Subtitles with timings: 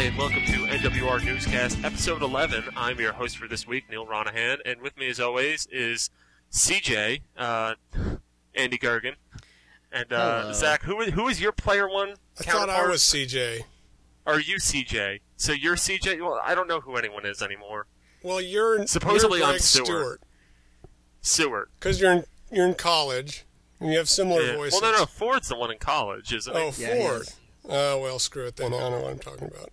[0.00, 2.64] Hi, and welcome to NWR Newscast, episode 11.
[2.74, 6.08] I'm your host for this week, Neal Ronaghan, and with me, as always, is
[6.50, 7.74] CJ, uh,
[8.54, 9.16] Andy Gergen,
[9.92, 10.84] and uh, Zach.
[10.84, 12.70] Who is, who is your player one I counterpart?
[12.70, 13.64] thought I was CJ.
[14.26, 15.20] Are you CJ?
[15.36, 16.18] So you're CJ?
[16.22, 17.86] Well, I don't know who anyone is anymore.
[18.22, 20.22] Well, you're Supposedly you're I'm Greg Stewart.
[21.20, 23.44] Stewart because you're in you're in college
[23.78, 24.56] and you have similar Yeah.
[24.56, 24.80] voices.
[24.80, 25.04] Well, no, no.
[25.04, 26.84] Ford's the one in college, isn't Oh, he?
[26.84, 27.20] Yeah, he Ford.
[27.20, 27.36] is.
[27.68, 28.72] Oh well, screw it then.
[28.72, 29.68] I don't know what I'm talking about.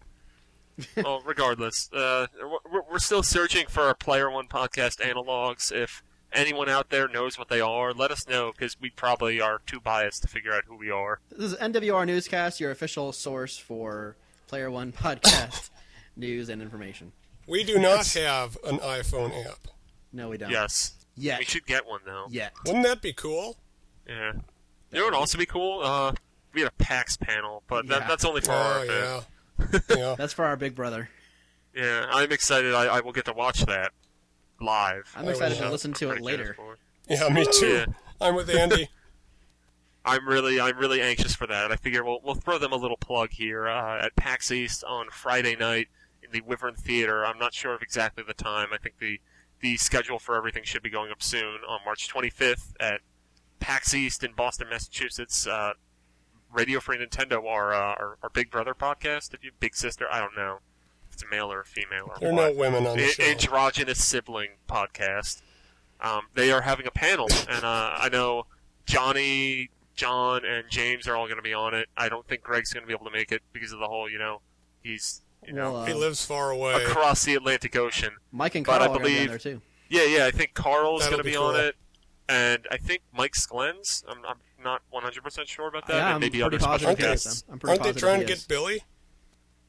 [0.95, 2.27] Well, regardless, uh,
[2.71, 5.71] we're, we're still searching for our Player One podcast analogs.
[5.71, 9.59] If anyone out there knows what they are, let us know because we probably are
[9.65, 11.19] too biased to figure out who we are.
[11.29, 14.15] This is NWR Newscast, your official source for
[14.47, 15.69] Player One podcast
[16.15, 17.11] news and information.
[17.47, 19.67] We do not have an iPhone app.
[20.11, 20.49] No, we don't.
[20.51, 21.39] Yes, Yet.
[21.39, 22.25] we should get one though.
[22.29, 22.53] Yet.
[22.65, 23.55] Wouldn't that be cool?
[24.07, 24.33] Yeah.
[24.91, 25.81] You know what would also be cool?
[25.83, 26.13] Uh,
[26.53, 28.07] we had a PAX panel, but that, Yeah.
[28.07, 28.99] that's only for our Oh event.
[29.03, 29.21] yeah,
[29.89, 30.15] yeah.
[30.17, 31.09] That's for our big brother.
[31.75, 32.73] Yeah, I'm excited.
[32.73, 33.91] I, I will get to watch that
[34.59, 35.13] live.
[35.15, 35.65] I'm I excited will.
[35.67, 36.51] to listen to it Pretty later.
[36.51, 36.77] excited.
[37.09, 37.67] Yeah, me too.
[37.67, 37.85] Yeah.
[38.19, 38.89] I'm with Andy.
[40.05, 41.71] I'm really, I'm really anxious for that.
[41.71, 45.07] I figure we'll we'll throw them a little plug here uh, at PAX East on
[45.11, 45.87] Friday night
[46.23, 47.25] in the Wyvern Theater.
[47.25, 48.69] I'm not sure of exactly the time.
[48.73, 49.19] I think the
[49.59, 53.01] the schedule for everything should be going up soon on March 25th at
[53.59, 55.45] PAX East in Boston, Massachusetts.
[55.45, 55.73] Uh,
[56.51, 59.33] Radio Free Nintendo, our, uh, our our Big Brother podcast.
[59.33, 60.59] If you big sister, I don't know
[61.09, 63.03] if it's a male or a female or There are what no women on the
[63.05, 63.23] a- show.
[63.23, 65.41] androgynous sibling podcast.
[65.99, 68.45] Um, they are having a panel, and uh, I know
[68.85, 71.87] Johnny, John, and James are all going to be on it.
[71.97, 74.09] I don't think Greg's going to be able to make it because of the whole,
[74.09, 74.41] you know,
[74.83, 76.83] he's you know Well, uh, He lives far away.
[76.83, 78.11] across the Atlantic Ocean.
[78.31, 79.61] Mike and but Carl I are going to be on believe- there too.
[79.89, 80.25] Yeah, yeah.
[80.25, 81.45] I think Carl's That'll going to be be, cool.
[81.47, 81.75] on it,
[82.29, 84.03] and I think Mike Sklens.
[84.07, 85.93] I'm, I'm not 100 percent sure about that.
[85.95, 86.97] yeah, and I'm maybe pretty other special positive.
[86.99, 87.13] he Okay.
[87.13, 87.43] is.
[87.51, 88.83] I'm pretty Aren't they trying to get Billy?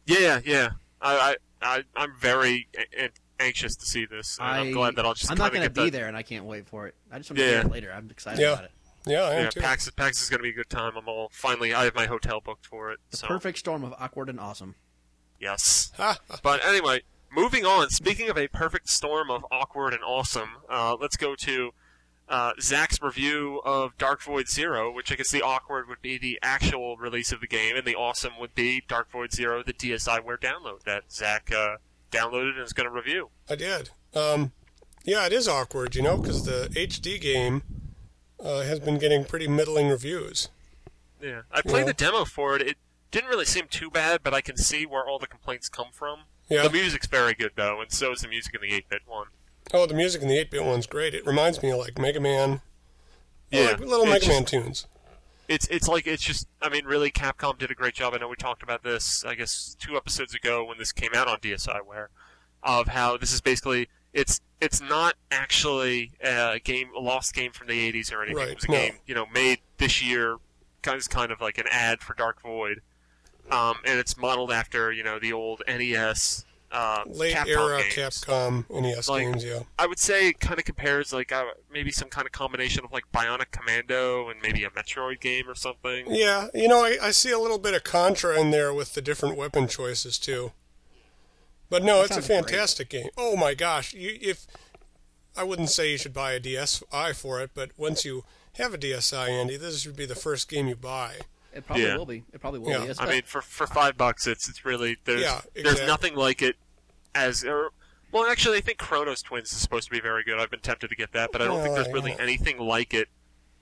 [0.06, 0.70] Yeah, yeah.
[1.00, 3.10] I, I, I I'm very a- a-
[3.40, 4.38] anxious to see this.
[4.40, 6.22] And I'm glad that I'll just I'm not going to be the, there, and I
[6.22, 6.94] can't wait for it.
[7.12, 7.50] I just want to Yeah.
[7.50, 7.92] hear it later.
[7.92, 8.52] I'm excited Yeah.
[8.54, 8.70] about it.
[9.06, 9.60] Yeah, I am Yeah, too.
[9.60, 10.92] PAX, PAX is going to be a good time.
[10.96, 11.72] I'm all finally.
[11.72, 12.98] I have my hotel booked for it.
[13.10, 14.74] The so perfect storm of awkward and awesome.
[15.40, 15.92] yes.
[16.42, 17.90] But anyway, moving on.
[17.90, 21.70] Speaking of a perfect storm of awkward and awesome, uh, let's go to
[22.28, 26.38] uh, Zach's review of Dark Void Zero, which I guess the awkward would be the
[26.42, 30.38] actual release of the game, and the awesome would be Dark Void Zero, the DSiWare
[30.38, 31.76] download that Zach uh,
[32.12, 33.30] downloaded and is going to review.
[33.48, 33.90] I did.
[34.14, 34.52] Um,
[35.04, 37.62] yeah, it is awkward, you know, because the HD game
[38.42, 40.48] uh, has been getting pretty middling reviews.
[41.22, 41.86] Yeah, I played Yeah.
[41.86, 42.62] the demo for it.
[42.62, 42.76] It
[43.10, 46.20] didn't really seem too bad, but I can see where all the complaints come from.
[46.48, 46.62] Yeah.
[46.62, 49.26] The music's very good though, and so is the music in the 8-bit one.
[49.74, 51.14] Oh, the music in the 8-bit one's great.
[51.14, 52.60] It reminds me of like Mega Man.
[53.50, 54.86] Yeah, like little Mega just- Man tunes.
[55.48, 58.12] It's it's like it's just I mean really Capcom did a great job.
[58.12, 61.26] I know we talked about this I guess two episodes ago when this came out
[61.26, 62.08] on DSiWare
[62.62, 67.68] of how this is basically it's it's not actually a game a lost game from
[67.68, 68.36] the 80s or anything.
[68.36, 68.74] Right, It was a no.
[68.76, 70.36] game you know made this year
[70.82, 72.82] kind of kind of like an ad for Dark Void.
[73.50, 77.94] Um, and it's modeled after you know the old NES uh, Late Capcom era games.
[78.24, 79.60] Capcom NES Like- games, yeah.
[79.78, 82.92] I would say it kind of compares like uh, maybe some kind of combination of
[82.92, 86.04] like Bionic Commando and maybe a Metroid game or something.
[86.08, 89.00] Yeah, you know, I, I see a little bit of Contra in there with the
[89.00, 90.52] different weapon choices too.
[91.70, 92.44] But no, That it's a sounds great.
[92.50, 93.08] fantastic game.
[93.16, 94.46] Oh my gosh, you, if
[95.36, 98.24] I wouldn't say you should buy a DSi for it, but once you
[98.54, 101.16] have a DSi, Andy, this should be the first game you buy.
[101.58, 101.96] It probably Yeah.
[101.96, 102.24] will be.
[102.32, 102.78] It probably will Yeah.
[102.78, 102.86] be.
[102.86, 106.40] It's I mean, for for five bucks, it's it's really there's Yeah, there's nothing like
[106.40, 106.56] it
[107.14, 107.70] as or,
[108.12, 110.38] well, actually, I think Chronos Twins is supposed to be very good.
[110.38, 112.22] I've been tempted to get that, but I don't think there's really yeah.
[112.22, 113.08] anything like it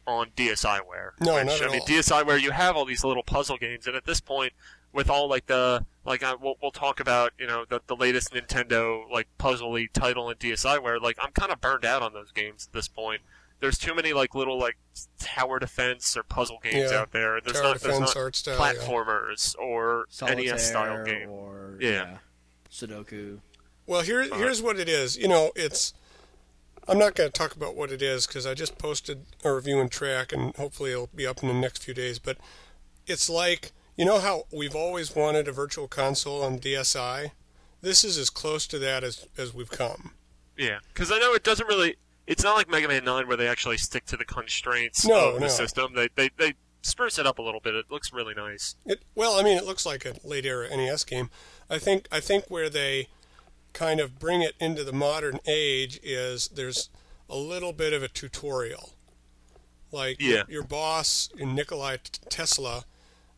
[0.06, 1.12] on DSiWare.
[1.20, 1.86] No, which, not at I mean, all.
[1.86, 4.52] DSiWare, you have all these little puzzle games, and at this point,
[4.92, 8.32] with all like the like I, we'll, we'll talk about you know the the latest
[8.32, 11.00] Nintendo like puzzly title in DSiWare.
[11.00, 13.22] Like I'm kind of burned out on those games at this point.
[13.60, 14.76] There's too many like little like
[15.18, 17.40] tower defense or puzzle games Yeah, out there.
[17.40, 18.54] There's Tower not there's defense not art style.
[18.58, 18.72] yeah.
[18.74, 21.30] platformers or Solitaire NES style game.
[21.30, 22.18] or Yeah.
[22.70, 23.38] Sudoku.
[23.86, 25.16] Well, here, here's what it is.
[25.16, 25.94] You know, it's.
[26.88, 29.80] I'm not going to talk about what it is because I just posted a review
[29.80, 32.18] and track, and hopefully it'll be up in the next few days.
[32.20, 32.36] But
[33.06, 37.30] it's like you know how we've always wanted a virtual console on DSi.
[37.80, 40.12] This is as close to that as as we've come.
[40.56, 41.96] Yeah, because I know it doesn't really.
[42.26, 45.34] It's not like Mega Man Nine where they actually stick to the constraints No, of
[45.34, 45.48] the no.
[45.48, 45.94] system.
[45.94, 47.74] They they they spruce it up a little bit.
[47.74, 48.74] It looks really nice.
[48.84, 51.30] It well, I mean, it looks like a late era NES game.
[51.70, 53.08] I think I think where they
[53.72, 56.88] kind of bring it into the modern age is there's
[57.28, 58.92] a little bit of a tutorial.
[59.92, 60.42] Like Yeah.
[60.48, 62.84] your boss, Nikolai Tesla,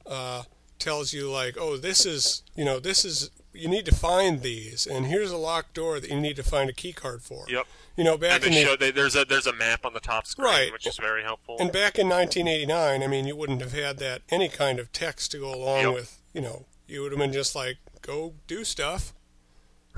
[0.07, 0.45] uh,
[0.79, 4.87] tells you like, oh, this is you know this is you need to find these,
[4.87, 7.45] and here's a locked door that you need to find a key card for.
[7.49, 7.67] Yep.
[7.97, 10.27] You know, back in the show they, there's a there's a map on the top
[10.27, 10.73] screen, Right.
[10.73, 11.57] which is very helpful.
[11.59, 15.33] and back in 1989, I mean, you wouldn't have had that any kind of text
[15.33, 15.95] to go along Yep.
[15.95, 16.21] with.
[16.33, 19.13] You know, you would have been just like, go do stuff,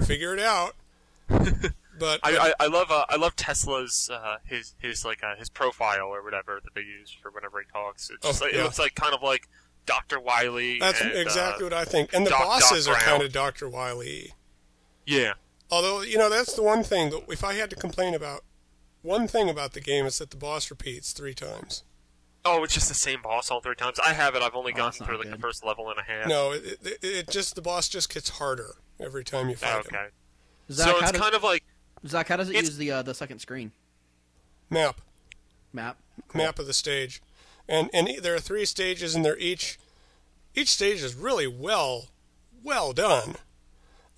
[0.05, 0.75] figure it out.
[1.99, 5.51] But I, I, I love uh, I love Tesla's uh, his his like uh, his
[5.51, 8.09] profile or whatever that they use for whenever he talks.
[8.09, 8.61] It's just Oh, like, yeah.
[8.61, 9.49] it looks like kind of like
[9.87, 10.79] Doctor Wily.
[10.79, 12.13] that's and, exactly uh, what I think.
[12.13, 13.69] And the Doc- Doc bosses are kind of Dr.
[13.69, 14.35] Wily.
[15.07, 15.35] yeah.
[15.73, 18.43] Although, you know, that's the one thing that if I had to complain about
[19.03, 21.85] one thing about the game is that the boss repeats three times.
[22.45, 24.01] Oh, it's just the same boss all three times.
[24.05, 24.43] I have it.
[24.43, 26.27] I've only Oh, gotten through like the first level and a half.
[26.27, 29.81] No, it, it, it just the boss just gets harder every time you fight him.
[29.95, 30.07] okay.
[30.73, 31.63] Zach, so it's does, kind of like
[32.07, 33.71] Zach, how does it use the uh, the second screen
[34.71, 35.01] Map,
[35.73, 35.99] map?
[36.35, 37.23] map of the stage,
[37.71, 39.79] and and e- there are three stages, and they're each
[40.55, 42.09] each stage is really well
[42.63, 43.37] well done.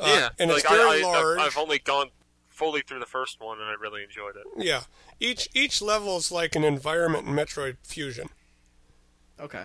[0.00, 1.38] Uh, yeah, and like it's very I, I, large.
[1.38, 2.08] I've only gone
[2.48, 4.44] fully through the first one and I really enjoyed it.
[4.56, 4.82] Yeah,
[5.20, 8.28] each each level is like an environment in Metroid Fusion.
[9.40, 9.64] Okay.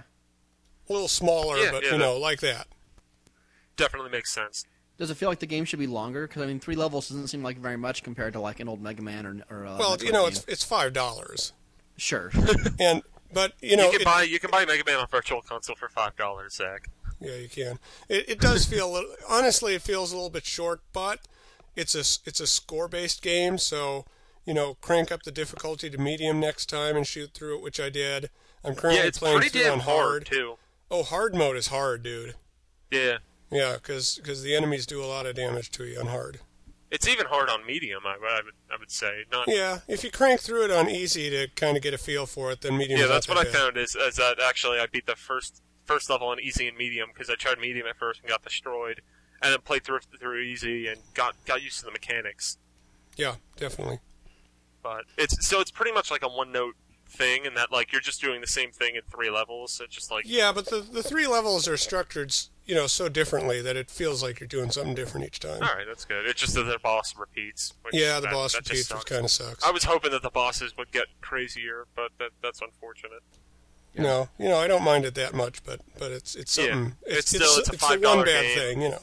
[0.90, 2.68] A little smaller, Yeah, but yeah, you know, like that.
[3.75, 4.66] Definitely makes sense.
[4.98, 6.28] Does it feel like the game should be longer?
[6.28, 8.81] Because I mean, three levels doesn't seem like very much compared to like an old
[8.81, 9.66] Mega Man or or.
[9.66, 10.33] Uh, Well, Metroid you know, game.
[10.33, 11.54] it's it's five dollars,
[11.98, 12.31] sure.
[12.80, 13.04] and
[13.34, 15.76] but you know, you can it- buy you can buy Mega Man on Virtual Console
[15.76, 16.90] for five dollars, Zach.
[17.20, 17.80] Yeah, you can.
[18.10, 21.20] It, it does feel a little, honestly, it feels a little bit short, but
[21.76, 24.06] it's a it's a score based game, so
[24.46, 27.80] you know, crank up the difficulty to medium next time and shoot through it, which
[27.80, 28.30] I did.
[28.64, 30.26] I'm currently Yeah, it's playing pretty damn on hard hard.
[30.28, 30.58] too.
[30.90, 32.36] Oh, hard mode is hard, dude.
[32.92, 33.18] Yeah,
[33.52, 36.40] Yeah, because the enemies do a lot of damage to you on hard.
[36.92, 38.04] It's even hard on medium.
[38.06, 39.48] I, I would I would say not.
[39.48, 42.51] Yeah, if you crank through it on easy to kind of get a feel for
[42.51, 43.00] it, then medium.
[43.00, 46.28] Yeah, that's what I found is, is that actually I beat the first first level
[46.28, 49.01] on easy and medium because I tried medium at first and got destroyed,
[49.42, 52.57] and then played through through easy and got got used to the mechanics.
[53.16, 54.00] Yeah, definitely.
[54.83, 56.75] But it's so it's pretty much like a one note
[57.07, 59.71] thing, and that like you're just doing the same thing in three levels.
[59.71, 62.33] So it's just like Yeah, but the the three levels are structured,
[62.65, 65.62] you know, so differently that it feels like you're doing something different each time.
[65.63, 66.25] all right, that's good.
[66.25, 67.74] It's just that the boss repeats.
[67.83, 69.63] Which Yeah, the that- boss that repeats, which kind of sucks.
[69.63, 73.24] I was hoping that the bosses would get crazier, but that that's unfortunate.
[74.00, 76.95] No, you know, I don't mind it that much, but but it's it's Yeah, something.
[77.07, 78.57] it's still- it's a $5 one bad game.
[78.57, 79.01] thing, you know.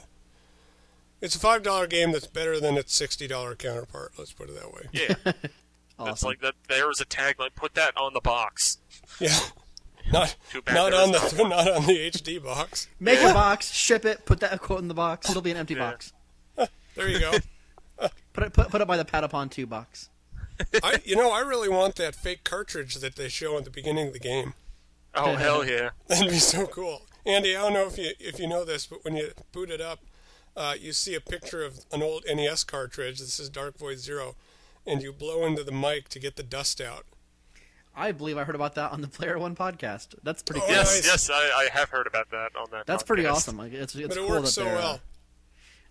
[1.20, 4.12] It's a five dollar game that's better than its sixty dollar counterpart.
[4.18, 4.82] Let's put it that way.
[4.92, 5.32] Yeah,
[5.98, 6.54] that's like that.
[6.68, 7.54] There is was a tagline.
[7.54, 8.78] Put that on the box.
[9.20, 9.38] Yeah,
[10.12, 12.88] not Too bad not on was the not on the HD box.
[12.98, 15.30] Make a box, ship it, put that quote in the box.
[15.30, 15.90] It'll be an empty Yeah.
[15.90, 16.12] box.
[16.94, 17.32] There you go.
[18.32, 20.10] Put it put, put it by the Patapon two box.
[20.82, 24.08] I you know I really want that fake cartridge that they show at the beginning
[24.08, 24.54] of the game.
[25.14, 25.90] Oh hell yeah!
[26.06, 27.02] That'd be so cool.
[27.26, 29.80] Andy, I don't know if you if you know this, but when you boot it
[29.80, 30.00] up,
[30.56, 33.18] uh, you see a picture of an old NES cartridge.
[33.18, 34.36] This is Dark Void Zero,
[34.86, 37.04] and you blow into the mic to get the dust out.
[37.96, 40.14] I believe I heard about that on the Player One podcast.
[40.24, 40.74] That's pretty Oh, cool.
[40.74, 41.06] Yes, nice.
[41.06, 42.86] yes, I, I have heard about that on that.
[42.86, 43.56] That's pretty awesome.
[43.56, 44.74] Like it's it's but it cool works that so they're.
[44.74, 44.94] well.
[44.94, 44.98] Uh,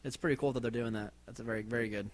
[0.03, 1.13] it's pretty cool that they're doing that.
[1.25, 2.09] That's a very very good.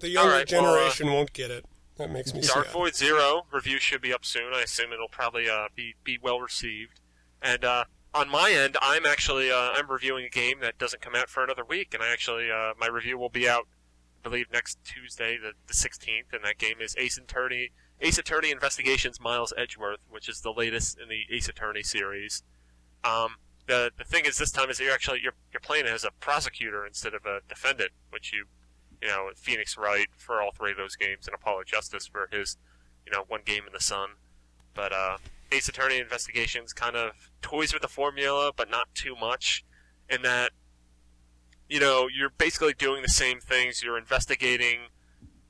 [0.00, 1.64] The younger right, well, uh, generation won't get it.
[1.96, 2.72] That makes me Dark sad.
[2.72, 4.52] Void Zero review should be up soon.
[4.52, 7.00] I assume it'll probably uh, be be well received.
[7.40, 11.14] And uh, on my end, I'm actually uh, I'm reviewing a game that doesn't come
[11.14, 13.81] out for another week, and I actually uh, my review will be out, I
[14.22, 19.20] believe, next Tuesday, the the 16th, and that game is Ace Attorney Ace Attorney Investigations
[19.20, 22.42] Miles Edgeworth, which is the latest in the Ace Attorney series.
[23.04, 23.36] Um,
[23.66, 26.84] the the thing is, this time is you're actually you're you're playing as a prosecutor
[26.86, 28.46] instead of a defendant, which you
[29.00, 32.56] you know Phoenix Wright for all three of those games, and Apollo Justice for his
[33.06, 34.10] you know one game in the sun.
[34.74, 35.18] But uh,
[35.52, 39.64] Ace Attorney Investigations kind of toys with the formula, but not too much.
[40.08, 40.52] In that,
[41.72, 43.82] you know, you're basically doing the same things.
[43.82, 44.88] You're investigating,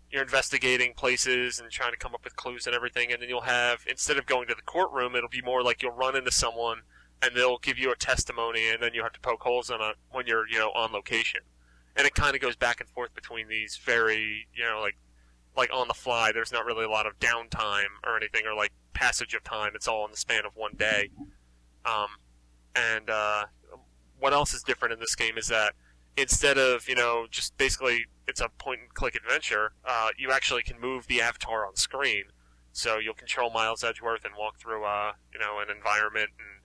[0.08, 3.10] you're investigating places and trying to come up with clues and everything.
[3.10, 5.90] And then you'll have instead of going to the courtroom, it'll be more like you'll
[5.90, 6.82] run into someone
[7.20, 9.96] and they'll give you a testimony, and then you have to poke holes in it
[10.12, 11.40] when you're you know on location.
[11.96, 14.96] And it kind of goes back and forth between these very you know like
[15.56, 16.30] like on the fly.
[16.30, 19.72] There's not really a lot of downtime or anything, or like passage of time.
[19.74, 21.10] It's all in the span of one day.
[21.84, 22.08] Um,
[22.76, 23.46] and uh,
[24.20, 25.74] what else is different in this game is that
[26.16, 30.62] instead of you know just basically it's a point and click adventure, uh, you actually
[30.62, 32.24] can move the avatar on screen.
[32.72, 36.62] So you'll control Miles Edgeworth and walk through uh, you know an environment and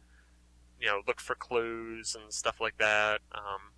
[0.80, 3.22] you know look for clues and stuff like that.
[3.34, 3.74] Um,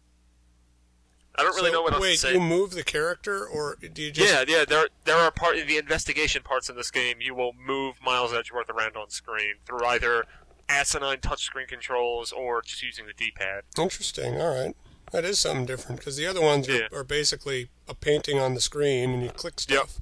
[1.35, 2.33] I don't really So, know what else wait, to say.
[2.33, 4.29] you move the character, or do you just?
[4.31, 4.65] Yeah, yeah.
[4.65, 7.17] There, there are part the investigation parts in this game.
[7.21, 10.25] You will move Miles Edgeworth around on screen through either
[10.67, 13.63] asinine touchscreen controls or just using the D-pad.
[13.77, 14.39] Interesting.
[14.41, 14.75] All right.
[15.11, 16.87] That is something different because the other ones Yeah.
[16.91, 19.99] are, are basically a painting on the screen and you click stuff.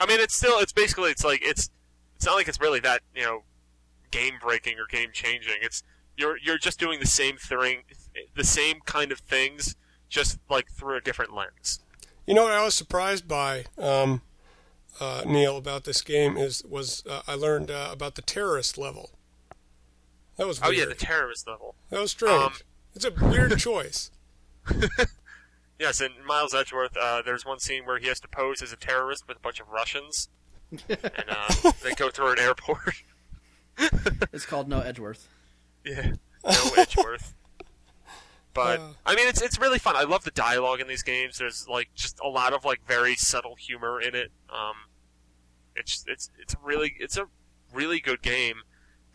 [0.00, 1.70] I mean, it's still it's basically it's like it's
[2.16, 3.42] it's not like it's really that you know
[4.10, 5.56] game breaking or game changing.
[5.62, 5.82] It's
[6.16, 7.82] you're you're just doing the same thing,
[8.34, 9.76] the same kind of things,
[10.08, 11.80] just like through a different lens.
[12.26, 14.22] You know what I was surprised by, um,
[15.00, 19.10] uh, Neal, about this game is was uh, I learned uh, about the terrorist level.
[20.36, 20.74] That was weird.
[20.74, 21.74] Oh yeah, the terrorist level.
[21.90, 22.42] that was strange.
[22.42, 22.52] um,
[23.04, 24.10] it's a weird choice.
[25.78, 28.76] Yes, in Miles Edgeworth, uh, there's one scene where he has to pose as a
[28.76, 30.28] terrorist with a bunch of Russians,
[30.70, 33.02] and uh, they go through an airport.
[34.30, 35.26] It's called No Edgeworth.
[35.86, 37.32] Yeah, no Edgeworth.
[38.52, 38.88] But Uh.
[39.06, 39.96] I mean, it's it's really fun.
[39.96, 41.38] I love the dialogue in these games.
[41.38, 44.32] There's like just a lot of like very subtle humor in it.
[44.50, 44.74] Um,
[45.74, 47.24] it's it's it's really it's a
[47.72, 48.56] really good game.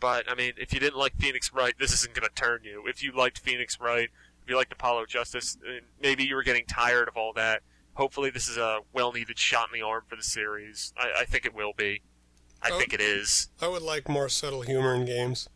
[0.00, 2.84] But I mean, if you didn't like Phoenix Wright, this isn't going to turn you.
[2.86, 4.10] If you liked Phoenix Wright,
[4.42, 7.62] if you liked Apollo Justice, uh, maybe you were getting tired of all that.
[7.94, 10.92] Hopefully, this is a well-needed shot in the arm for the series.
[10.98, 12.02] I, I think it will be.
[12.62, 12.78] I Oh.
[12.78, 13.48] think it is.
[13.60, 15.48] I would like more subtle humor in games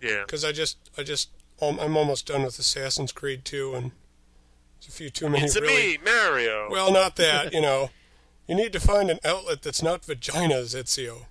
[0.00, 0.22] Yeah.
[0.26, 3.92] because I just I just I'm almost done with Assassin's Creed 2 and
[4.78, 6.68] it's a few too many It's really me, Mario.
[6.70, 7.90] well not that you know
[8.48, 11.26] you need to find an outlet that's not vaginas Ezio.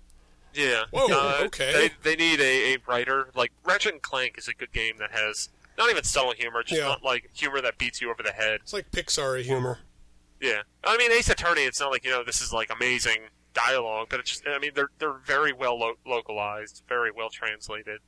[0.54, 0.84] Yeah.
[0.92, 1.90] Whoa, Uh, okay.
[2.04, 3.30] They, they need a, a writer.
[3.36, 6.80] Like, Ratchet and Clank is a good game that has not even subtle humor, just
[6.82, 6.88] Yeah.
[6.88, 8.60] not like humor that beats you over the head.
[8.62, 9.80] It's like Pixar humor.
[10.40, 10.62] Yeah.
[10.84, 13.22] I mean, Ace Attorney, it's not like, you know, this is like amazing
[13.54, 18.00] dialogue, but it's just, I mean, they're, they're very well lo- localized, very well translated.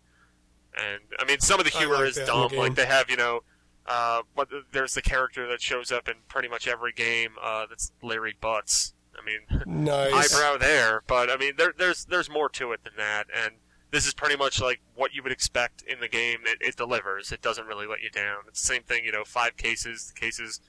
[0.76, 2.52] And, I mean, some of the humor like is the dumb.
[2.54, 3.42] Like, they have, you know,
[3.86, 7.92] uh, what, there's the character that shows up in pretty much every game, uh, that's
[8.02, 8.93] Larry Butts.
[9.20, 10.34] I mean, Nice.
[10.34, 13.53] eyebrow there, but I mean, there, there's there's more to it than that, and
[13.91, 16.39] this is pretty much like what you would expect in the game.
[16.46, 17.32] It, it delivers.
[17.32, 18.38] It doesn't really let you down.
[18.48, 19.24] It's the same thing, you know.
[19.24, 20.12] Five cases.
[20.13, 20.60] The cases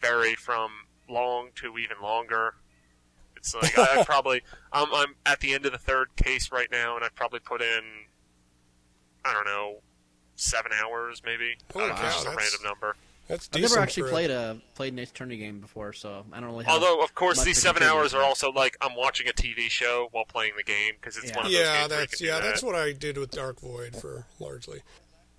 [0.00, 0.70] vary from
[1.08, 2.54] long to even longer.
[3.36, 6.68] It's like I, I probably I'm I'm at the end of the third case right
[6.70, 7.82] now, and I've probably put in
[9.24, 9.76] I don't know
[10.36, 11.56] seven hours maybe.
[11.72, 12.96] Holy I don't know, cow, just a that's- random number.
[13.28, 16.50] That's I've never actually played a played an Ace Attorney game before, so I don't
[16.50, 16.64] really.
[16.66, 20.08] Have Although, of course, these seven hours are also like I'm watching a TV show
[20.12, 21.36] while playing the game because it's Yeah.
[21.36, 22.42] one of those Yeah, games where you that's can do yeah, that.
[22.42, 24.82] that's what I did with Dark Void for largely.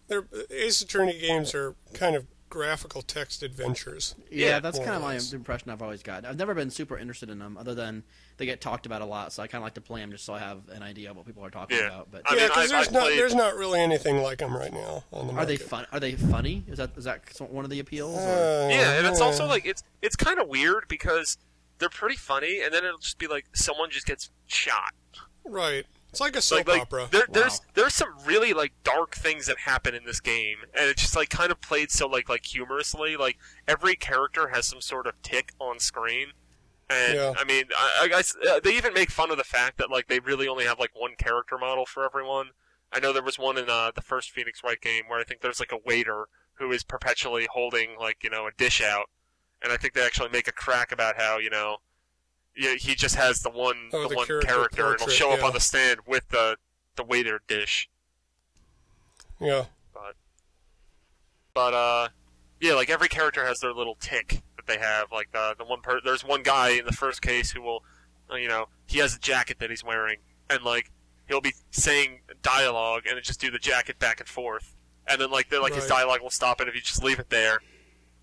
[0.07, 4.15] Their Ace Attorney games are kind of graphical text adventures.
[4.29, 4.59] Yeah, Yeah.
[4.59, 6.25] that's kind of my impression I've always got.
[6.25, 8.03] I've never been super interested in them, other than
[8.37, 9.33] they get talked about a lot.
[9.33, 11.17] So I kind of like to play them just so I have an idea of
[11.17, 11.87] what people are talking Yeah.
[11.87, 12.11] about.
[12.11, 14.71] But I yeah, because there's I've not played- there's not really anything like them right
[14.71, 15.85] now on the are they fun?
[15.91, 16.63] Are they funny?
[16.67, 18.17] Is that is that one of the appeals?
[18.17, 21.37] Uh, Yeah, and it's also like it's it's kind of weird because
[21.79, 24.93] they're pretty funny, and then it'll just be like someone just gets shot.
[25.43, 25.85] right.
[26.15, 27.07] It's like a soap Like, like opera.
[27.11, 31.01] there, there's there's some really like dark things that happen in this game, and it's
[31.01, 33.17] just like kind of played so like like humorously.
[33.17, 36.27] Like every character has some sort of tick on screen,
[36.89, 37.33] and Yeah.
[37.37, 40.07] I mean, I, I guess uh, they even make fun of the fact that like
[40.07, 42.51] they really only have like one character model for everyone.
[42.93, 45.41] I know there was one in uh, the first Phoenix Wright game where I think
[45.41, 49.09] there's like a waiter who is perpetually holding like you know a dish out,
[49.61, 51.79] and I think they actually make a crack about how you know
[52.57, 55.15] yeah, he just has the one Oh, the, the one character character, and it'll portrait,
[55.17, 56.57] show up on the stand with the
[56.95, 57.89] the waiter dish.
[59.39, 59.65] yeah.
[59.93, 60.15] But
[61.53, 62.07] but uh,
[62.59, 65.11] yeah, like every character has their little tick that they have.
[65.11, 67.83] Like the the one per- there's one guy in the first case who will,
[68.31, 70.17] uh, you know, he has a jacket that he's wearing,
[70.49, 70.91] and like
[71.27, 74.75] he'll be saying dialogue, and just do the jacket back and forth,
[75.07, 77.29] and then like the, like his dialogue will stop, and if you just leave it
[77.29, 77.57] there.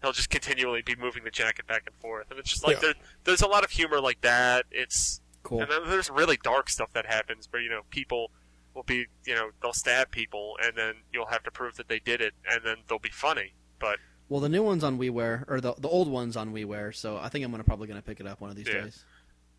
[0.03, 2.81] He'll just continually be moving the jacket back and forth, and it's just like Yeah.
[2.81, 2.95] there,
[3.25, 4.67] there's a lot of humor like that.
[4.71, 5.61] It's Cool.
[5.63, 8.31] and then there's really dark stuff that happens where, you know, people
[8.75, 11.99] will be, you know, they'll stab people and then you'll have to prove that they
[11.99, 13.55] did it and then they'll be funny.
[13.79, 17.19] But, Well, the new ones on WiiWare or the the old ones on WiiWare, so
[17.19, 18.83] I think I'm gonna probably gonna pick it up one of these Yeah.
[18.83, 19.05] days.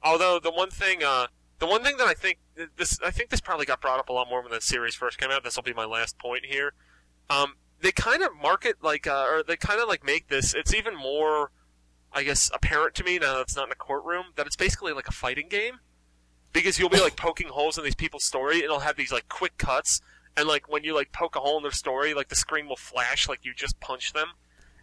[0.02, 1.28] although the one thing, uh,
[1.60, 2.40] the one thing that I think,
[2.76, 5.18] this, I think this probably got brought up a lot more when the series first
[5.18, 5.44] came out.
[5.46, 6.74] This will be my last point here.
[7.30, 10.74] Um, they kind of market like, uh, or they kind of like make this, it's
[10.74, 11.52] even more,
[12.14, 14.94] I guess, apparent to me now that it's not in a courtroom, that it's basically
[14.94, 15.80] like a fighting game.
[16.54, 19.28] Because you'll be like poking holes in these people's story, and it'll have these like
[19.28, 20.02] quick cuts,
[20.38, 22.76] and like when you like poke a hole in their story, like the screen will
[22.76, 24.28] flash like you just punched them,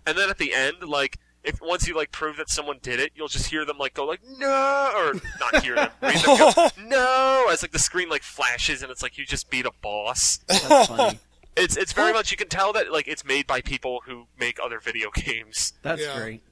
[0.04, 3.12] and then at the end, like if once you like prove that someone did it,
[3.14, 6.68] you'll just hear them like go like no, or not hear them, read them go
[6.84, 10.40] no, as like the screen like flashes, and it's like you just beat a boss.
[10.48, 11.20] That's funny.
[11.60, 14.58] It's it's very much you can tell that like it's made by people who make
[14.62, 15.72] other video games.
[15.82, 16.18] That's Yeah.
[16.18, 16.42] great.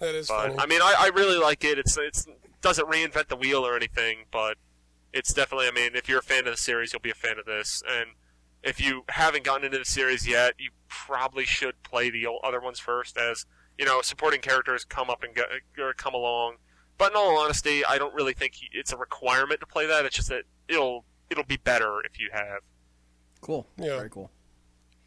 [0.00, 0.56] That is But funny.
[0.58, 1.78] I mean, I, I really like it.
[1.78, 2.26] It's it's
[2.60, 4.56] doesn't reinvent the wheel or anything, but
[5.12, 5.68] it's definitely.
[5.68, 7.82] I mean, if you're a fan of the series, you'll be a fan of this,
[7.88, 8.10] and
[8.62, 12.60] if you haven't gotten into the series yet, you probably should play the o- other
[12.60, 13.46] ones first, as
[13.78, 15.44] you know, supporting characters come up and go,
[15.78, 16.56] or come along.
[16.98, 20.04] But in all honesty, I don't really think it's a requirement to play that.
[20.04, 22.60] It's just that it'll it'll be better if you have.
[23.40, 23.66] Cool.
[23.78, 23.96] Yeah.
[23.98, 24.30] Very cool.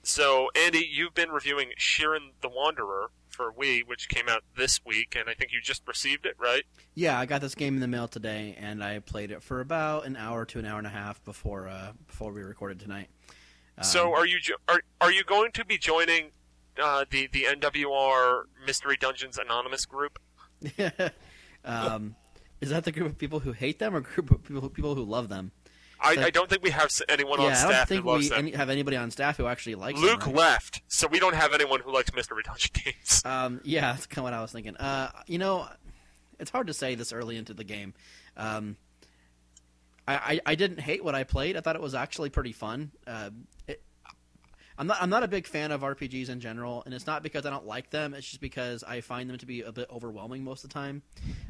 [0.10, 5.16] So, Andy, you've been reviewing Shiren the Wanderer for Wii, which came out this week,
[5.16, 6.64] and I think you just received it, right?
[6.96, 10.08] Yeah, I got this game in the mail today, and I played it for about
[10.08, 13.10] an hour to an hour and a half before uh, before we recorded tonight.
[13.78, 16.32] Um, so, are you jo- are are you going to be joining
[16.82, 20.18] uh, the the NWR Mystery Dungeons Anonymous group?
[21.64, 22.16] um,
[22.62, 25.04] is that the group of people who hate them, or group of people people who
[25.04, 25.52] love them?
[26.02, 28.14] I, So- I don't think we have anyone yeah, on I don't staff think who
[28.18, 30.36] we any, have anybody on staff who actually likes Luke right?
[30.36, 33.22] left, so we don't have anyone who likes Mystery Dungeon games.
[33.26, 34.78] Um, yeah, that's kind of what I was thinking.
[34.78, 35.68] Uh, you know,
[36.40, 37.94] it's hard to say this early into the game.
[38.38, 38.78] Um,
[40.08, 41.56] I, I, I didn't hate what I played.
[41.58, 42.92] I thought it was actually pretty fun.
[43.06, 43.30] Uh,
[43.68, 43.82] it,
[44.78, 47.46] I'm not I'm not a big fan of RPGs in general, and it's not because
[47.46, 48.14] I don't like them.
[48.14, 51.02] It's just because I find them to be a bit overwhelming most of the time.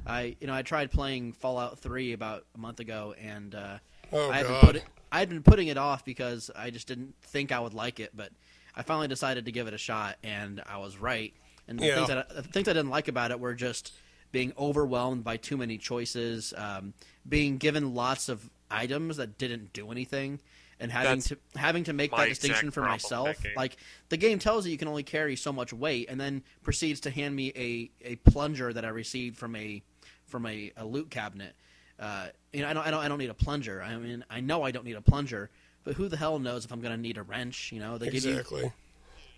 [0.08, 3.78] I you know I tried playing Fallout 3 about a month ago, and uh,
[4.12, 4.76] Oh I had God.
[4.78, 8.00] it, I had been putting it off because I just didn't think I would like
[8.00, 8.32] it, but
[8.76, 11.34] I finally decided to give it a shot, and I was right.
[11.68, 11.96] And the Yeah.
[11.96, 13.94] things that I, the things I didn't like about it were just
[14.32, 16.94] being overwhelmed by too many choices, um,
[17.28, 20.40] being given lots of items that didn't do anything,
[20.80, 23.44] and having That's to having to make that distinction for myself.
[23.56, 23.78] Like
[24.10, 27.10] the game tells you you can only carry so much weight, and then proceeds to
[27.12, 29.82] hand me a, a plunger that I received from a
[30.28, 31.56] from a, a loot cabinet.
[32.00, 33.82] Uh, you know, I don't, I don't, I don't need a plunger.
[33.82, 35.50] I mean, I know I don't need a plunger,
[35.84, 37.72] but who the hell knows if I'm going to need a wrench?
[37.72, 38.72] You know, they give you Exactly.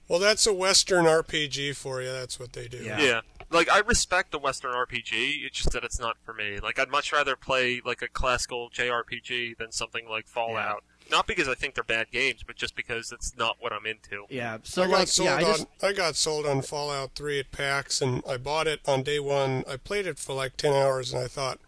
[0.07, 2.11] Well, that's a Western RPG for you.
[2.11, 2.77] That's what they do.
[2.77, 2.99] Yeah.
[3.01, 3.21] Yeah.
[3.49, 6.59] Like I respect the Western RPG, it's just that it's not for me.
[6.59, 10.83] Like I'd much rather play like a classical JRPG than something like Fallout.
[11.09, 14.25] Not because I think they're bad games, but just because it's not what I'm into.
[14.29, 14.57] yeah.
[14.63, 17.39] So I got like, sold yeah, I just on I got sold on Fallout 3
[17.39, 19.65] at PAX, and I bought it on day one.
[19.67, 21.59] I played it for like 10 hours, and I thought,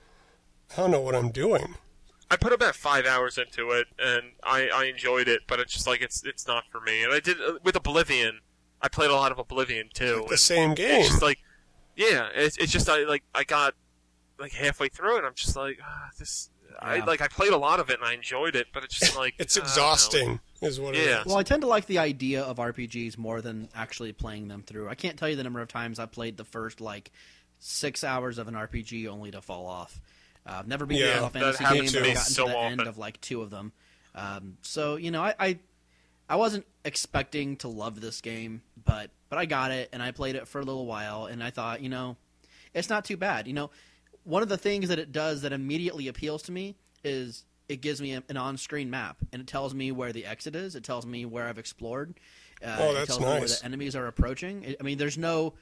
[0.73, 1.75] I don't know what I'm doing.
[2.31, 5.85] I put about five hours into it, and I, I enjoyed it, but it's just
[5.85, 7.03] like it's it's not for me.
[7.03, 8.39] And I did uh, with Oblivion.
[8.81, 10.25] I played a lot of Oblivion too.
[10.29, 11.01] The same game.
[11.01, 11.37] It's just like,
[11.95, 13.75] yeah, it's it's just I like I got
[14.39, 15.23] like halfway through it.
[15.23, 16.49] I'm just like ah, this.
[16.79, 19.15] I like I played a lot of it and I enjoyed it, but it's just
[19.15, 21.19] like It's I exhausting, is what it Yeah.
[21.21, 21.27] is.
[21.27, 24.89] Well, I tend to like the idea of RPGs more than actually playing them through.
[24.89, 27.11] I can't tell you the number of times I played the first like
[27.59, 30.01] six hours of an RPG only to fall off.
[30.45, 32.51] Uh, I've never beat Yeah, a Final Fantasy game, to but I've gotten so to
[32.51, 33.71] the end of like two of them.
[34.15, 35.59] Um, so you know, I, I
[36.29, 40.35] I wasn't expecting to love this game, but but I got it and I played
[40.35, 42.17] it for a little while, and I thought, you know,
[42.73, 43.47] it's not too bad.
[43.47, 43.71] You know,
[44.23, 48.01] one of the things that it does that immediately appeals to me is it gives
[48.01, 50.75] me an on-screen map and it tells me where the exit is.
[50.75, 52.13] It tells me where I've explored.
[52.63, 54.63] Uh, Oh, it that's tells me where the enemies are approaching.
[54.63, 55.53] It- I mean, there's no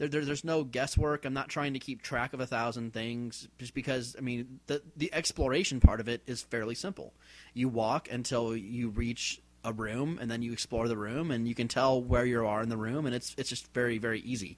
[0.00, 1.26] there, there, there's no guesswork.
[1.26, 4.82] I'm not trying to keep track of a thousand things just because I mean the
[4.96, 7.12] the exploration part of it is fairly simple.
[7.52, 11.54] You walk until you reach a room and then you explore the room and you
[11.54, 14.56] can tell where you are in the room and it's it's just very very easy.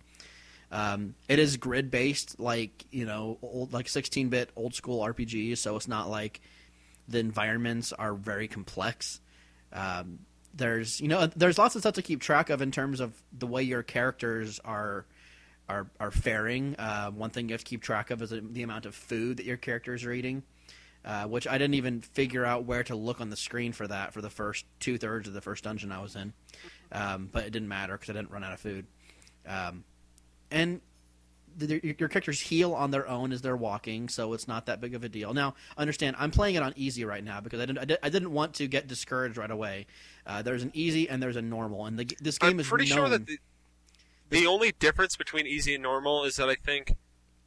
[0.71, 5.59] Um, it is grid based, like you know, old like 16 bit old school RPGs.
[5.59, 6.41] So it's not like
[7.09, 9.21] the environments are very complex.
[9.73, 10.21] Um,
[10.55, 13.49] there's you know there's lots of stuff to keep track of in terms of the
[13.49, 15.05] way your characters are
[15.69, 16.77] are are faring.
[16.77, 19.47] Uh, one thing you have to keep track of is the amount of food that
[19.47, 20.43] your characters are eating.
[21.05, 24.15] Uh, which I didn't even figure out where to look on the screen for that
[24.15, 26.33] for the first two thirds of the first dungeon I was in,
[26.93, 28.87] um, but it didn't matter because I didn't run out of food.
[29.45, 29.83] Um,
[30.53, 30.81] and
[31.57, 34.81] the, your your characters heal on their own as they're walking, so it's not that
[34.81, 35.35] big of a deal.
[35.35, 38.09] Now, understand, I'm playing it on easy right now because I didn't I, did, I
[38.09, 39.87] didn't want to get discouraged right away.
[40.25, 42.89] Uh, there's an easy and there's a normal, and the, this game I'm is pretty
[42.89, 42.97] known.
[42.97, 43.39] sure that the,
[44.33, 46.97] the only difference between easy and normal is that I think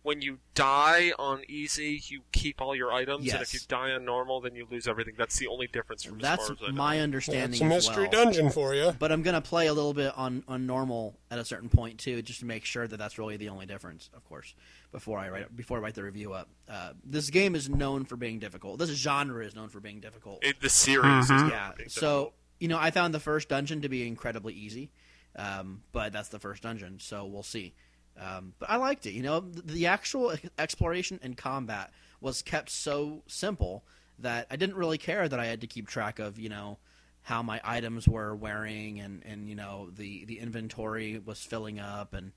[0.04, 4.06] when you die on easy, you keep all your items, and if you die on
[4.06, 5.16] normal, then you lose everything.
[5.18, 8.24] That's the only difference from That's as far as my understanding It's a mystery well.
[8.26, 8.94] dungeon for you.
[9.00, 12.22] But I'm gonna play a little bit on, on normal at a certain point too,
[12.22, 14.12] just to make sure that that's really the only difference.
[14.14, 14.54] Of course,
[14.92, 18.16] before I write before I write the review up, uh, this game is known for
[18.16, 18.78] being difficult.
[18.78, 20.44] This genre is known for being difficult.
[20.44, 21.48] It, the series is Mm-hmm.
[21.48, 21.72] not yeah.
[21.76, 22.34] being So difficult.
[22.60, 24.92] you know, I found the first dungeon to be incredibly easy,
[25.36, 27.74] um, but that's the first dungeon, so we'll see.
[28.20, 29.12] Um, but I liked it.
[29.12, 33.84] You know, the, the actual exploration and combat was kept so simple
[34.20, 36.78] that I didn't really care that I had to keep track of, you know,
[37.24, 42.14] how my items were wearing and, and you know the, the inventory was filling up
[42.14, 42.32] and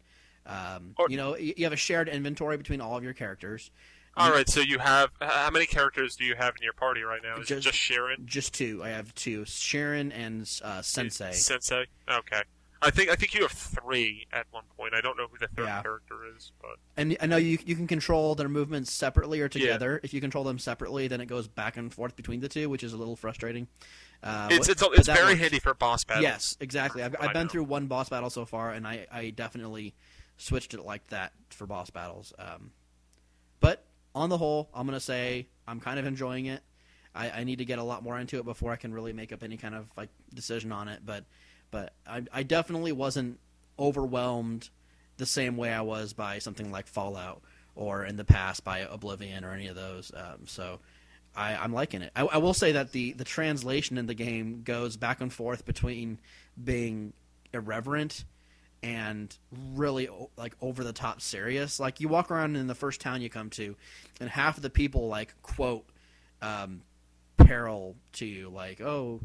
[0.46, 3.70] um, Or- you know you have a shared inventory between all of your characters.
[4.16, 7.20] All right, so you have how many characters do you have in your party right
[7.22, 7.36] now?
[7.36, 8.24] Is Just- it just Shiren?
[8.24, 8.80] Just two.
[8.82, 11.32] I have two: Shiren and uh, Sensei.
[11.32, 11.84] Sensei.
[12.10, 12.42] Okay.
[12.80, 14.94] I think I think you have three at one point.
[14.94, 15.82] I don't know who the third Yeah.
[15.82, 20.00] character is, but And I know you you can control their movements separately or together.
[20.02, 22.84] If you control them separately, then it goes back and forth between the two, which
[22.84, 23.66] is a little frustrating.
[24.22, 25.40] Uh, it's it's it's very works.
[25.40, 26.22] handy for boss battles.
[26.22, 27.02] Yes, exactly.
[27.02, 27.50] I've, I've been know.
[27.50, 29.94] through one boss battle so far, and I, I definitely
[30.36, 32.32] switched it like that for boss battles.
[32.38, 32.70] Um,
[33.60, 36.62] but on the whole, I'm gonna say I'm kind of enjoying it.
[37.14, 39.32] I, I need to get a lot more into it before I can really make
[39.32, 41.00] up any kind of like decision on it.
[41.04, 41.24] But
[41.70, 43.38] but I, I definitely wasn't
[43.78, 44.70] overwhelmed
[45.16, 47.42] the same way I was by something like Fallout
[47.74, 50.10] or in the past by Oblivion or any of those.
[50.14, 50.80] Um, so
[51.36, 52.12] I, I'm liking it.
[52.16, 55.64] I, I will say that the, the translation in the game goes back and forth
[55.64, 56.18] between
[56.62, 57.12] being
[57.52, 58.24] irreverent
[58.82, 59.36] and
[59.74, 61.78] really like over the top serious.
[61.80, 63.76] Like you walk around in the first town you come to,
[64.20, 65.84] and half of the people like quote
[66.42, 66.82] um,
[67.36, 69.20] peril to you, like oh.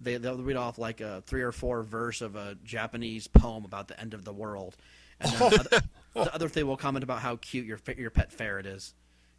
[0.00, 3.88] They, they'll read off like a three or four verse of a Japanese poem about
[3.88, 4.76] the end of the world,
[5.20, 5.80] and then the, other,
[6.14, 8.94] the other thing will comment about how cute your your pet ferret is.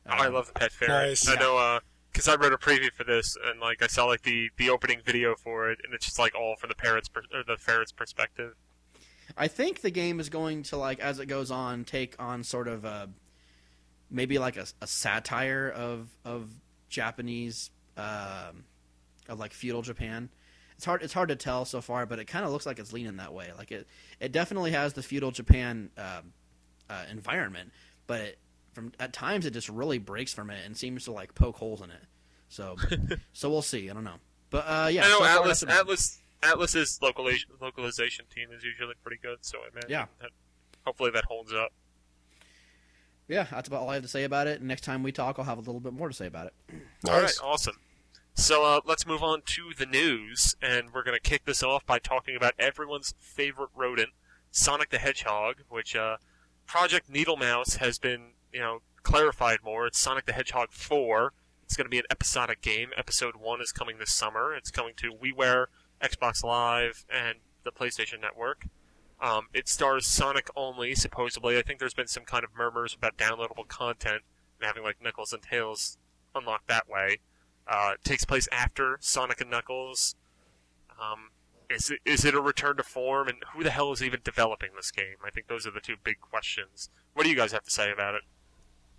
[0.05, 0.91] Oh, I Um, love the pet ferret.
[0.91, 1.27] Nice.
[1.27, 1.79] I know, uh
[2.13, 5.01] 'cause I wrote a preview for this, and like I saw like the the opening
[5.03, 7.91] video for it, and it's just like all from the parrot's per- or the ferret's
[7.91, 8.55] perspective.
[9.35, 12.67] I think the game is going to like as it goes on take on sort
[12.67, 13.09] of a
[14.11, 16.49] maybe like a, a satire of of
[16.89, 18.65] Japanese um,
[19.27, 20.29] of like feudal Japan.
[20.75, 22.93] It's hard it's hard to tell so far, but it kind of looks like it's
[22.93, 23.51] leaning that way.
[23.57, 23.87] Like it
[24.19, 26.33] it definitely has the feudal Japan um,
[26.89, 27.71] uh, environment,
[28.07, 28.39] but it,
[28.73, 31.81] from at times it just really breaks from it and seems to like poke holes
[31.81, 32.03] in it.
[32.49, 32.75] So
[33.33, 33.89] so we'll see.
[33.89, 34.17] I don't know,
[34.49, 35.05] but uh, yeah.
[35.05, 39.59] I know so Atlus that's Atlus Atlus's localization localization team is usually pretty good, so
[39.59, 40.05] I imagine Yeah.
[40.21, 40.31] that
[40.85, 41.71] hopefully that holds up.
[43.29, 44.61] Yeah, that's about all I have to say about it.
[44.61, 46.53] Next time we talk, I'll have a little bit more to say about it.
[47.07, 47.39] All right, Nice.
[47.39, 47.77] awesome.
[48.35, 51.85] So uh, let's move on to the news, and we're going to kick this off
[51.85, 54.09] by talking about everyone's favorite rodent,
[54.51, 56.17] Sonic the Hedgehog, which uh,
[56.65, 59.85] Project Needlemouse has been, you know, clarified more.
[59.85, 61.31] It's Sonic the Hedgehog 4.
[61.63, 62.89] It's going to be an episodic game.
[62.97, 64.53] Episode 1 is coming this summer.
[64.53, 65.67] It's coming to WiiWare,
[66.01, 68.65] Xbox Live, and the PlayStation Network.
[69.21, 71.57] Um, it stars Sonic only, supposedly.
[71.57, 74.23] I think there's been some kind of murmurs about downloadable content
[74.59, 75.97] and having like Knuckles and Tails
[76.35, 77.19] unlocked that way.
[77.67, 80.15] Uh, it takes place after Sonic and Knuckles.
[80.91, 81.29] Um,
[81.69, 84.69] is it, is it a return to form, and who the hell is even developing
[84.75, 85.15] this game?
[85.25, 86.89] I think those are the two big questions.
[87.13, 88.21] What do you guys have to say about it?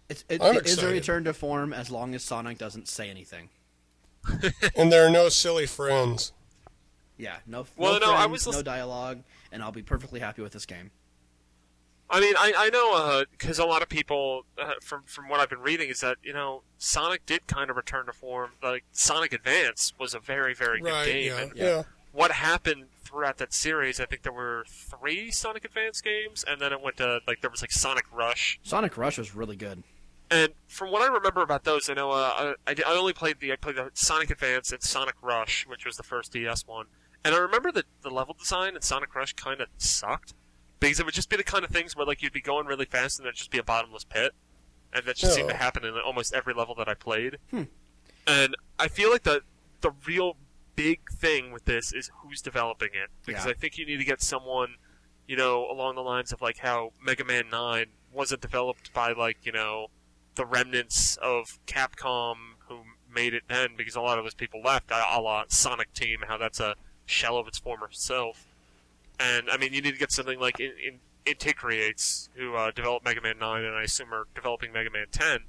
[0.08, 3.48] It's, it, it is a return to form as long as Sonic doesn't say anything.
[4.76, 6.32] And there are no silly friends.
[7.16, 9.22] Yeah, no, Well, no, no, I friends, was no dialogue,
[9.52, 10.90] and I'll be perfectly happy with this game.
[12.10, 15.48] I mean, I, I know because a lot of people, uh, from from what I've
[15.50, 18.50] been reading, is that you know Sonic did kind of return to form.
[18.62, 21.82] Like Sonic Advance was a very very good Right, game, yeah, and yeah.
[22.12, 26.72] what happened throughout that series, I think there were three Sonic Advance games, and then
[26.72, 29.82] it went to like there was like Sonic Rush, Sonic Rush was really good.
[30.30, 33.52] And from what I remember about those, I know uh, I, I only played the
[33.52, 36.86] I played the Sonic Advance and Sonic Rush, which was the first DS one.
[37.24, 40.34] And I remember that the level design in Sonic Rush kind of sucked
[40.80, 42.84] because it would just be the kind of things where like you'd be going really
[42.84, 44.32] fast and there'd just be a bottomless pit,
[44.92, 45.58] and that just seemed to Oh.
[45.58, 47.38] happen in almost every level that I played.
[47.50, 47.64] Hmm.
[48.26, 49.42] And I feel like the
[49.80, 50.36] the real
[50.76, 53.52] big thing with this is who's developing it because Yeah.
[53.52, 54.76] I think you need to get someone,
[55.26, 59.38] you know, along the lines of like how Mega Man Nine wasn't developed by like
[59.44, 59.88] you know
[60.36, 62.34] the remnants of Capcom
[62.68, 62.80] who
[63.12, 66.24] made it then because a lot of those people left, a a la Sonic Team,
[66.26, 66.74] how that's a
[67.06, 68.46] shell of its former self.
[69.18, 73.04] And I mean, you need to get something like in, Inti Creates, who uh, developed
[73.04, 75.40] Mega Man 9 and I assume are developing Mega Man 10.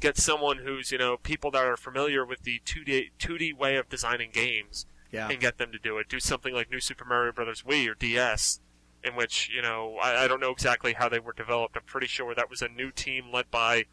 [0.00, 3.88] Get someone who's, you know, people that are familiar with the 2D, 2D way of
[3.88, 6.08] designing games Yeah, and get them to do it.
[6.08, 7.62] Do something like New Super Mario Bros.
[7.62, 8.60] Wii or DS,
[9.02, 11.76] in which you know I, I don't know exactly how they were developed.
[11.76, 13.86] I'm pretty sure that was a new team led by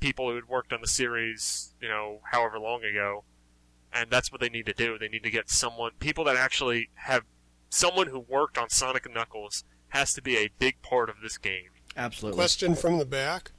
[0.00, 3.24] people who had worked on the series, you know, however long ago,
[3.92, 4.98] and that's what they need to do.
[4.98, 7.22] They need to get someone, people that actually have
[7.70, 11.38] someone who worked on Sonic and Knuckles has to be a big part of this
[11.38, 11.70] game.
[11.96, 12.36] absolutely.
[12.36, 13.52] Question from the back.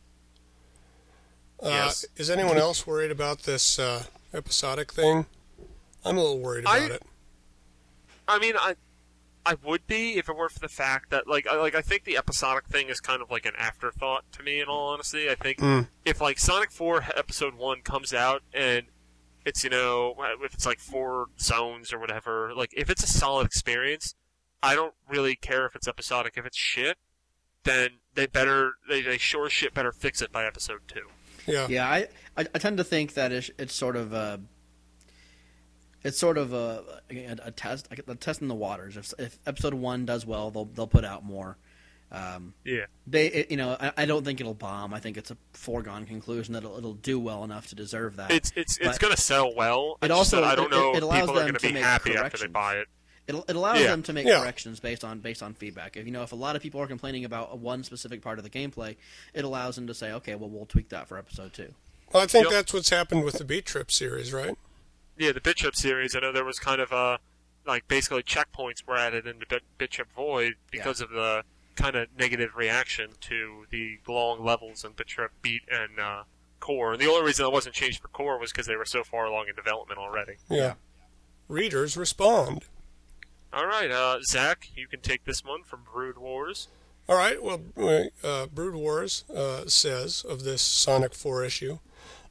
[1.61, 2.05] Uh, Yes.
[2.15, 5.25] Is anyone else worried about this uh, episodic thing?
[6.05, 7.03] I'm a little worried I- about it.
[8.27, 8.75] I mean, I
[9.45, 12.03] I would be if it weren't for the fact that like I, like I think
[12.03, 14.59] the episodic thing is kind of like an afterthought to me.
[14.61, 15.87] In all honesty, I think Mm.
[16.05, 18.85] if like Sonic Four Episode One comes out and
[19.49, 23.45] it's you know if it's like four zones or whatever, like if it's a solid
[23.45, 24.15] experience,
[24.63, 26.35] I don't really care if it's episodic.
[26.37, 26.97] If it's shit,
[27.63, 31.07] then they better they, they sure shit better fix it by Episode Two.
[31.47, 31.67] Yeah.
[31.67, 32.07] Yeah, I,
[32.37, 34.39] I, I tend to think that it's, it's sort of a,
[36.03, 38.95] it's sort of a, a, a test, a test in the waters.
[38.95, 41.57] If, if episode one does well, they'll they'll put out more.
[42.11, 42.85] Um, Yeah.
[43.05, 44.93] they, it, you know, I, I don't think it'll bomb.
[44.93, 48.31] I think it's a foregone conclusion that it'll, it'll do well enough to deserve that.
[48.31, 49.97] It's it's it's going to sell well.
[50.01, 51.67] It also- that I don't it- know it if allows people are them going to
[51.67, 52.51] be make happy after they corrections.
[52.53, 52.87] buy it.
[53.27, 53.87] It, it allows Yeah.
[53.87, 54.39] them to make Yeah.
[54.39, 55.95] corrections based on based on feedback.
[55.97, 58.43] If you know if a lot of people are complaining about one specific part of
[58.43, 58.95] the gameplay,
[59.35, 61.73] it allows them to say, okay, well we'll tweak that for episode two.
[62.11, 62.51] Well, I think Yep.
[62.53, 64.57] that's what's happened with the Bit.Trip series, right?
[65.15, 66.15] Yeah, the Bit.Trip series.
[66.15, 67.19] I know there was kind of a
[67.67, 71.43] like basically checkpoints were added into Bit- Bit.Trip Void because of the
[71.79, 76.23] kind of negative reaction to the long levels in Bit.Trip Beat and uh,
[76.59, 76.93] Core.
[76.93, 79.25] And the only reason it wasn't changed for Core was because they were so far
[79.25, 80.33] along in development already.
[80.49, 80.73] Yeah.
[81.47, 82.65] Readers respond.
[83.51, 86.67] All right, uh, Zach, you can take this one from Brood Wars.
[87.09, 87.41] All right.
[87.41, 87.61] Well,
[88.23, 91.79] uh, Brood Wars uh, says of this Sonic 4 issue,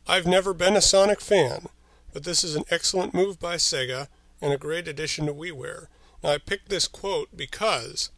[0.07, 1.67] I've never been a Sonic fan,
[2.13, 4.07] but this is an excellent move by Sega
[4.41, 5.87] and a great addition to WiiWare.
[6.23, 8.11] Now, I picked this quote because,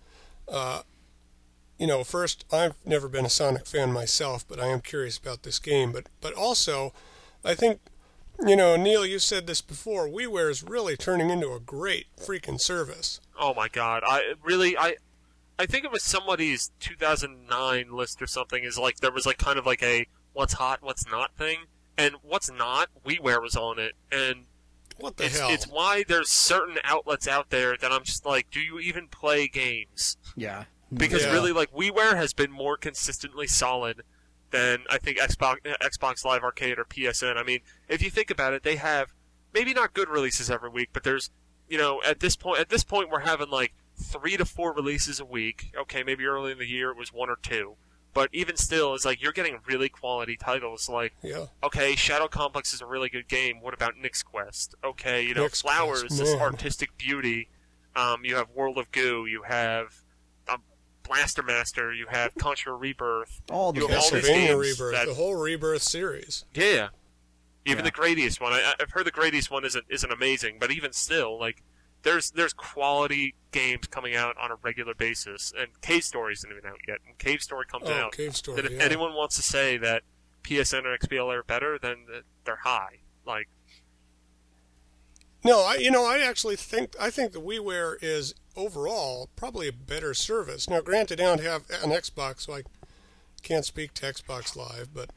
[0.48, 0.82] uh,
[1.80, 5.44] you know, first, I've never been a Sonic fan myself, but I am curious about
[5.44, 5.92] this game.
[5.92, 6.92] But, but also,
[7.42, 7.80] I think,
[8.46, 10.06] you know, Neal, you said this before.
[10.06, 13.20] WiiWare is really turning into a great freaking service.
[13.38, 14.02] Oh my God!
[14.06, 14.96] I really, I,
[15.58, 18.62] I think it was somebody's 2009 list or something.
[18.62, 21.60] Is like there was like kind of like a what's hot, what's not thing,
[21.96, 24.44] and what's not, WiiWare was on it, and
[24.98, 25.50] What the it's, hell?
[25.50, 29.48] it's why there's certain outlets out there that I'm just like, do you even play
[29.48, 30.16] games?
[30.36, 31.32] Yeah, Because Yeah.
[31.32, 34.02] really, like WiiWare has been more consistently solid
[34.50, 37.36] than I think Xbox, Xbox Live Arcade or PSN.
[37.36, 39.12] I mean, if you think about it, they have
[39.52, 41.30] maybe not good releases every week, but there's
[41.68, 45.20] you know at this point at this point we're having like three to four releases
[45.20, 45.72] a week.
[45.78, 47.76] Okay, maybe early in the year it was one or two,
[48.12, 51.46] but even still, it's like you're getting really quality titles like yeah.
[51.62, 53.60] okay, Shadow Complex is a really good game.
[53.60, 54.74] What about Nyx Quest?
[54.82, 57.48] Okay, you know, Nyx Flowers Quest, is artistic beauty.
[57.94, 59.26] Um, you have World of Goo.
[59.26, 60.02] You have
[61.10, 61.92] Blaster Master.
[61.92, 63.40] You have Contra Rebirth.
[63.50, 66.44] all the You have all these Castlevania games Rebirth, that- the whole Rebirth series.
[66.54, 66.88] Yeah, yeah.
[67.66, 67.90] even Yeah.
[67.90, 68.52] the Gradius one.
[68.52, 71.62] I, I've heard the Gradius one isn't isn't amazing, but even still, like
[72.02, 76.64] there's there's quality games coming out on a regular basis, and Cave Story isn't even
[76.64, 76.98] out yet.
[77.06, 78.12] And Cave Story comes Oh, out.
[78.12, 78.56] Cave Story.
[78.56, 78.84] that if yeah.
[78.84, 80.02] anyone wants to say that
[80.44, 82.06] PSN or XBLA are better, then
[82.44, 83.00] they're high.
[83.26, 83.48] Like
[85.44, 89.72] No, I you know I actually think I think the WiiWare is overall probably a
[89.72, 90.68] better service.
[90.68, 92.62] Now, granted, I don't have an Xbox, so I
[93.42, 95.10] can't speak to Xbox Live, but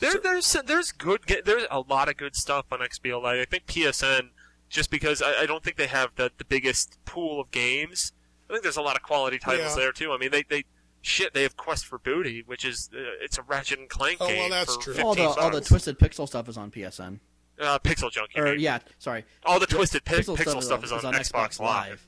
[0.00, 3.40] There, there's there's good there's a lot of good stuff on XBLA.
[3.40, 4.30] I think PSN,
[4.68, 8.12] just because I, I don't think they have the the biggest pool of games.
[8.48, 9.82] I think there's a lot of quality titles Yeah.
[9.82, 10.12] there too.
[10.12, 10.64] I mean, they they
[11.02, 14.26] shit they have Quest for Booty, which is uh, it's a Ratchet and Clank Oh,
[14.28, 15.02] well, that's for true.
[15.02, 17.18] all the all the twisted pixel stuff is on PSN.
[17.60, 18.30] Uh, Pixel Junk.
[18.34, 18.60] you Or mean.
[18.60, 21.30] yeah, sorry, all the twisted pi- Pixel pixel, stuff stuff is is on- on, is
[21.30, 22.06] Xbox, Live.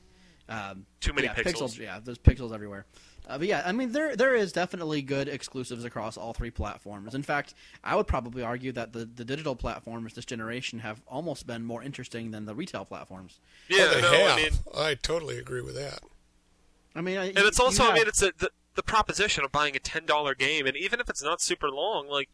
[0.49, 1.79] Um, Too many yeah, pixels.
[1.79, 2.85] Yeah, there's pixels everywhere.
[3.25, 7.15] Uh, but yeah, I mean there there is definitely good exclusives across all three platforms.
[7.15, 11.47] In fact, I would probably argue that the, the digital platforms this generation have almost
[11.47, 13.39] been more interesting than the retail platforms.
[13.69, 14.31] Yeah, oh, they no, have.
[14.31, 15.99] I mean, I totally agree with that.
[16.93, 19.51] I mean, I- and it's you also, I mean, it's a, the the proposition of
[19.53, 22.27] buying a ten dollar game, and even if it's not super long, like,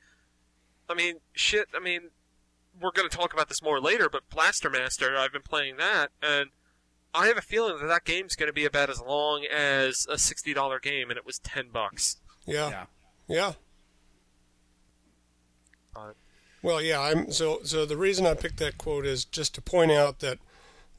[0.89, 1.67] I mean, shit.
[1.75, 2.09] I mean,
[2.81, 6.09] we're going to talk about this more later, but Blaster Master, I've been playing that,
[6.21, 6.49] and
[7.13, 10.17] I have a feeling that that game's going to be about as long as a
[10.17, 12.17] sixty dollar game, and it was ten bucks.
[12.45, 12.85] Yeah, yeah.
[13.27, 13.51] yeah.
[15.95, 16.11] Uh,
[16.61, 17.01] Well, yeah.
[17.01, 17.85] I'm so so.
[17.85, 20.39] The reason I picked that quote is just to point out that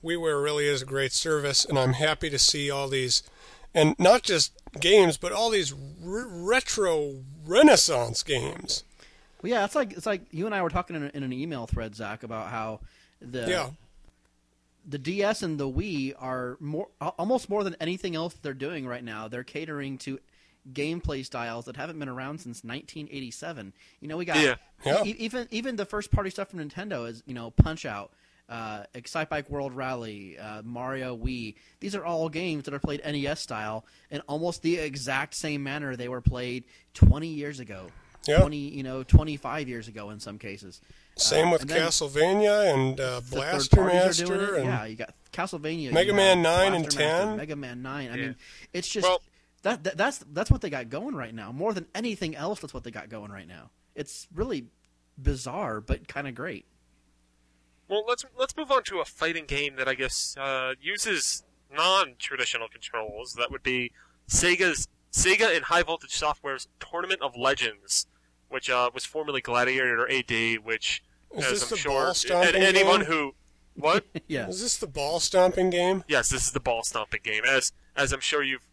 [0.04, 3.22] WiiWare really is a great service, and I'm happy to see all these,
[3.74, 8.84] and not just games, but all these re- retro Renaissance games.
[9.42, 11.32] Well, yeah, it's like it's like you and I were talking in, a, in an
[11.32, 12.80] email thread, Zach, about how
[13.20, 13.70] the Yeah,
[14.88, 19.04] the DS and the Wii are more almost more than anything else they're doing right
[19.04, 19.28] now.
[19.28, 20.18] They're catering to
[20.72, 23.72] gameplay styles that haven't been around since 1987.
[24.00, 24.56] You know, we got Yeah.
[24.84, 25.04] Yeah.
[25.04, 28.12] e- even even the first party stuff from Nintendo is you know Punch Out,
[28.48, 31.54] uh, Excite Bike World Rally, uh, Mario Wii.
[31.80, 35.96] These are all games that are played NES style in almost the exact same manner
[35.96, 37.86] they were played 20 years ago.
[38.26, 38.38] Yeah.
[38.40, 40.80] 20, you know, 25 years ago in some cases.
[41.16, 44.96] same Uh, with and Castlevania and uh, Blaster parties are doing Master and yeah, you
[44.96, 47.36] got Castlevania, Mega Man got 9 and Blaster Master, 10.
[47.38, 48.10] Mega Man Nine.
[48.10, 48.22] I Yeah.
[48.22, 48.36] mean,
[48.74, 49.22] it's just Well-
[49.62, 51.50] that, that that's that's what they got going right now.
[51.52, 53.70] More than anything else, that's what they got going right now.
[53.94, 54.66] It's really
[55.22, 56.64] bizarre, but kind of great.
[57.88, 61.42] Well, let's let's move on to a fighting game that I guess uh, uses
[61.74, 63.34] non-traditional controls.
[63.34, 63.92] That would be
[64.28, 68.06] Sega's Sega and High Voltage Software's Tournament of Legends.
[68.48, 71.02] which uh, was formerly Gladiator AD, which
[71.36, 73.08] Is as this I'm the sure ball and stomping anyone game?
[73.08, 73.34] who
[73.74, 74.48] what yeah.
[74.48, 76.04] Is this the ball stomping game?
[76.08, 77.42] Yes, this is the ball stomping game.
[77.48, 78.66] As as I'm sure you've,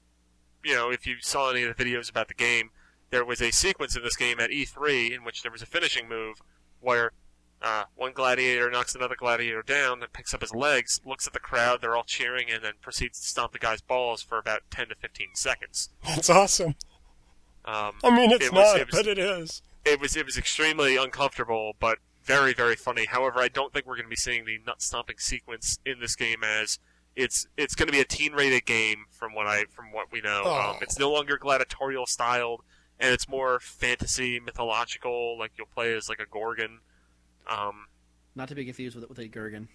[0.64, 2.72] you know, if you saw any of the videos about the game,
[3.10, 6.08] there was a sequence in this game at E3 in which there was a finishing
[6.10, 6.42] move
[6.82, 7.12] where
[7.62, 11.40] uh, one gladiator knocks another gladiator down and picks up his legs, looks at the
[11.40, 14.90] crowd, they're all cheering, and then proceeds to stomp the guy's balls for about 10
[14.90, 15.90] to 15 seconds.
[16.06, 16.76] That's awesome.
[17.66, 19.62] Um, I mean, it's It was- not, it was- but it is.
[19.86, 23.06] it was it was extremely uncomfortable, but very very funny.
[23.06, 26.16] However, I don't think we're going to be seeing the nut stomping sequence in this
[26.16, 26.80] game as
[27.16, 30.22] it's it's going to be a teen rated game from what I from what we
[30.22, 30.44] know.
[30.46, 30.70] Oh.
[30.72, 32.62] Um, it's no longer gladiatorial styled,
[33.00, 35.38] and it's more fantasy mythological.
[35.38, 36.80] Like you'll play as like a gorgon.
[37.50, 37.88] Um,
[38.36, 39.68] Not to be confused with with a Gurgan.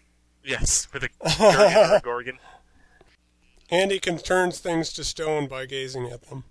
[0.45, 1.09] yes, with a
[1.39, 2.39] gorgon or a gorgon.
[3.71, 6.45] Andy can turn things to stone by gazing at them.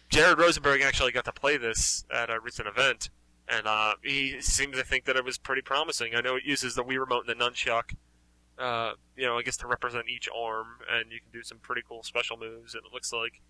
[0.10, 3.10] Jared Rosenberg actually got to play this at a recent event,
[3.48, 6.16] and uh, he seemed to think that it was pretty promising.
[6.16, 7.96] I know it uses the Wii remote and the nunchuck,
[8.60, 11.82] uh, you know, I guess to represent each arm, and you can do some pretty
[11.88, 12.76] cool special moves.
[12.76, 13.42] And it looks like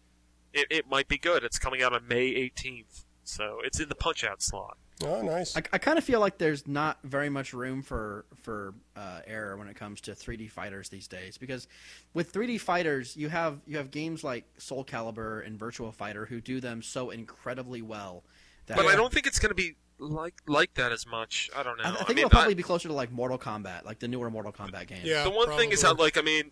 [0.54, 1.44] it, it might be good.
[1.44, 4.78] It's coming out on May 18th, so it's in the Punch Out slot.
[5.04, 5.58] Oh, nice.
[5.58, 9.58] I, I kind of feel like there's not very much room for for uh, error
[9.58, 11.68] when it comes to 3D fighters these days because
[12.14, 16.40] with 3D fighters you have you have games like Soul Calibur and Virtual Fighter who
[16.40, 18.24] do them so incredibly well.
[18.68, 21.50] That But I don't think it's going to be like like that as much.
[21.56, 21.84] I don't know.
[21.84, 24.30] I, I think mean, it'll probably be closer to like Mortal Kombat, like the newer
[24.30, 25.04] Mortal Kombat games.
[25.04, 25.24] Yeah.
[25.24, 26.52] the one thing is that like I mean,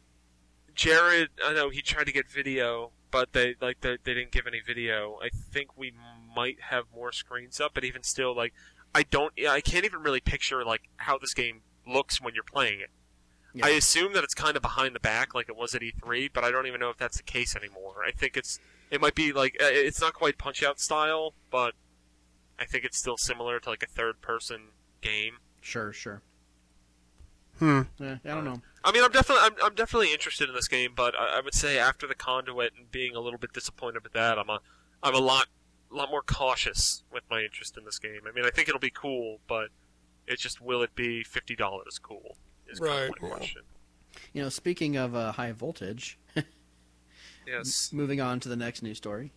[0.75, 4.47] Jared, I know he tried to get video, but they like they, they didn't give
[4.47, 5.17] any video.
[5.23, 5.93] I think we
[6.35, 8.53] might have more screens up, but even still, like
[8.95, 12.79] I don't, I can't even really picture like how this game looks when you're playing
[12.79, 12.89] it.
[13.53, 13.67] Yeah.
[13.67, 16.43] I assume that it's kind of behind the back, like it was at E3, but
[16.43, 18.03] I don't even know if that's the case anymore.
[18.05, 21.73] I think it's it might be like uh, it's not quite Punch Out style, but
[22.59, 24.69] I think it's still similar to like a third person
[25.01, 25.37] game.
[25.61, 26.21] Sure, sure.
[27.59, 27.81] Hmm.
[27.99, 28.61] Yeah, I don't know.
[28.83, 31.53] I mean, I'm definitely I'm, I'm definitely interested in this game, but I, I would
[31.53, 34.59] say after the conduit and being a little bit disappointed with that, I'm a
[35.03, 35.45] I'm a lot
[35.95, 38.21] lot more cautious with my interest in this game.
[38.27, 39.69] I mean, I think it'll be cool, but
[40.27, 42.37] it's just will it be fifty dollars cool?
[42.67, 43.35] Is kind Right, of my yeah.
[43.35, 43.61] question.
[44.33, 46.17] You know, speaking of uh, high voltage,
[47.47, 47.91] Yes.
[47.91, 49.33] moving on to the next news story.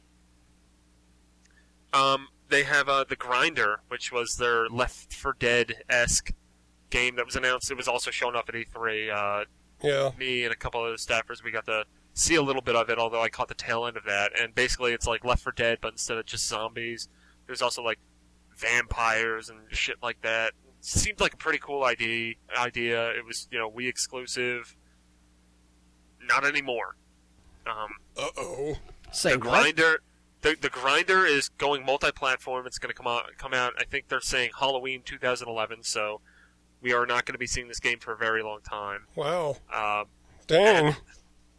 [1.92, 6.33] Um, they have uh, the Grinder, which was their Left for Dead esque
[6.90, 7.71] game that was announced.
[7.71, 9.11] It was also shown up at E3.
[9.12, 9.45] Uh,
[9.83, 10.11] Yeah.
[10.19, 11.85] me and a couple of the staffers, we got to
[12.16, 14.33] see a little bit of it, although I caught the tail end of that.
[14.40, 17.09] And basically, it's like Left for Dead, but instead of just zombies,
[17.46, 17.98] there's also like
[18.57, 20.48] vampires and shit like that.
[20.48, 22.35] It Seemed like a pretty cool idea.
[22.57, 23.11] Idea.
[23.11, 24.74] It was you know Wii exclusive.
[26.22, 26.96] Not anymore.
[27.66, 28.79] Um, Uh oh.
[29.12, 29.48] Say the what?
[29.48, 30.00] grinder.
[30.42, 32.66] The, the grinder is going multi-platform.
[32.66, 33.24] It's going to come out.
[33.37, 33.72] Come out.
[33.79, 35.83] I think they're saying Halloween 2011.
[35.83, 36.20] So
[36.81, 39.07] we are not going to be seeing this game for a very long time.
[39.16, 39.57] Wow.
[39.74, 40.05] Um,
[40.46, 40.94] Dang.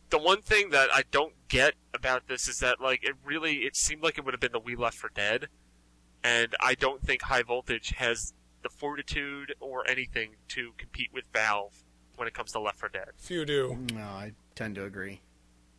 [0.10, 3.76] The one thing that I don't get about this is that like it really it
[3.76, 5.48] seemed like it would have been the Wii Left for Dead,
[6.24, 11.84] and I don't think High Voltage has the fortitude or anything to compete with Valve
[12.16, 13.10] when it comes to Left for Dead.
[13.18, 13.78] Few do.
[13.94, 15.22] No, I tend to agree.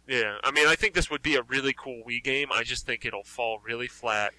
[0.06, 2.48] Yeah, I mean I think this would be a really cool Wii game.
[2.52, 4.32] I just think it'll fall really flat.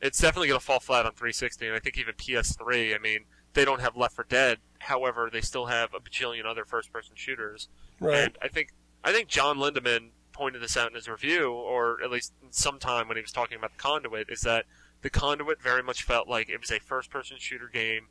[0.00, 2.94] It's definitely going to fall flat on 360, and I think even PS3.
[2.94, 3.20] I mean
[3.54, 7.68] they don't have Left for Dead, however they still have a bajillion other first-person shooters.
[8.00, 8.24] Right.
[8.24, 8.72] And I think
[9.04, 13.16] I think Jon Lindemann pointed this out in his review, or at least sometime when
[13.16, 14.64] he was talking about the Conduit, is that
[15.02, 18.08] the Conduit very much felt like it was a first-person shooter game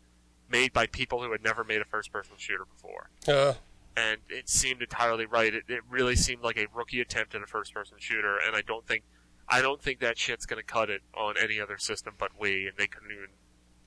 [0.49, 3.53] made by people who had never made a first-person shooter before, Uh,
[3.95, 5.53] and it seemed entirely right.
[5.53, 8.85] It, it really seemed like a rookie attempt at a first-person shooter, and I don't
[8.85, 9.03] think
[9.47, 12.69] I don't think that shit's going to cut it on any other system but Wii,
[12.69, 13.27] and they couldn't even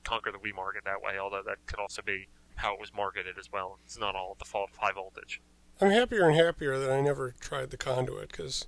[0.04, 1.18] conquer the Wii market that way.
[1.18, 3.78] Although that could also be how it was marketed as well.
[3.84, 5.40] It's not all the fault of high voltage.
[5.80, 8.66] I'm happier and happier that I never tried the conduit because,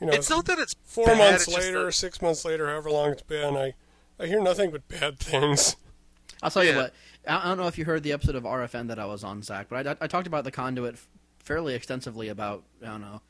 [0.00, 2.68] you know, It's not that it's four bad, months it's later, that- six months later,
[2.68, 3.74] however long it's been, I,
[4.18, 5.76] I hear nothing but bad things.
[6.42, 6.92] I'll tell you what.
[7.26, 9.42] I I don't know if you heard the episode of RFN that I was on,
[9.42, 10.96] Zach, but I, I talked about the conduit
[11.38, 13.22] fairly extensively about I don't know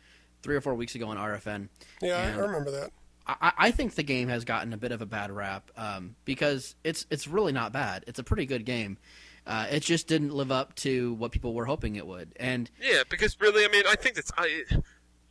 [0.42, 1.68] three or four weeks ago on RFN.
[2.02, 2.90] Yeah, I- I remember that.
[3.26, 6.74] I, I think the game has gotten a bit of a bad rap um, because
[6.84, 8.04] it's it's really not bad.
[8.08, 8.98] It's a pretty good game.
[9.46, 13.02] Uh, it just didn't live up to what people were hoping it would, and Yeah,
[13.08, 14.64] because really, I mean, I think it's I,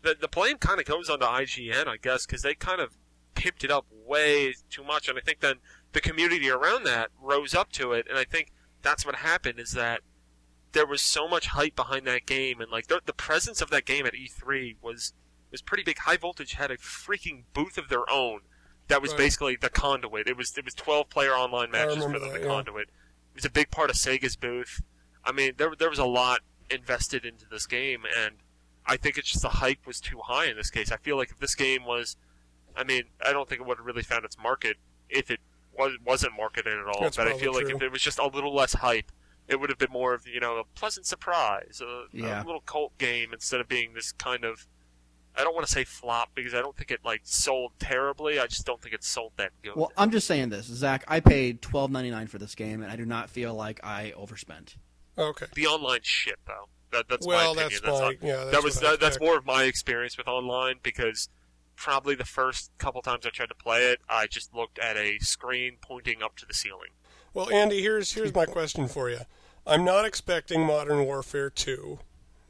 [0.04, 2.98] the the blame kind of goes onto IGN, I guess, because they kind of
[3.36, 5.56] pimped it up way too much, and I think then
[5.94, 8.52] the community around that rose up to it, and I think
[8.84, 10.02] that's what happened is that
[10.74, 13.86] there was so much hype behind that game, and like the, the presence of that
[13.86, 15.14] game at E3 was
[15.52, 16.00] was pretty big.
[16.00, 18.42] High Voltage had a freaking booth of their own
[18.88, 19.20] that was Right.
[19.20, 20.28] basically the conduit.
[20.28, 22.54] It was it was 12 player online matches for remember the, that, the yeah.
[22.54, 22.90] conduit.
[23.34, 24.82] It was a big part of Sega's booth.
[25.26, 28.36] I mean, there there was a lot invested into this game, and
[28.86, 30.92] I think it's just the hype was too high in this case.
[30.92, 32.16] I feel like if this game was,
[32.76, 34.78] I mean, I don't think it would have really found its market
[35.10, 35.40] if it
[35.78, 37.02] was wasn't marketed at all.
[37.02, 39.12] That's but I feel like if it was just a little less hype,
[39.48, 42.44] it would have been more of you know a pleasant surprise, a, Yeah.
[42.44, 44.68] a little cult game instead of being this kind of.
[45.36, 48.40] I don't want to say flop because I don't think it like sold terribly.
[48.40, 49.76] I just don't think it sold that good.
[49.76, 51.04] Well, I'm just saying this, Zach.
[51.08, 54.12] I paid twelve ninety nine for this game, and I do not feel like I
[54.12, 54.76] overspent.
[55.18, 55.46] Okay.
[55.56, 56.68] the online shit though.
[56.92, 57.82] That, that's well, my opinion.
[57.84, 58.36] that's my not- yeah.
[58.36, 61.30] That's that was that, that's more of my experience with online because
[61.76, 65.18] probably the first couple times I tried to play it, I just looked at a
[65.20, 66.90] screen pointing up to the ceiling.
[67.34, 69.22] Well, Andy, here's here's my question for you.
[69.66, 72.00] I'm not expecting Modern Warfare 2.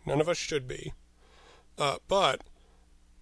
[0.06, 0.94] None of us should be.
[1.78, 2.42] Uh, but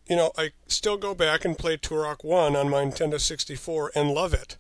[0.08, 4.12] you know, I still go back and play Turok 1 on my Nintendo 64 and
[4.12, 4.58] love it.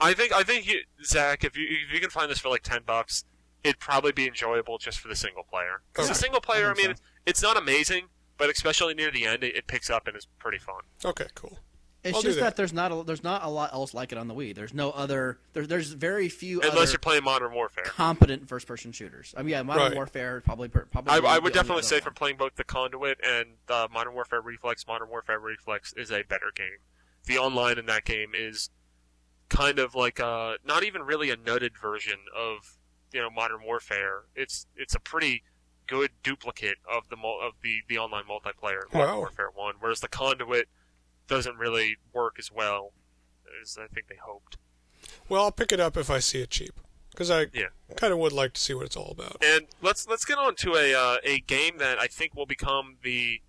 [0.00, 2.62] I think I think you, Zach, if you if you can find this for like
[2.62, 3.24] ten bucks,
[3.64, 5.82] it'd probably be enjoyable just for the single player.
[5.92, 6.12] Because Okay.
[6.12, 7.02] the single player, I, I mean, so.
[7.26, 8.04] it's not amazing,
[8.36, 10.82] but especially near the end, it, it picks up and is pretty fun.
[11.04, 11.58] Okay, cool.
[12.04, 12.44] It's I'll just that.
[12.44, 12.56] that.
[12.56, 14.54] there's not a, there's not a lot else like it on the Wii.
[14.54, 15.38] There's no other.
[15.52, 17.84] There, there's very few Unless other you're playing Modern Warfare.
[17.84, 19.34] competent first person shooters.
[19.36, 19.94] I mean, yeah, Modern Right.
[19.96, 21.12] Warfare probably probably.
[21.12, 22.02] I, I would definitely say one.
[22.02, 26.22] for playing both the Conduit and uh, Modern Warfare Reflex, Modern Warfare Reflex is a
[26.22, 26.78] better game.
[27.26, 28.70] The online in that game is
[29.48, 32.76] kind of like a not even really a nutted version of
[33.12, 34.22] you know Modern Warfare.
[34.36, 35.42] It's it's a pretty
[35.88, 39.18] good duplicate of the of the, the online multiplayer in Modern Wow.
[39.18, 40.68] Warfare One, whereas the Conduit
[41.28, 42.92] doesn't really work as well
[43.62, 44.56] as I think they hoped.
[45.28, 46.74] Well, I'll pick it up if I see it cheap
[47.10, 47.68] because I Yeah.
[47.96, 49.36] kind of would like to see what it's all about.
[49.44, 52.96] And let's let's get on to a uh, a game that I think will become
[53.02, 53.40] the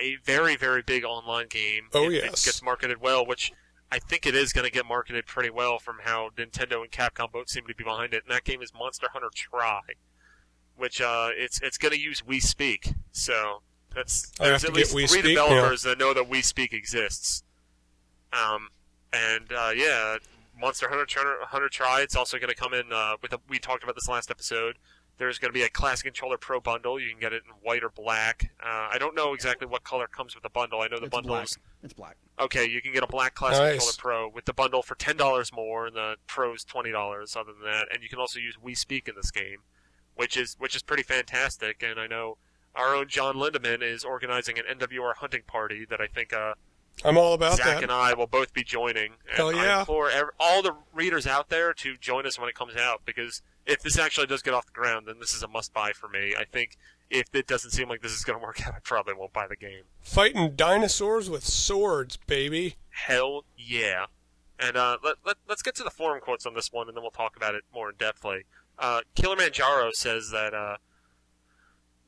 [0.00, 1.88] a very very big online game.
[1.94, 2.42] Oh, if yes.
[2.42, 3.52] it gets marketed well, which
[3.92, 7.30] I think it is going to get marketed pretty well from how Nintendo and Capcom
[7.30, 8.24] both seem to be behind it.
[8.26, 9.80] And that game is Monster Hunter Tri,
[10.76, 12.94] which uh, it's it's going to use Wii Speak.
[13.12, 13.62] So
[13.94, 17.42] that's I there's at least We three Speak developers that know that Wii Speak exists.
[18.32, 18.68] Um,
[19.12, 20.16] and uh, yeah,
[20.58, 22.00] Monster Hunter Hunter, Hunter Tri.
[22.02, 23.40] It's also going to come in uh, with a.
[23.48, 24.76] We talked about this last episode.
[25.16, 26.98] There's going to be a Classic Controller Pro bundle.
[26.98, 28.50] You can get it in white or black.
[28.60, 30.80] Uh, I don't know exactly what color comes with the bundle.
[30.80, 31.44] I know the It's bundle black.
[31.44, 32.16] is It's black.
[32.40, 32.68] okay.
[32.68, 33.78] You can get a black Classic Nice.
[33.94, 37.36] Controller Pro with the bundle for ten dollars more, and the Pro's twenty dollars.
[37.36, 39.58] Other than that, and you can also use Wii Speak in this game,
[40.16, 41.84] which is which is pretty fantastic.
[41.84, 42.36] And I know
[42.74, 46.54] our own Jon Lindemann is organizing an NWR hunting party that I think uh,
[47.04, 47.82] I'm all about Zach that.
[47.82, 49.12] and I will both be joining.
[49.28, 49.76] And Hell yeah.
[49.76, 53.02] I implore ev- all the readers out there to join us when it comes out
[53.04, 55.92] because if this actually does get off the ground, then this is a must buy
[55.92, 56.34] for me.
[56.38, 56.76] I think
[57.10, 59.46] if it doesn't seem like this is going to work out, I probably won't buy
[59.46, 59.84] the game.
[60.00, 62.76] Fighting dinosaurs with swords, baby.
[62.90, 64.06] Hell yeah.
[64.58, 67.02] And uh, let, let, let's get to the forum quotes on this one, and then
[67.02, 68.42] we'll talk about it more in depthly.
[68.78, 70.76] Uh, Killer Manjaro says that uh,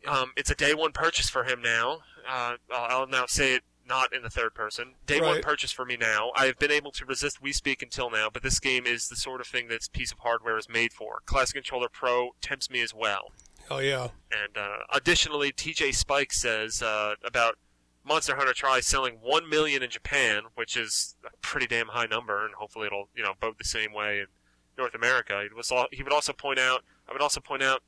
[0.07, 2.01] um, it's a day one purchase for him now.
[2.29, 4.95] Uh, I'll, I'll now say it not in the third person.
[5.07, 6.33] Day one purchase for me now.
[6.37, 9.17] I have been able to resist Wii Speak until now, but this game is the
[9.17, 11.21] sort of thing this piece of hardware is made for.
[11.25, 13.33] Classic Controller Pro tempts me as well.
[13.71, 14.09] Oh yeah.
[14.33, 17.57] And uh, additionally, TJ Spike says uh, about
[18.05, 22.45] Monster Hunter Tri selling one million in Japan, which is a pretty damn high number,
[22.45, 24.27] and hopefully it'll you know vote the same way in
[24.79, 25.43] North America.
[25.49, 27.83] He was he would also point out I would also point out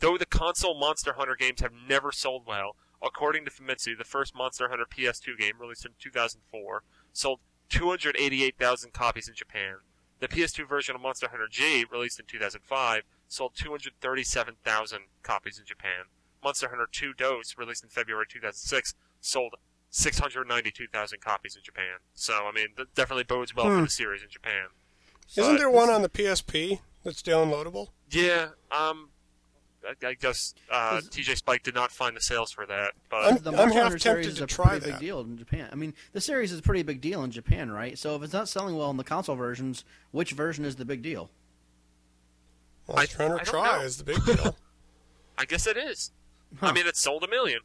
[0.00, 2.76] though the console Monster Hunter games have never sold well.
[3.02, 6.82] According to Famitsu, the first Monster Hunter PS2 game, released in 2004,
[7.12, 9.76] sold 288,000 copies in Japan.
[10.18, 16.04] The PS2 version of Monster Hunter G, released in 2005, sold 237,000 copies in Japan.
[16.42, 19.56] Monster Hunter 2 Dos, released in February 2006, sold
[19.90, 21.98] 692,000 copies in Japan.
[22.14, 23.82] So, I mean, that definitely bodes well for Hmm.
[23.84, 24.68] the series in Japan.
[25.36, 27.88] Isn't But- there one on the PSP that's downloadable?
[28.08, 29.10] Yeah, um,
[29.86, 33.38] I, I guess uh, TJ Spike did not find the sales for that, but I'm-
[33.42, 35.38] The I'm Monster half Hunter series tempted is to a try pretty big deal in
[35.38, 35.68] Japan.
[35.72, 37.98] I mean, the series is a pretty big deal in Japan, right?
[37.98, 41.02] So if it's not selling well in the console versions, which version is the big
[41.02, 41.30] deal?
[42.88, 43.84] Monster Hunter I don't Tri know.
[43.84, 44.56] is the big deal.
[45.38, 46.12] I guess it is.
[46.62, 47.60] I mean, it sold a million.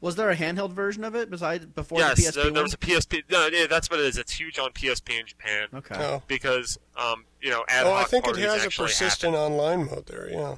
[0.00, 2.74] Was there a handheld version of it besides before yes, the PSP there, there was
[2.74, 3.22] a PSP.
[3.30, 4.18] No, yeah, that's what it is.
[4.18, 5.94] It's huge on PSP in Japan Okay.
[5.96, 6.22] oh.
[6.26, 10.06] because, um, you know, ad oh, I think it has a actually persistent online mode
[10.06, 10.56] there, yeah.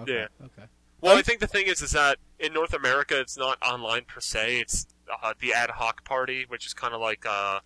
[0.00, 0.12] Okay.
[0.14, 0.26] Yeah.
[0.46, 0.68] Okay.
[1.00, 4.20] Well, I'm- think the thing is, is that in North America, it's not online per
[4.20, 4.60] se.
[4.60, 4.86] It's
[5.22, 7.60] uh, the ad hoc party, which is kind of like uh,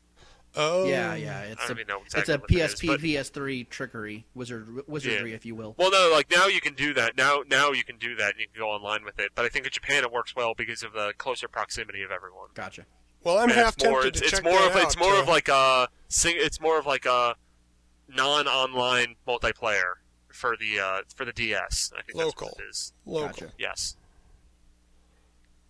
[0.55, 0.85] Oh.
[0.85, 1.39] Yeah, yeah.
[1.39, 4.27] I It's don't a even know it's a what it is, PSP but- PS3 trickery
[4.35, 5.37] wizard wizardry, Yeah.
[5.37, 5.75] if you will.
[5.79, 7.17] Well, no, like now you can do that.
[7.17, 8.33] Now, now you can do that.
[8.33, 9.31] and You can go online with it.
[9.35, 12.49] But I think in Japan it works well because of the closer proximity of everyone.
[12.53, 12.85] Gotcha.
[13.25, 14.99] Well, I'm And half it's more, tempted it's, to it's check more that of it's
[14.99, 15.21] more too.
[15.21, 17.35] of like a sing, it's more of like a
[18.09, 19.95] non-online multiplayer
[20.35, 21.93] for the uh, for the DS.
[21.97, 22.49] I think Local.
[22.49, 22.93] that's what it is.
[23.07, 23.29] local.
[23.29, 23.53] Gotcha.
[23.59, 23.97] Yes.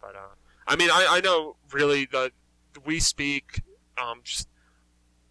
[0.00, 0.34] But uh,
[0.66, 2.32] I mean, I, I know really the
[2.74, 3.62] Wii Speak
[3.98, 4.48] um, just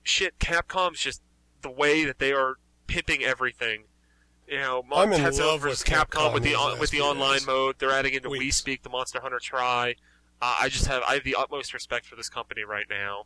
[0.04, 0.40] shit.
[0.40, 1.22] Capcom's just
[1.62, 2.56] the way that they are
[2.88, 3.84] pimping everything.
[4.48, 7.02] You know, Mon- I'm in Tetsuo love with Capcom, Capcom with the on, with the
[7.02, 7.76] online mode.
[7.80, 9.96] They're adding into Wii Speak the Monster Hunter Tri.
[10.42, 13.26] Uh, I just have I have the utmost respect for this company right now,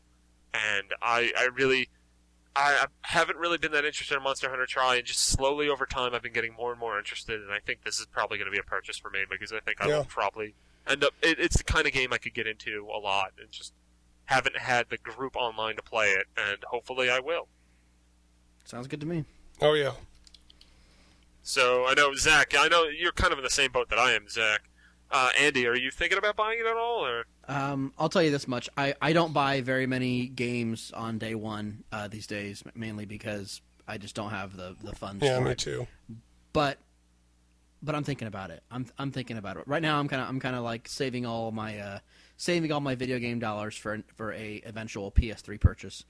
[0.54, 1.90] and I I really.
[2.56, 5.86] I I haven't really been that interested in Monster Hunter Tri, and just slowly over
[5.86, 7.42] time, I've been getting more and more interested.
[7.42, 9.60] And I think this is probably going to be a purchase for me because I
[9.60, 9.98] think I Yeah.
[9.98, 10.56] will probably
[10.88, 11.14] end up.
[11.22, 13.74] It, it's the kind of game I could get into a lot, and just
[14.26, 17.48] haven't had the group online to play it, and hopefully I will.
[18.64, 19.26] Sounds good to me.
[19.62, 19.92] Oh yeah.
[21.44, 22.54] So I know Zach.
[22.58, 24.64] I know you're kind of in the same boat that I am, Zach.
[25.16, 28.32] Uh, Andy, are you thinking about buying it at all, or Um, I'll tell you
[28.32, 32.64] this much: I, I don't buy very many games on day one uh, these days,
[32.76, 35.58] mainly because I just don't have the the funds Yeah, for me it.
[35.60, 35.88] too.
[36.52, 36.80] But
[37.82, 38.62] but I'm thinking about it.
[38.70, 40.00] I'm I'm thinking about it right now.
[40.02, 42.00] I'm kind of I'm kind of like saving all my uh,
[42.36, 46.04] saving all my video game dollars for for a eventual PS3 purchase.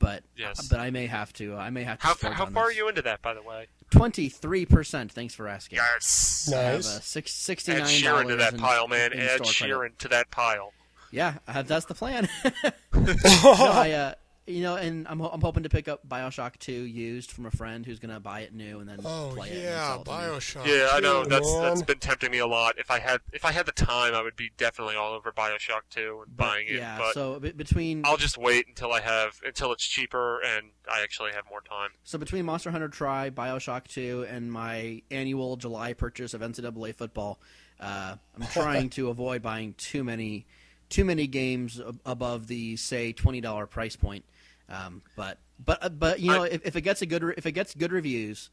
[0.00, 0.66] But Yes.
[0.66, 1.54] but I may have to.
[1.54, 2.06] I may have to.
[2.06, 3.68] how splurge how on far are you into that, by the way?
[3.90, 5.12] Twenty three percent.
[5.12, 5.76] Thanks for asking.
[5.76, 6.50] Yes.
[6.52, 6.96] I have Nice.
[6.96, 9.12] uh, six, sixty Add nine Shiren to that in, pile, man.
[9.12, 9.98] Add store credit.
[10.00, 10.72] To that pile.
[11.12, 12.28] Yeah, uh, that's the plan.
[12.94, 14.14] no, I, uh,
[14.50, 17.84] you know, and I'm, I'm hoping to pick up Bioshock 2 used from a friend
[17.86, 19.62] who's gonna buy it new and then Oh play it.
[19.64, 20.16] yeah, sell it to me.
[20.16, 20.66] Bioshock.
[20.66, 21.24] Yeah, I know.
[21.24, 21.62] That's man.
[21.62, 22.78] that's been tempting me a lot.
[22.78, 25.82] If I had if I had the time, I would be definitely all over Bioshock
[25.90, 26.74] 2 and But, buying it.
[26.76, 30.66] yeah, but so be- between I'll just wait until I have until it's cheaper and
[30.92, 31.90] I actually have more time.
[32.04, 37.40] so between Monster Hunter Tri, Bioshock 2, and my annual July purchase of NCAA football,
[37.78, 40.46] uh, I'm trying to avoid buying too many
[40.88, 44.24] too many games ab- above the say twenty dollar price point.
[44.70, 47.34] Um, but but uh, but you know I- if, if it gets a good re-
[47.36, 48.50] if it gets good reviews.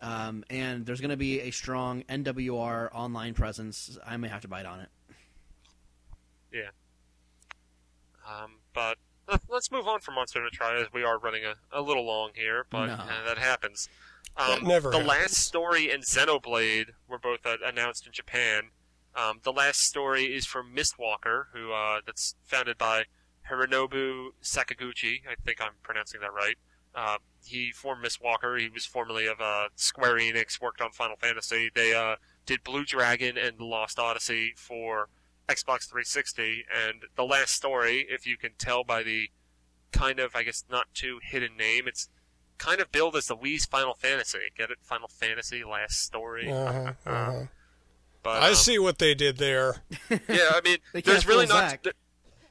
[0.00, 3.96] Um, and there's going to be a strong NWR online presence.
[4.04, 4.88] I may have to bite on it.
[6.52, 6.70] Yeah.
[8.28, 8.98] Um, but
[9.28, 12.04] let- let's move on from Monster Hunter Tri as we are running a, a little
[12.04, 12.94] long here, but No.
[12.94, 13.88] uh, that happens.
[14.36, 15.08] That Um, never the happens.
[15.08, 18.70] last story and Xenoblade were both uh, announced in Japan.
[19.14, 23.04] Um, the last story is from Mistwalker, who uh, that's founded by
[23.50, 25.20] Hironobu Sakaguchi.
[25.28, 26.56] I think I'm pronouncing that right.
[26.94, 28.60] Uh, he formed Mistwalker.
[28.60, 31.70] He was formerly of uh, Square Enix, worked on Final Fantasy.
[31.74, 32.16] They uh,
[32.46, 35.08] did Blue Dragon and Lost Odyssey for
[35.48, 36.64] Xbox 360.
[36.86, 39.30] And the last story, if you can tell by the
[39.90, 42.08] kind of, I guess, not too hidden name, it's
[42.58, 44.38] kind of billed as the Wii's Final Fantasy.
[44.56, 44.78] Get it?
[44.82, 46.50] Final Fantasy Last Story.
[46.50, 47.44] Uh-huh, uh-huh.
[48.22, 49.82] But I um, see what they did there.
[50.10, 51.78] Yeah, I mean, They there's really not.
[51.82, 51.92] There,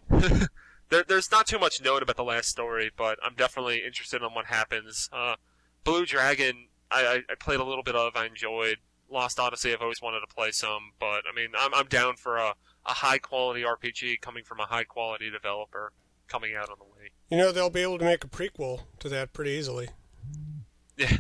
[0.92, 4.30] there, there's not too much known about the last story, but I'm definitely interested in
[4.36, 5.10] what happens.
[5.12, 5.36] Uh,
[5.84, 8.16] Blue Dragon, I, I, I played a little bit of.
[8.16, 8.78] I enjoyed.
[9.10, 12.38] Lost Odyssey, I've always wanted to play some, but I mean, I'm, I'm down for
[12.38, 12.54] a,
[12.86, 15.92] a high quality RPG coming from a high quality developer
[16.30, 17.10] coming out on the way.
[17.30, 19.90] You know they'll be able to make a prequel to that pretty easily.
[20.98, 21.18] Yeah,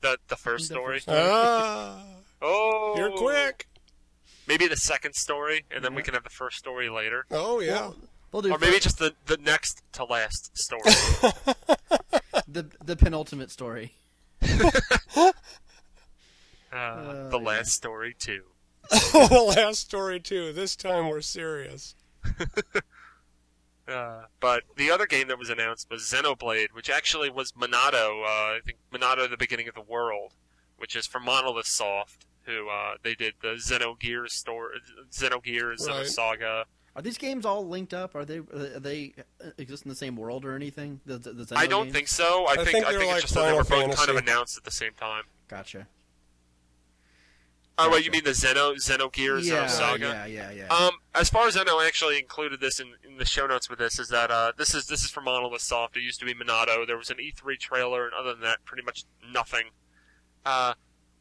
[0.00, 0.94] the the first The story.
[0.96, 1.18] first story.
[1.20, 2.02] Ah,
[2.42, 3.68] Oh, you're quick.
[4.48, 7.88] Maybe the second story, and then we can have the first story later, Oh yeah.
[7.88, 7.96] We'll
[8.32, 10.82] do or maybe just the the next to last story.
[12.46, 13.94] the the penultimate story.
[16.70, 17.46] Uh, the yeah.
[17.46, 18.42] last story too.
[18.90, 20.52] the last story too.
[20.52, 21.94] This time we're serious.
[23.88, 28.22] Uh, but the other game that was announced was Xenoblade, which actually was Monado.
[28.22, 30.34] Uh, I think Monado: The Beginning of the World,
[30.76, 34.72] which is from Monolith Soft, who uh, they did the Xenogears store,
[35.10, 36.04] Xenogears Right.
[36.06, 36.64] Xenosaga.
[36.98, 38.16] Are these games all linked up?
[38.16, 41.00] Are they are they uh, exist in the same world or anything?
[41.06, 41.94] The, the, the I don't games?
[41.94, 42.48] think so.
[42.48, 44.16] I, think, think I they're think like it's just that they were both kind of
[44.16, 45.22] announced at the same time.
[45.46, 45.86] Gotcha.
[47.80, 48.04] Oh, wait, Gotcha.
[48.06, 50.00] you mean the Xeno Xenogears yeah, Xenosaga?
[50.00, 50.66] yeah, yeah, yeah.
[50.74, 53.70] Um, as far as I know, I actually included this in, in the show notes
[53.70, 54.00] with this.
[54.00, 55.96] Is that uh, this is this is from Monolith Soft.
[55.96, 56.84] It used to be Monado.
[56.84, 59.66] There was an E3 trailer, and other than that, pretty much nothing.
[60.44, 60.74] Uh,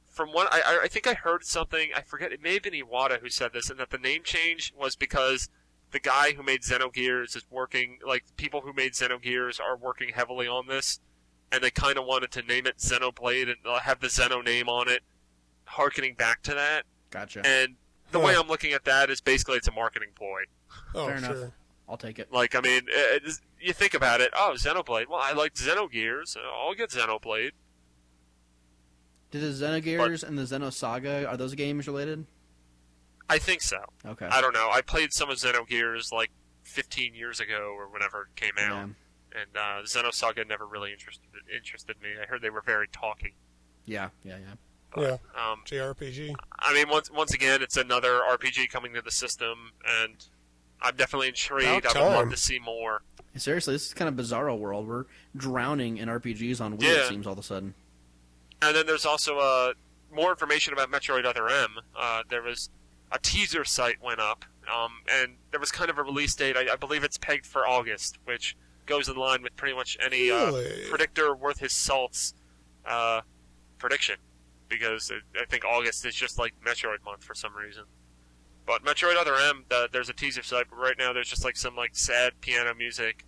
[0.09, 1.91] from what I, I- I think I heard something.
[1.95, 2.31] I forget.
[2.31, 5.49] It may have been Iwata who said this, and that the name change was because
[5.91, 7.99] the guy who made Xenogears is working.
[8.05, 10.99] Like people who made Xenogears are working heavily on this,
[11.51, 14.67] and they kind of wanted to name it Xenoblade and uh, have the Xeno name
[14.69, 15.01] on it,
[15.65, 16.83] harkening back to that.
[17.09, 17.45] gotcha.
[17.45, 17.75] And
[18.11, 20.43] the way I'm looking at that is basically it's a marketing ploy.
[20.95, 21.51] Oh Fair enough.
[21.89, 22.31] I'll take it.
[22.33, 24.31] Like, I mean, it, it's- you think about it.
[24.35, 25.07] Oh, Xenoblade.
[25.07, 26.27] Well, I like Xenogears.
[26.27, 27.51] so I'll get Xenoblade.
[29.31, 32.25] Do the Xenogears and the Xenosaga are those games related?
[33.29, 33.77] I think so.
[34.05, 34.25] Okay.
[34.25, 34.69] I don't know.
[34.71, 36.31] I played some of Xenogears like
[36.63, 38.87] 15 years ago or whenever it came out.
[38.87, 39.41] Yeah.
[39.41, 41.25] And uh, Xenosaga never really interested
[41.55, 42.09] interested me.
[42.21, 43.35] I heard they were very talky.
[43.85, 44.53] Yeah, yeah, yeah.
[44.95, 46.33] Yeah, Um, JRPG.
[46.59, 50.25] I mean, once once again, it's another RPG coming to the system, and
[50.81, 51.85] I'm definitely intrigued.
[51.85, 53.03] I would love to see more.
[53.35, 54.87] Seriously, this is kind of bizarro world.
[54.87, 55.03] We're
[55.35, 56.85] drowning in RPGs on Wii.
[56.85, 57.75] It seems all of a sudden.
[58.61, 59.73] And then there's also uh,
[60.11, 61.75] more information about Metroid Other M.
[61.95, 62.69] Uh, there was
[63.11, 66.57] a teaser site went up, um, and there was kind of a release date.
[66.57, 68.55] I, I believe it's pegged for August, which
[68.85, 70.51] goes in line with pretty much any uh,
[70.89, 72.33] predictor worth his salt's
[72.85, 73.21] uh,
[73.77, 74.15] prediction,
[74.69, 77.83] because it, I think August is just like Metroid month for some reason.
[78.65, 81.55] But Metroid Other M, the, there's a teaser site, but right now there's just like
[81.55, 83.23] some like sad piano music,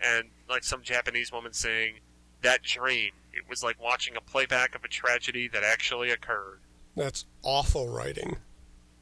[0.00, 2.00] and like some Japanese woman saying,
[2.42, 6.60] "That dream." It was like watching a playback of a tragedy that actually occurred.
[6.94, 8.36] That's awful writing.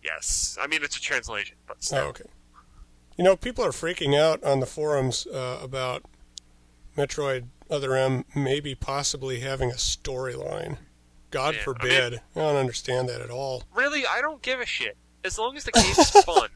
[0.03, 1.99] Yes, I mean it's a translation, but Oh, still.
[2.09, 2.25] okay.
[3.17, 6.03] You know, people are freaking out on the forums uh, about
[6.97, 10.79] Metroid Other M maybe possibly having a storyline.
[11.31, 12.15] God Yeah, I forbid.
[12.15, 13.65] I, don't understand that at all.
[13.75, 16.49] Really, I don't give a shit as long as the game's fun.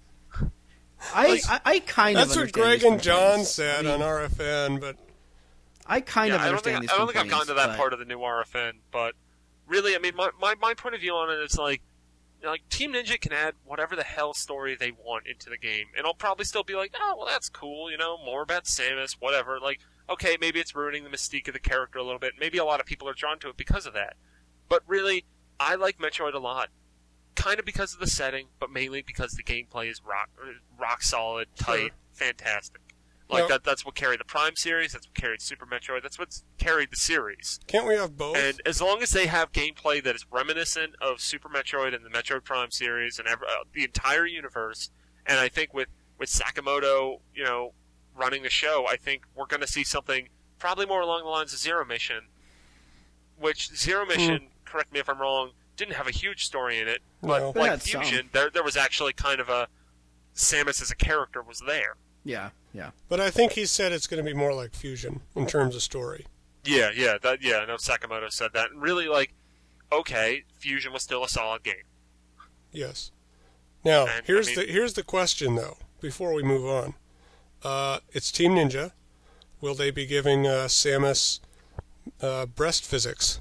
[1.14, 2.26] I, Like- I, I kind of.
[2.28, 4.96] That's what Greg and John said I mean, on RFN, but
[5.86, 7.54] I kind Yeah, of I don't understand think these I don't think I've gotten to
[7.54, 9.14] that but- part of the new RFN, but
[9.66, 11.95] really, I mean, my, my, my point of view on it is like, you know,
[12.44, 16.06] like Team Ninja can add whatever the hell story they want into the game, and
[16.06, 19.58] I'll probably still be like, oh, well, that's cool, you know, more about Samus, whatever.
[19.60, 22.34] Like, okay, maybe it's ruining the mystique of the character a little bit.
[22.38, 24.16] Maybe a lot of people are drawn to it because of that.
[24.68, 25.24] But really,
[25.58, 26.68] I like Metroid a lot.
[27.34, 30.30] Kind of because of the setting, but mainly because the gameplay is rock,
[30.78, 31.90] rock solid, tight, Sure.
[32.14, 32.80] fantastic.
[33.28, 34.92] Like Well- that, that's what carried the Prime series.
[34.92, 36.02] That's what carried Super Metroid.
[36.02, 37.58] That's what's carried the series.
[37.66, 38.36] can't we have both?
[38.36, 42.10] And as long as they have gameplay that is reminiscent of Super Metroid and the
[42.10, 44.90] Metroid Prime series and ev uh, the entire universe,
[45.26, 47.72] and I think with with Sakamoto, you know,
[48.14, 51.52] running the show, I think we're going to see something probably more along the lines
[51.52, 52.28] of Zero Mission,
[53.38, 57.00] which Zero Mission, correct me if I'm wrong, didn't have a huge story in it,
[57.22, 57.60] but No.
[57.60, 58.02] Like had some.
[58.02, 59.68] Fusion, there there was actually kind of a
[60.34, 61.96] Samus as a character was there.
[62.24, 62.90] Yeah, yeah.
[63.08, 65.82] but I think he said it's going to be more like Fusion in terms of
[65.82, 66.26] story.
[66.64, 67.58] Yeah, yeah, that yeah.
[67.58, 69.32] I know Sakamoto said that, and really like,
[69.92, 71.84] okay, Fusion was still a solid game.
[72.72, 73.10] Yes.
[73.84, 75.76] Now, And, I here's mean- the here's the question though.
[76.00, 76.94] Before we move on,
[77.62, 78.92] uh, it's Team Ninja.
[79.60, 81.40] Will they be giving uh, Samus
[82.20, 83.40] uh, breast physics?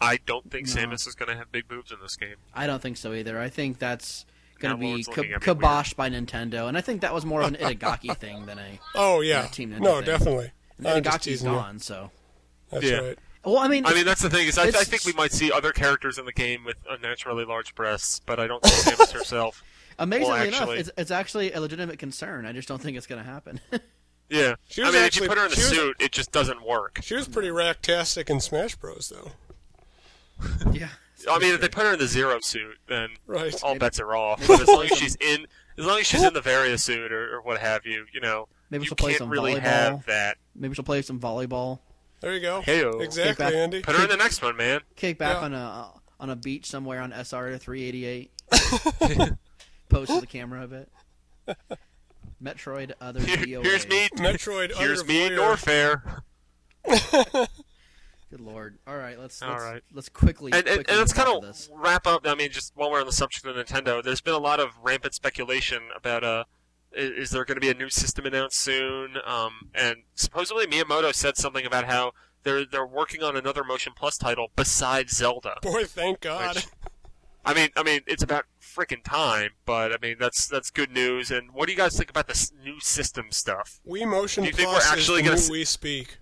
[0.00, 0.74] I don't think No.
[0.74, 2.36] Samus is going to have big boobs in this game.
[2.54, 3.38] I don't think so either.
[3.38, 4.24] I think that's
[4.58, 7.12] going Now to be Lord's ki- looking at kiboshed by Nintendo, and I think that
[7.14, 8.78] was more of an Itagaki thing than a.
[8.94, 10.04] Oh yeah, Yeah, Team Ninja no, thing.
[10.06, 10.52] definitely.
[10.78, 11.54] I'm just Itagaki's teasing you.
[11.56, 12.10] gone, so.
[12.70, 12.98] That's Yeah.
[12.98, 13.18] right.
[13.44, 15.52] Well, I mean, I mean, that's the thing is, I, I think we might see
[15.52, 19.62] other characters in the game with unnaturally large breasts, but I don't think Samus herself.
[19.98, 22.46] amazingly well, enough, it's, it's actually a legitimate concern.
[22.46, 23.60] I just don't think it's going to happen.
[24.30, 25.96] Yeah, She I was mean, if actually- you put her in a she was- suit,
[26.00, 26.98] it just doesn't work.
[27.02, 29.32] She was pretty racktastic in Smash Bros, though.
[30.72, 30.88] yeah.
[31.30, 33.54] I mean, if they put her in the Zero suit, then Right.
[33.62, 34.40] all bets are off.
[34.46, 35.46] But as long as she's in,
[35.78, 38.48] as long as she's in the Varia suit or, or what have you, you know,
[38.70, 39.60] Maybe you she'll play can't some really volleyball.
[39.60, 40.36] have that.
[40.54, 41.80] Maybe she'll play some volleyball.
[42.20, 42.62] There you go.
[42.62, 43.02] Heyo.
[43.02, 43.52] Exactly, Kick back.
[43.54, 43.80] Andy.
[43.82, 44.80] Put her in the next one, man.
[44.96, 45.42] Kick back Yeah.
[45.44, 45.88] on a uh,
[46.20, 48.30] on a beach somewhere on SR 388.
[49.90, 50.88] Pose to the camera a bit.
[52.42, 53.62] Metroid other Here- DOA.
[53.62, 54.08] here's me.
[54.16, 54.80] Metroid Other.
[54.80, 56.00] Here's Other me, Voyeur.
[56.86, 57.48] Norfair.
[58.34, 58.78] Good lord.
[58.84, 59.82] All right, let's All let's, right.
[59.92, 61.70] let's quickly and, and, quickly and let's kind of this.
[61.72, 62.26] wrap up.
[62.26, 64.70] I mean, just while we're on the subject of Nintendo, there's been a lot of
[64.82, 66.42] rampant speculation about uh,
[66.92, 69.18] i- is there going to be a new system announced soon?
[69.24, 72.10] Um, and supposedly Miyamoto said something about how
[72.42, 75.58] they're they're working on another Motion Plus title besides Zelda.
[75.62, 76.56] Boy, thank God.
[76.56, 76.66] Which,
[77.44, 79.50] I mean, I mean, it's about freaking time.
[79.64, 81.30] But I mean, that's that's good news.
[81.30, 83.78] And what do you guys think about this new system stuff?
[83.88, 86.16] Wii Motion Do you think Plus we're actually is the gonna Wii Speak.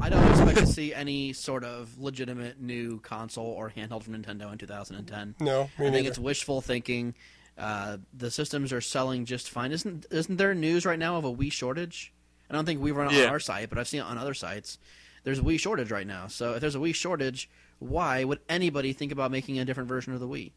[0.00, 4.52] I don't expect to see any sort of legitimate new console or handheld from Nintendo
[4.52, 5.36] in 2010.
[5.40, 6.08] No, I think neither.
[6.08, 7.14] it's wishful thinking.
[7.58, 9.72] Uh, the systems are selling just fine.
[9.72, 12.12] Isn't isn't there news right now of a Wii shortage?
[12.48, 13.24] I don't think we run it Yeah.
[13.24, 14.78] on our site, but I've seen it on other sites.
[15.24, 16.26] There's a Wii shortage right now.
[16.28, 20.12] So if there's a Wii shortage, why would anybody think about making a different version
[20.14, 20.52] of the Wii?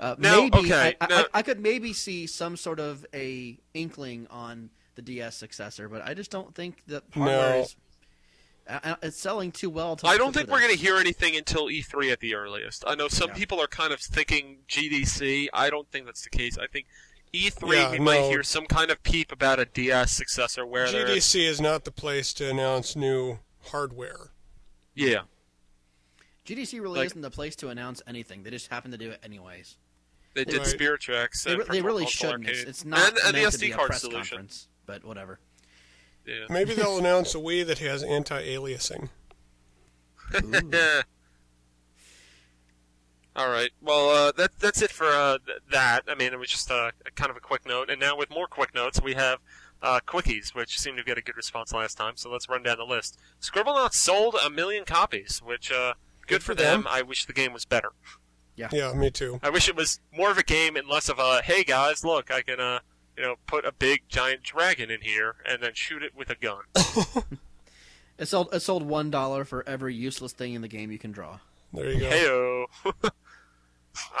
[0.00, 1.24] Uh, No, maybe okay, I, I.
[1.34, 6.14] I could maybe see some sort of a inkling on the DS successor, but I
[6.14, 7.60] just don't think that hardware No.
[7.62, 7.76] is.
[8.70, 9.96] I- I- It's selling too well.
[9.96, 12.84] To I don't think we're going to hear anything until E3 at the earliest.
[12.86, 13.34] I know some Yeah.
[13.36, 15.48] people are kind of thinking GDC.
[15.52, 16.56] I don't think that's the case.
[16.58, 16.86] I think
[17.32, 21.44] E3 Yeah, we might hear some kind of peep about a DS successor where GDC
[21.46, 24.30] is not the place to announce new hardware.
[24.94, 25.22] yeah.
[26.44, 28.42] GDC really Like- isn't the place to announce anything.
[28.42, 29.76] They just happen to do it anyways.
[30.34, 30.66] They did Right.
[30.66, 31.44] Spirit Tracks.
[31.44, 32.48] They, re- they really console shouldn't.
[32.48, 32.68] It's, arcade.
[32.68, 34.36] it's not and, and the meant to SD be a card press solution.
[34.38, 35.38] conference, but whatever.
[36.26, 36.46] Yeah.
[36.48, 39.08] Maybe they'll announce a Wii that has anti-aliasing.
[43.36, 43.70] All right.
[43.80, 46.02] Well, uh, that that's it for uh, th- that.
[46.08, 48.28] I mean, it was just uh, a kind of a quick note, and now with
[48.30, 49.38] more quick notes, we have
[49.82, 52.14] uh, quickies, which seemed to get a good response last time.
[52.16, 53.18] So let's run down the list.
[53.40, 55.94] Scribblenauts sold a million copies, which uh,
[56.26, 56.86] good, for them.
[56.90, 57.90] I wish the game was better.
[58.56, 59.40] Yeah, Yeah, me too.
[59.42, 62.30] I wish it was more of a game and less of a hey guys, look,
[62.30, 62.80] I can uh,
[63.20, 66.34] you know, put a big giant dragon in here and then shoot it with a
[66.34, 66.62] gun.
[68.18, 71.10] It sold it sold one dollar for every useless thing in the game you can
[71.10, 71.38] draw.
[71.72, 72.66] There you go.
[72.84, 73.10] Heyo.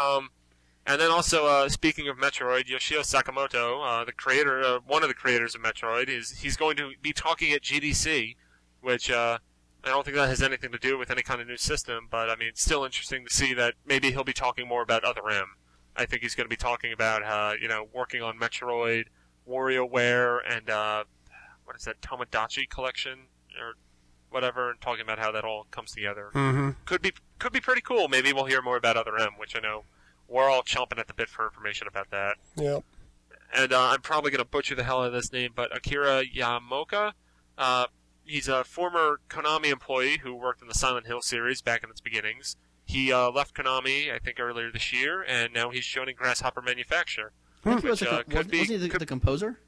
[0.00, 0.30] um,
[0.86, 5.10] and then also, uh, speaking of Metroid, Yoshio Sakamoto, uh, the creator, uh, one of
[5.10, 8.36] the creators of Metroid, is he's going to be talking at GDC,
[8.80, 9.36] which uh,
[9.84, 12.30] I don't think that has anything to do with any kind of new system, but
[12.30, 15.28] I mean, it's still interesting to see that maybe he'll be talking more about Other
[15.28, 15.56] M.
[15.96, 19.04] I think he's going to be talking about, uh, you know, working on Metroid,
[19.48, 21.04] WarioWare, and uh,
[21.64, 23.26] what is that, Tomodachi collection
[23.60, 23.74] or
[24.30, 26.70] whatever, and talking about how that all comes together Mm-hmm.
[26.86, 28.08] could be could be pretty cool.
[28.08, 29.84] Maybe we'll hear more about Other M, which I know
[30.28, 32.36] we're all chomping at the bit for information about that.
[32.56, 32.84] Yep.
[33.52, 36.22] And uh, I'm probably going to butcher the hell out of this name, but Akira
[36.24, 37.12] Yamaoka,
[37.58, 37.86] uh,
[38.24, 42.00] he's a former Konami employee who worked in the Silent Hill series back in its
[42.00, 42.56] beginnings.
[42.90, 47.32] He uh, left Konami, I think, earlier this year, and now he's joining Grasshopper Manufacture.
[47.64, 49.58] I think he was uh, co- could wasn't, be- wasn't he the, could- the composer?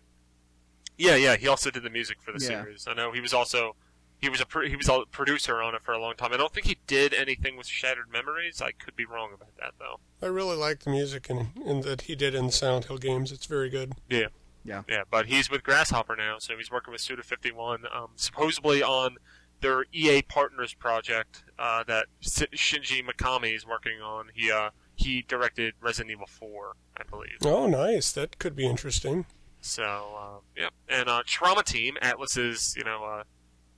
[0.98, 2.62] Yeah, yeah, he also did the music for the Yeah.
[2.62, 2.86] series.
[2.86, 3.74] I know he was also
[4.20, 6.32] he was a pro- he was a producer on it for a long time.
[6.32, 8.60] I don't think he did anything with Shattered Memories.
[8.60, 9.98] I could be wrong about that though.
[10.22, 13.32] I really like the music in, in that he did in the Silent Hill games.
[13.32, 13.94] It's very good.
[14.08, 14.26] Yeah.
[14.64, 14.82] Yeah.
[14.88, 19.16] Yeah, but he's with Grasshopper now, so he's working with Suda 51, um, supposedly on
[19.62, 24.26] their EA Partners project uh, that Shinji Mikami is working on.
[24.34, 27.38] He uh, he directed Resident Evil 4, I believe.
[27.44, 28.12] Oh, nice.
[28.12, 29.26] That could be interesting.
[29.60, 30.68] So, uh, yeah.
[30.88, 33.22] And uh, Trauma Team, Atlus's, you know, uh,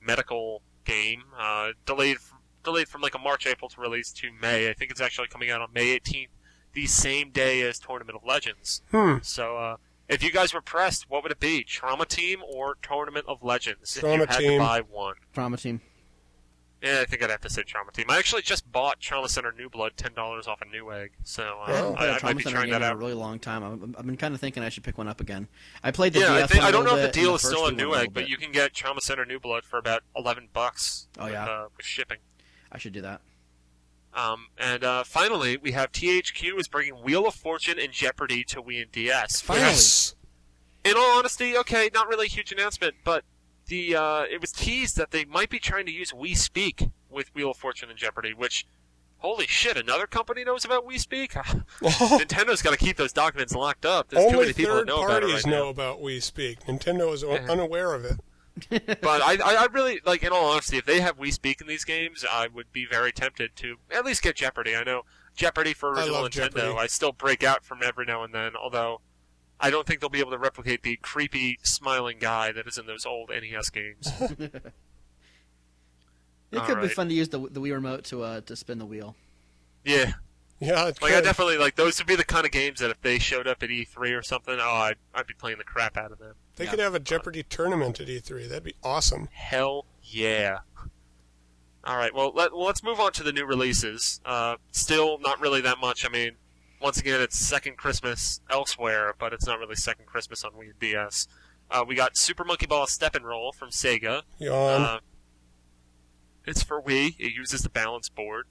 [0.01, 4.69] medical game, uh, delayed from, delayed from like a March April to release to May.
[4.69, 6.29] I think it's actually coming out on May 18th,
[6.73, 8.81] the same day as Tournament of Legends.
[8.91, 9.17] Hmm.
[9.21, 9.77] So, uh,
[10.09, 11.63] if you guys were pressed, what would it be?
[11.63, 13.95] Trauma Team or Tournament of Legends?
[13.97, 14.51] if you Trauma had Team.
[14.53, 15.15] to buy one.
[15.33, 15.81] Trauma team.
[16.83, 18.05] Yeah, I think I'd have to say Trauma Team.
[18.09, 21.63] I actually just bought Trauma Center New Blood, ten dollars off a Newegg, so uh,
[21.65, 21.95] I haven't Oh.
[21.95, 22.97] played I, a I Trauma might be Center trying that in a out.
[22.99, 23.63] really long time.
[23.63, 25.47] I've, I've been kind of thinking I should pick one up again.
[25.83, 27.41] I played the Yeah, I, think, one I a don't know if the deal is
[27.41, 29.39] still on first two one a Newegg, little but you can get Trauma Center New
[29.39, 31.07] Blood for about eleven bucks.
[31.17, 31.45] Oh, with, yeah.
[31.45, 32.17] uh, with shipping.
[32.71, 33.21] I should do that.
[34.15, 38.61] Um, and uh, finally, we have THQ is bringing Wheel of Fortune and Jeopardy to
[38.61, 39.41] Wii and DS.
[39.41, 39.65] Finally.
[39.67, 40.15] Yes.
[40.85, 43.25] In all honesty, okay, not really a huge announcement, but
[43.67, 47.33] the uh, it was teased that they might be trying to use Wii Speak with
[47.35, 48.65] Wheel of Fortune and Jeopardy, which.
[49.19, 49.75] Holy shit!
[49.75, 51.31] Another company knows about Wii Speak.
[51.81, 54.09] Nintendo's got to keep those documents locked up.
[54.09, 55.69] There's too Only many people that third know about it parties right know now.
[55.69, 56.59] about Wii Speak.
[56.65, 58.19] Nintendo is unaware of it.
[58.69, 61.67] But I, I, I really like, in all honesty, if they have Wii Speak in
[61.67, 64.75] these games, I would be very tempted to at least get Jeopardy.
[64.75, 65.03] I know
[65.35, 66.55] Jeopardy for original love Nintendo.
[66.55, 66.77] Jeopardy.
[66.77, 69.01] I still break out from every now and then, although
[69.59, 72.85] I don't think they'll be able to replicate the creepy smiling guy that is in
[72.85, 74.09] those old NES games.
[76.51, 78.77] It All could be fun to use the the Wii remote to uh, to spin
[78.77, 79.15] the wheel.
[79.83, 80.13] yeah,
[80.59, 83.01] Yeah, it like I definitely like those would be the kind of games that if
[83.01, 86.11] they showed up at E3 or something, oh, I'd, I'd be playing the crap out
[86.11, 86.35] of them.
[86.55, 86.69] They Yeah.
[86.71, 88.47] could have a Jeopardy tournament at E3.
[88.47, 89.27] That'd be awesome.
[89.33, 90.59] Hell yeah.
[91.83, 94.19] All right, well, let, well let's move on to the new releases.
[94.25, 96.05] Uh, still not really that much.
[96.05, 96.31] I mean,
[96.81, 100.79] once again, it's second Christmas elsewhere, but it's not really second Christmas on Wii and
[100.79, 101.27] DS.
[101.69, 104.23] Uh, we got Super Monkey Ball Step and Roll from Sega.
[104.39, 104.81] Yawn.
[104.81, 104.99] Uh,
[106.45, 107.15] it's for Wii.
[107.19, 108.45] It uses the balance board.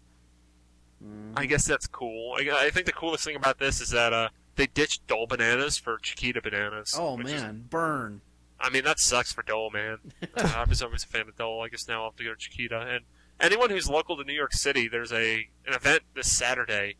[1.36, 2.34] I guess that's cool.
[2.38, 5.78] I, I think the coolest thing about this is that uh, they ditched Dole bananas
[5.78, 6.94] for Chiquita bananas.
[6.98, 8.20] Oh which is man, burn!
[8.60, 9.98] I mean, that sucks for Dole, man.
[10.36, 11.62] Uh, I was always a fan of Dole.
[11.62, 12.80] I guess now I'll have to go to Chiquita.
[12.80, 13.04] And
[13.40, 16.96] anyone who's local to New York City, there's a an event this Saturday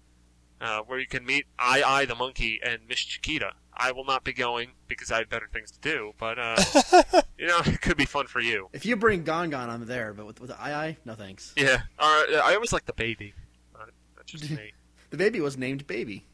[0.60, 3.52] uh, where you can meet I I the monkey and Miss Chiquita.
[3.76, 6.56] I will not be going because I have better things to do, but uh,
[7.38, 8.68] you know, it could be fun for you.
[8.72, 10.12] If you bring Gon Gon, I'm there.
[10.12, 11.52] But with with the I, no thanks.
[11.56, 11.82] Yeah.
[11.98, 12.40] All right.
[12.44, 13.34] I always like the baby.
[13.74, 13.86] Uh,
[14.16, 14.72] that's just me.
[15.10, 16.24] The baby was named Baby.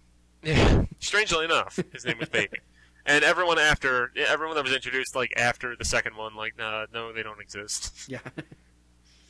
[0.43, 0.85] Yeah.
[0.99, 2.59] Strangely enough, his name was Baby.
[3.07, 7.13] And everyone after, everyone that was introduced, like after the second one, like, uh, no,
[7.15, 8.09] they don't exist.
[8.09, 8.21] Yeah.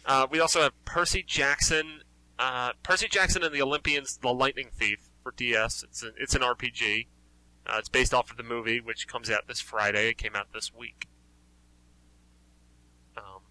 [0.04, 2.00] Uh, we also have Percy Jackson,
[2.38, 5.82] uh, Percy Jackson and the Olympians: The Lightning Thief for DS.
[5.82, 7.06] It's a, it's an RPG.
[7.66, 10.08] Uh, it's based off of the movie, which comes out this Friday.
[10.08, 11.06] It came out this week.
[13.16, 13.42] Um,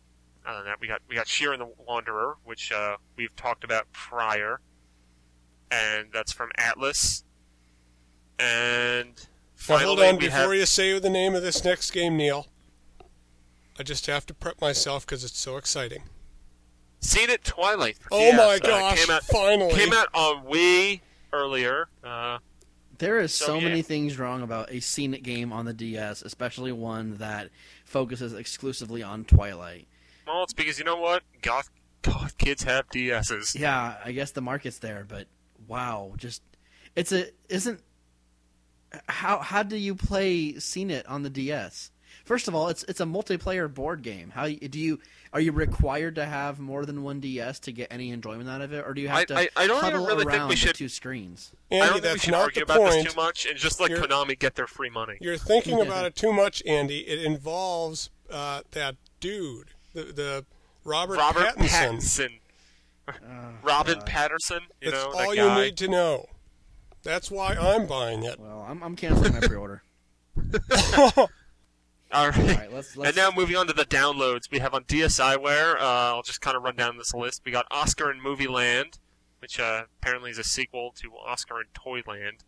[0.46, 3.92] other than that, we got we got Shiren the Wanderer, which uh, we've talked about
[3.94, 4.60] prior,
[5.70, 7.24] and that's from Atlus.
[8.40, 9.24] And Now
[9.56, 12.48] finally, hold on we before have you say the name of this next game, Neal.
[13.78, 16.04] I just have to prep myself because it's so exciting.
[17.02, 17.98] Scene It Twilight.
[18.12, 18.38] Oh DS.
[18.38, 19.00] my Uh, gosh!
[19.06, 21.00] came out finally, came out on Wii
[21.32, 21.88] earlier.
[22.04, 22.40] Uh,
[22.98, 23.70] There is So, so, yeah.
[23.70, 27.50] many things wrong about a Scene It game on the DS, especially one that
[27.86, 29.88] focuses exclusively on Twilight.
[30.28, 31.70] well, it's because you know what, goth
[32.02, 33.58] goth kids have DSs.
[33.58, 35.28] Yeah, I guess the market's there, but
[35.70, 36.42] wow, just
[36.98, 37.80] it's a isn't
[39.08, 41.92] how how do you play Scene on the DS?
[42.26, 44.32] First of all, it's it's a multiplayer board game.
[44.32, 45.00] How do you
[45.32, 48.74] are you required to have more than one DS to get any enjoyment out of
[48.74, 50.50] it, or do you have I- to I- I don't even huddle really think around
[50.50, 51.52] we the should- two screens?
[51.72, 53.04] I don't think we should argue about point.
[53.04, 55.18] this too much and just let You're- Konami get their free money.
[55.22, 57.00] You're thinking about it too much, Andy.
[57.08, 60.46] It involves uh, that dude, the, the
[60.84, 62.40] Robert, Robert Pattinson.
[63.08, 64.06] Pattinson, Robin God.
[64.06, 66.28] Patterson, you That's know all that you need to know.
[67.04, 68.40] That's why I'm buying it.
[68.40, 69.84] Well, I'm I'm canceling my pre-order.
[72.12, 72.40] All right.
[72.40, 75.76] All right, let's let's And now moving on to the downloads, we have on DSiWare.
[75.76, 77.44] Uh, I'll just kind of run down this list.
[77.46, 79.00] We got Oscar and Movie Land,
[79.40, 82.44] which uh, apparently is a sequel to Oscar and Toyland.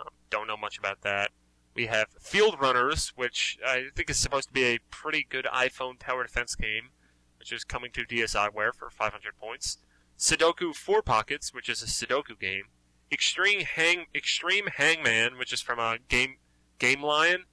[0.00, 1.30] Um, don't know much about that.
[1.74, 5.98] We have Field Runners, which I think is supposed to be a pretty good iPhone
[5.98, 6.90] tower defense game,
[7.38, 9.78] which is coming to DSiWare for 500 points.
[10.18, 12.64] Sudoku Four Pockets, which is a Sudoku game.
[13.10, 16.36] Extreme Hang Extreme Hangman, which is from a game
[16.78, 17.44] Game Lion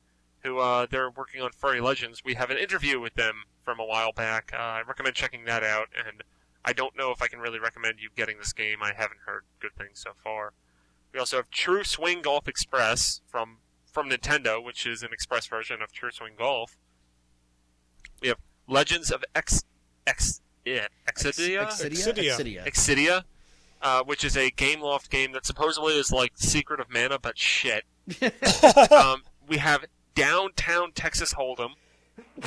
[0.43, 2.24] who uh, they're working on Furry Legends.
[2.24, 4.51] We have an interview with them from a while back.
[4.53, 6.24] Uh, I recommend checking that out, and
[6.64, 8.78] I don't know if I can really recommend you getting this game.
[8.84, 10.53] I haven't heard good things so far.
[11.14, 13.58] We also have True Swing Golf Express from
[13.91, 16.78] from Nintendo, which is an express version of True Swing Golf.
[18.22, 18.38] We have
[18.68, 19.64] Legends of X
[20.06, 21.68] X yeah, Exidia.
[21.68, 22.36] Exidia, Exidia.
[22.36, 22.66] Exidia.
[22.66, 23.24] Exidia,
[23.86, 27.38] uh, which is a Game Loft game that supposedly is like Secret of Mana, but
[27.38, 27.83] shit.
[28.91, 31.73] um, we have Downtown Texas Hold'em,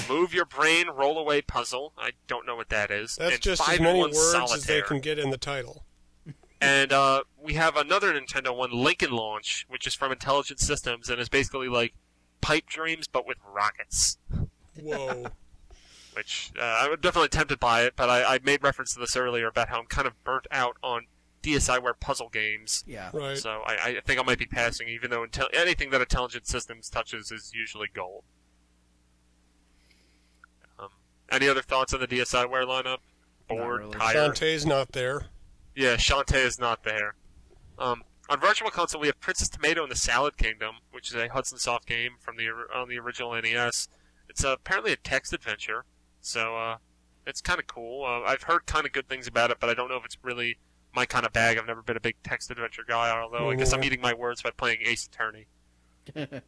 [0.08, 1.92] Move Your Brain Rollaway Puzzle.
[1.96, 3.14] I don't know what that is.
[3.14, 4.56] That's and just five as many words solitaire.
[4.56, 5.84] as they can get in the title.
[6.60, 11.08] And uh, we have another Nintendo one, Link 'n' Launch, which is from Intelligent Systems
[11.08, 11.94] and is basically like
[12.40, 14.18] Pipe Dreams but with rockets.
[14.74, 15.26] Whoa.
[16.14, 19.46] Which uh, I'm definitely tempted by it, but I, I made reference to this earlier
[19.46, 21.06] about how I'm kind of burnt out on
[21.42, 22.84] DSiWare puzzle games.
[22.86, 23.10] Yeah.
[23.12, 23.36] right.
[23.38, 26.88] So I, I think I might be passing, even though intel- anything that Intelligent Systems
[26.88, 28.24] touches is usually gold.
[30.78, 30.88] Um,
[31.30, 32.98] any other thoughts on the DSiWare lineup?
[33.48, 33.92] Board, really.
[33.92, 34.14] tire.
[34.14, 35.26] Shantae's not there.
[35.74, 37.14] Yeah, Shantae is not there.
[37.78, 41.28] Um, on Virtual Console, we have Princess Tomato and the Salad Kingdom, which is a
[41.28, 43.88] Hudson Soft game from the on the original NES.
[44.28, 45.84] It's uh, apparently a text adventure,
[46.20, 46.76] so uh,
[47.26, 48.04] it's kind of cool.
[48.04, 50.18] Uh, I've heard kind of good things about it, but I don't know if it's
[50.22, 50.58] really
[50.98, 51.58] my kind of bag.
[51.58, 54.42] I've never been a big text adventure guy, although I guess I'm eating my words
[54.42, 55.46] by playing Ace Attorney.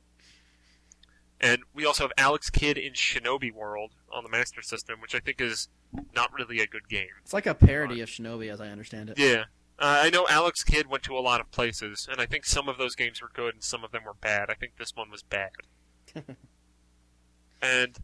[1.43, 5.21] And we also have Alex Kidd in Shinobi World on the Master System, which I
[5.21, 5.69] think is
[6.15, 7.09] not really a good game.
[7.23, 9.19] It's like a parody of Shinobi, as I understand it.
[9.19, 9.45] Yeah.
[9.79, 12.69] Uh, I know Alex Kidd went to a lot of places, and I think some
[12.69, 14.51] of those games were good and some of them were bad.
[14.51, 15.53] I think this one was bad.
[17.63, 17.97] and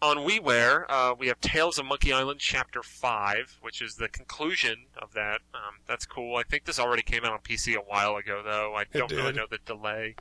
[0.00, 4.86] on WiiWare, uh, we have Tales of Monkey Island Chapter 5, which is the conclusion
[5.00, 5.40] of that.
[5.54, 6.36] Um, that's cool.
[6.36, 8.74] I think this already came out on PC a while ago, though.
[8.74, 10.14] I don't really know the delay.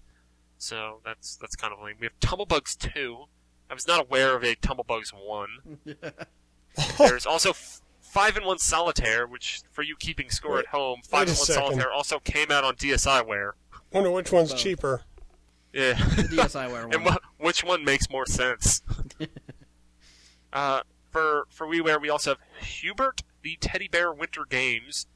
[0.57, 1.95] So that's that's kind of lame.
[1.99, 3.25] We have Tumblebugs 2.
[3.69, 5.77] I was not aware of a Tumblebugs 1.
[6.97, 11.01] There's also f- Five in One Solitaire, which for you keeping score Wait- at home,
[11.03, 11.61] 5 in 1 second.
[11.63, 13.51] Solitaire also came out on DSiWare.
[13.91, 14.59] Wonder which one's Both.
[14.59, 15.01] cheaper.
[15.73, 17.13] Yeah, The DSiWare and one.
[17.37, 18.81] wh- which one makes more sense?
[20.53, 20.81] uh,
[21.11, 25.07] for for WiiWare, we also have Hubert the Teddy Bear Winter Games,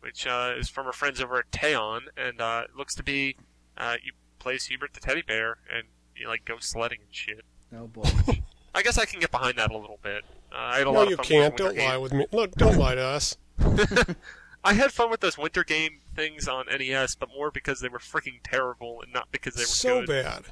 [0.00, 3.36] which uh, is from our friends over at Teyon, and uh, it looks to be
[3.78, 5.84] uh, you play as Hubert the Teddy Bear and
[6.16, 7.44] you like go sledding and shit.
[7.76, 8.02] Oh boy.
[8.74, 10.22] I guess I can get behind that a little bit.
[10.52, 11.52] Uh, I had a No, lot you of fun can't.
[11.54, 11.88] with the Don't winter game.
[11.90, 12.26] lie with me.
[12.30, 13.36] Look, don't lie to us.
[14.64, 17.98] I had fun with those winter game things on NES, but more because they were
[17.98, 20.08] freaking terrible and not because they were So good.
[20.24, 20.42] bad.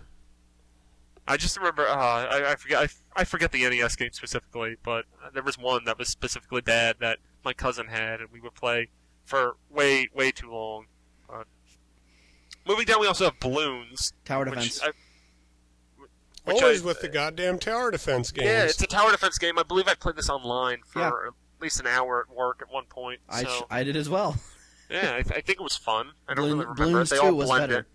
[1.26, 5.06] I just remember, uh, I, I forget, I, I forget the NES game specifically, but
[5.32, 8.88] there was one that was specifically bad that my cousin had, and we would play
[9.24, 10.86] for way, way too long.
[11.32, 11.44] Uh,
[12.66, 14.80] moving down, we also have Balloons, Tower which, defense.
[14.82, 14.90] I,
[16.44, 18.46] which Always I- with the goddamn tower defense games.
[18.46, 19.58] yeah, it's a tower defense game.
[19.58, 21.08] I believe I played this online for Yeah.
[21.28, 23.20] at least an hour at work at one point.
[23.30, 24.36] I, sh- I did as well.
[24.90, 26.08] yeah, I, th- I think it was fun.
[26.28, 26.84] I don't Balloon- really remember.
[26.84, 27.78] Balloons they all blend better.
[27.80, 27.86] it.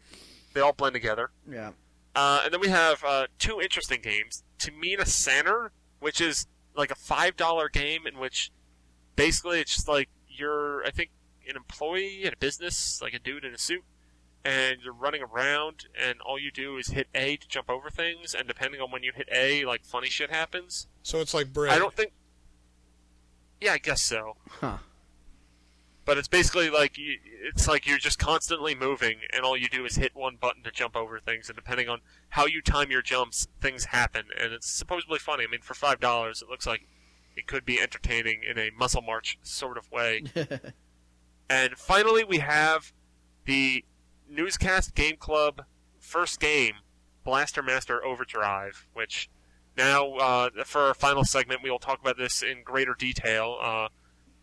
[0.53, 1.29] They all blend together.
[1.47, 1.71] Yeah.
[2.15, 4.43] Uh, and then we have uh, two interesting games.
[4.57, 8.51] Tomena Sanner, which is like a five dollar game in which
[9.15, 11.11] basically it's just like you're I think
[11.47, 13.83] an employee at a business, like a dude in a suit,
[14.45, 18.33] and you're running around, and all you do is hit A to jump over things,
[18.33, 20.87] and depending on when you hit A, like funny shit happens.
[21.03, 21.73] So it's like bread.
[21.73, 22.11] I don't think.
[23.61, 24.37] Yeah, I guess so.
[24.47, 24.77] Huh.
[26.09, 29.95] But it's basically like it's like you're just constantly moving, and all you do is
[29.95, 31.99] hit one button to jump over things, and depending on
[32.29, 35.43] how you time your jumps, things happen, and it's supposedly funny.
[35.43, 36.87] I mean, for five dollars, it looks like
[37.35, 40.23] it could be entertaining in a muscle march sort of way.
[41.47, 42.91] and finally, we have
[43.45, 43.85] the
[44.27, 45.65] Newscast Game Club
[45.99, 46.77] first game,
[47.23, 49.29] Blaster Master Overdrive, which
[49.77, 53.59] now uh, for our final segment, we will talk about this in greater detail.
[53.61, 53.89] Uh,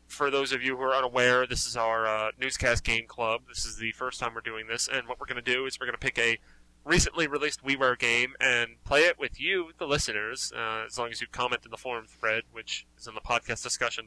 [0.07, 3.43] for those of you who are unaware, this is our uh, Newscast Game Club.
[3.49, 5.79] This is the first time we're doing this, and what we're going to do is
[5.81, 6.39] we're going to pick a
[6.85, 11.21] recently released WiiWare game and play it with you, the listeners, uh, as long as
[11.21, 14.07] you comment in the forum thread, which is in the podcast discussion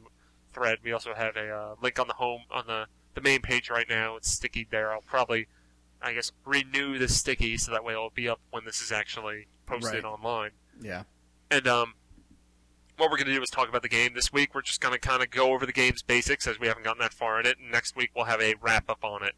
[0.53, 0.77] thread.
[0.83, 2.85] We also have a uh, link on the home on the
[3.15, 4.15] the main page right now.
[4.15, 4.93] It's sticky there.
[4.93, 5.47] I'll probably,
[6.01, 9.47] I guess, renew the sticky so that way it'll be up when this is actually
[9.65, 10.09] posted Right.
[10.09, 10.51] online.
[10.79, 11.03] yeah.
[11.51, 11.95] And um,
[12.99, 14.53] what we're going to do is talk about the game this week.
[14.53, 16.99] We're just going to kind of go over the game's basics as we haven't gotten
[17.01, 17.57] that far in it.
[17.59, 19.33] And next week we'll have a wrap up on it.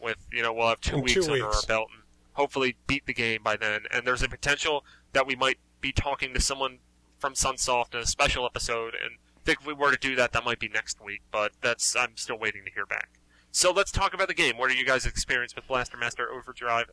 [0.00, 1.62] With you know we'll have two In weeks two under weeks.
[1.62, 2.02] our belt and
[2.34, 3.82] hopefully beat the game by then.
[3.90, 6.78] And there's a potential that we might be talking to someone
[7.18, 8.94] from Sunsoft in a special episode.
[8.94, 11.22] And I think if we were to do that, that might be next week.
[11.32, 13.08] But that's I'm still waiting to hear back.
[13.52, 14.58] So let's talk about the game.
[14.58, 16.90] What are you guys' experience with Blaster Master Overdrive?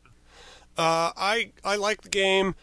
[0.78, 2.54] Uh, I I like the game.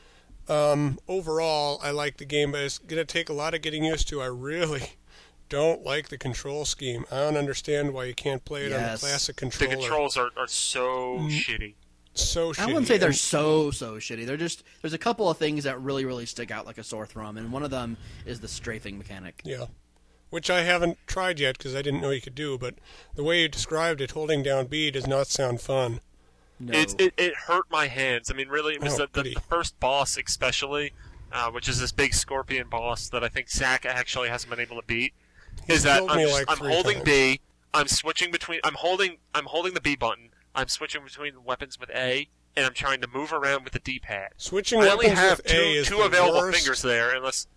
[0.52, 4.08] Um, overall, I like the game, but it's gonna take a lot of getting used
[4.10, 4.22] to.
[4.22, 4.94] I really
[5.50, 7.06] don't like the control scheme.
[7.12, 9.00] I don't understand why you can't play it on the Yes.
[9.00, 11.30] classic The controls are, are so Mm.
[11.30, 11.74] shitty.
[12.14, 12.60] so shitty.
[12.60, 14.26] I wouldn't say they're so so shitty.
[14.26, 17.06] They're just there's a couple of things that really really stick out like a sore
[17.06, 17.96] thumb, and one of them
[18.26, 19.42] is the strafing mechanic.
[19.46, 19.68] Yeah.
[20.32, 22.76] Which I haven't tried yet because I didn't know you could do, but
[23.16, 26.00] the way you described it, holding down B, does not sound fun.
[26.62, 26.78] No.
[26.78, 28.30] It, it it hurt my hands.
[28.30, 30.94] I mean, really, it was Oh, the, the, the first boss, especially,
[31.32, 34.80] uh, which is this big scorpion boss that I think Zach actually hasn't been able
[34.80, 35.14] to beat.
[35.68, 37.06] Is that I'm, just, like I'm holding times.
[37.06, 37.40] B,
[37.74, 41.90] I'm switching between, I'm holding, I'm holding the B button, I'm switching between weapons with
[41.90, 44.32] A, and I'm trying to move around with the D-pad.
[44.38, 46.58] Switching I only weapons have with two, A is two available worst.
[46.58, 47.48] fingers there, unless.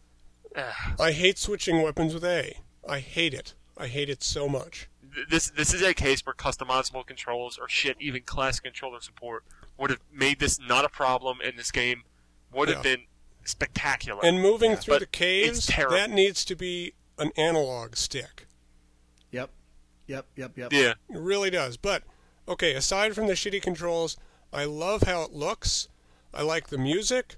[1.00, 2.59] I hate switching weapons with A.
[2.88, 3.55] I hate it.
[3.76, 4.88] I hate it so much.
[5.14, 9.44] Th- this this is a case where customizable controls or shit, even classic controller support
[9.78, 12.04] would have made this not a problem, and this game
[12.52, 12.96] would have Yeah.
[12.96, 13.04] been
[13.44, 14.20] spectacular.
[14.24, 18.46] And moving through But the caves, that needs to be an analog stick.
[19.30, 19.50] Yep.
[20.06, 20.26] Yep.
[20.36, 20.58] Yep.
[20.58, 20.72] Yep.
[20.72, 21.76] yeah, It really does.
[21.76, 22.02] But
[22.48, 24.16] okay, aside from the shitty controls,
[24.52, 25.88] I love how it looks.
[26.32, 27.36] I like the music.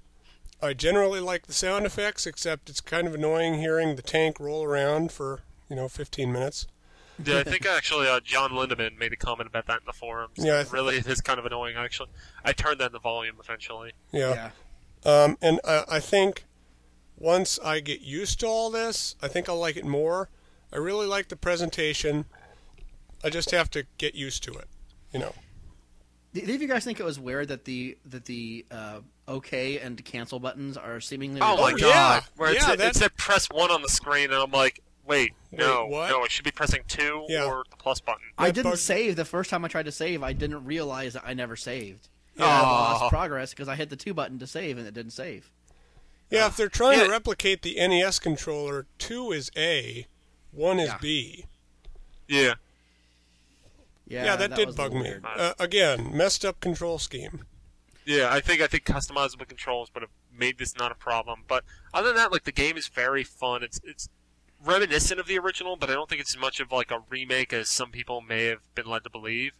[0.61, 4.63] I generally like the sound effects, except it's kind of annoying hearing the tank roll
[4.63, 6.67] around for you know 15 minutes.
[7.23, 7.39] Yeah.
[7.39, 10.33] I think actually uh, Jon Lindemann made a comment about that in the forums.
[10.37, 11.75] Yeah, I th- really, it is kind of annoying.
[11.75, 12.09] Actually,
[12.45, 13.93] I turned down the volume eventually.
[14.11, 14.51] Yeah.
[15.05, 15.23] Yeah.
[15.23, 16.45] Um, and I, I think
[17.17, 20.29] once I get used to all this, I think I'll like it more.
[20.71, 22.25] I really like the presentation.
[23.23, 24.67] I just have to get used to it.
[25.13, 25.33] You know.
[26.33, 30.39] Did you guys think it was weird that the that the uh, OK and cancel
[30.39, 31.79] buttons are seemingly Oh my Oh, god!
[31.79, 32.19] yeah.
[32.35, 34.83] Where it, Yeah, said, that- it said press one on the screen, and I'm like,
[35.07, 36.09] wait, no, what?
[36.09, 37.45] no, I should be pressing two Yeah.
[37.45, 38.23] or the plus button.
[38.37, 40.21] I didn't bugged- save the first time I tried to save.
[40.23, 42.09] I didn't realize that I never saved.
[42.35, 42.45] Yeah.
[42.45, 45.49] I lost progress because I hit the two button to save and it didn't save.
[46.29, 47.05] Yeah, if they're trying Yeah.
[47.05, 50.05] to replicate the NES controller, two is A,
[50.51, 50.97] one is Yeah.
[50.99, 51.45] B.
[52.27, 52.53] Yeah.
[54.07, 55.09] Yeah, Yeah, that, did was a bug little me.
[55.09, 55.25] weird.
[55.25, 57.45] Uh, again, messed up control scheme.
[58.05, 61.43] Yeah, I think I think customizable controls would have made this not a problem.
[61.47, 63.63] But other than that, like the game is very fun.
[63.63, 64.07] It's it's
[64.67, 67.53] reminiscent of the original, but I don't think it's as much of like a remake
[67.53, 69.53] as some people may have been led to believe.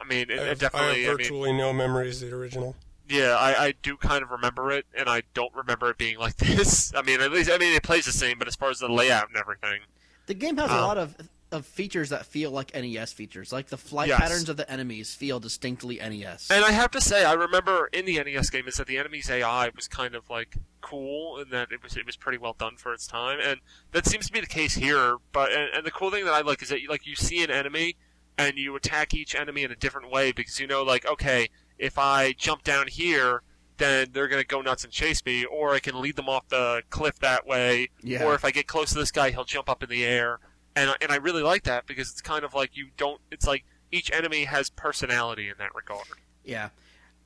[0.00, 1.02] I mean, it, I it have, I definitely.
[1.04, 2.74] have I, mean, virtually no memories of the original.
[3.08, 6.36] yeah, I, I do kind of remember it, and I don't remember it being like
[6.38, 6.94] this.
[6.94, 8.88] I mean, at least I mean it plays the same, but as far as the
[8.88, 9.80] layout and everything,
[10.26, 11.16] The game has a Um, lot of
[11.52, 13.52] of features that feel like NES features.
[13.52, 14.20] Like the flight Yes.
[14.20, 16.50] patterns of the enemies feel distinctly NES.
[16.50, 19.28] And I have to say, I remember in the NES game is that the enemy's
[19.28, 22.76] AI was kind of like cool, and that it was it was pretty well done
[22.76, 23.60] for its time, and
[23.92, 25.16] that seems to be the case here.
[25.32, 27.42] But and, and the cool thing that I like is that you, like you see
[27.42, 27.96] an enemy,
[28.38, 31.48] and you attack each enemy in a different way because you know like okay,
[31.78, 33.42] if I jump down here.
[33.76, 36.82] Then they're gonna go nuts and chase me, or I can lead them off the
[36.90, 37.88] cliff that way.
[38.02, 38.24] Yeah.
[38.24, 40.38] Or if I get close to this guy, he'll jump up in the air,
[40.80, 43.20] and I- and I really like that because it's kind of like you don't.
[43.30, 46.06] It's like each enemy has personality in that regard.
[46.44, 46.70] Yeah,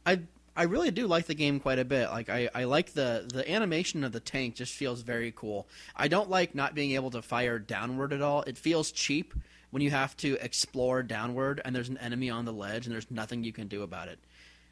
[0.05, 0.21] I
[0.57, 2.09] I really do like the game quite a bit.
[2.11, 5.67] Like I, I like the the animation of the tank just feels very cool.
[5.97, 8.43] I don't like not being able to fire downward at all.
[8.43, 9.35] It feels cheap
[9.71, 13.11] when you have to explore downward and there's an enemy on the ledge and there's
[13.11, 14.21] nothing you can do about it.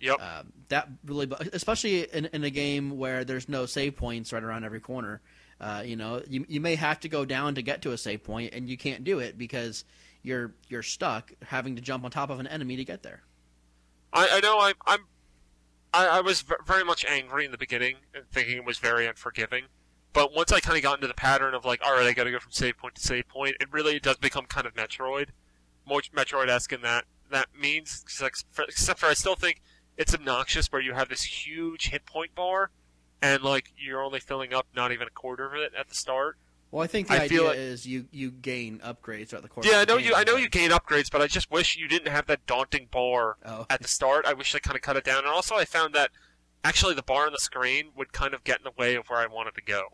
[0.01, 0.21] Yep.
[0.21, 4.65] Um, that really, especially in, in a game where there's no save points right around
[4.65, 5.21] every corner.
[5.63, 8.25] Uh, you know, you you may have to go down to get to a save
[8.25, 9.85] point, and you can't do it because
[10.23, 13.23] you're you're stuck having to jump on top of an enemy to get there.
[14.13, 15.07] I, I know I'm, I'm
[15.95, 19.65] I, I was very much angry in the beginning and thinking it was very unforgiving.
[20.13, 22.25] But once I kind of got into the pattern of like, all right, I got
[22.25, 25.29] to go from save point to save point, it really does become kind of Metroid,
[25.87, 28.03] more Metroid-esque in that that means.
[28.05, 29.63] Except for, except for I still think
[29.97, 32.71] it's obnoxious where you have this huge hit point bar,
[33.23, 36.37] and like you're only filling up not even a quarter of it at the start.
[36.71, 39.67] Well, I think the I idea like- is you you gain upgrades throughout the course.
[39.67, 40.15] Yeah, I know game, you.
[40.15, 43.37] I know you gain upgrades, but I just wish you didn't have that daunting bar
[43.45, 44.25] Oh, at the start.
[44.27, 45.19] I wish they kind of cut it down.
[45.19, 46.11] And also, I found that
[46.65, 49.19] actually the bar on the screen would kind of get in the way of where
[49.21, 49.89] I wanted to go.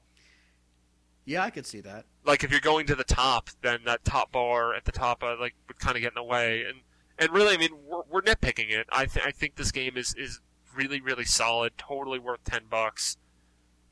[1.25, 2.05] yeah, I could see that.
[2.25, 5.37] Like if you're going to the top, then that top bar at the top uh,
[5.39, 6.63] like would kind of get in the way.
[6.65, 6.79] And
[7.19, 8.87] and really, I mean, we're, we're nitpicking it.
[8.93, 10.41] I th- I think this game is is
[10.79, 11.77] really really solid.
[11.77, 13.17] Totally worth ten bucks.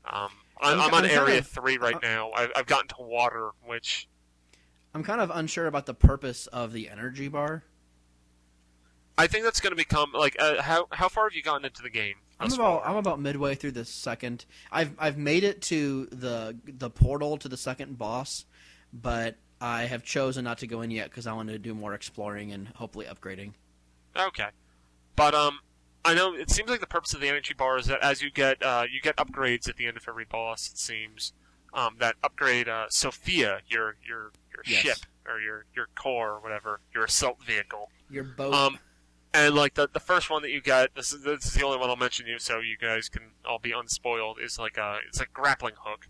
[0.05, 0.29] Um,
[0.61, 2.31] I'm, I'm- I'm on area of- three right uh, now.
[2.31, 4.07] I've, I've gotten to water, which
[4.95, 7.63] I'm kind of unsure about the purpose of the energy bar.
[9.17, 11.81] I think that's going to become like uh, how how far have you gotten into
[11.81, 12.15] the game?
[12.39, 12.89] I'm about far?
[12.89, 14.45] I'm about midway through the second.
[14.71, 18.45] I've I've made it to the the portal to the second boss,
[18.93, 21.93] but I have chosen not to go in yet because I want to do more
[21.93, 23.53] exploring and hopefully upgrading.
[24.15, 24.49] Okay,
[25.15, 25.59] but um,
[26.07, 28.31] I know it seems like the purpose of the energy bar is that as you
[28.31, 30.69] get uh, you get upgrades at the end of every boss.
[30.71, 31.33] It seems
[31.73, 34.81] um, that upgrade uh, Sophia, your your your Yes.
[34.81, 34.97] ship
[35.27, 37.89] or your your core or whatever, your assault vehicle.
[38.09, 38.53] Your boat.
[38.53, 38.79] Um,
[39.33, 41.77] and like the the first one that you get, this is this is the only
[41.77, 44.39] one I'll mention you, so you guys can all be unspoiled.
[44.41, 46.07] Is like a it's a grappling hook,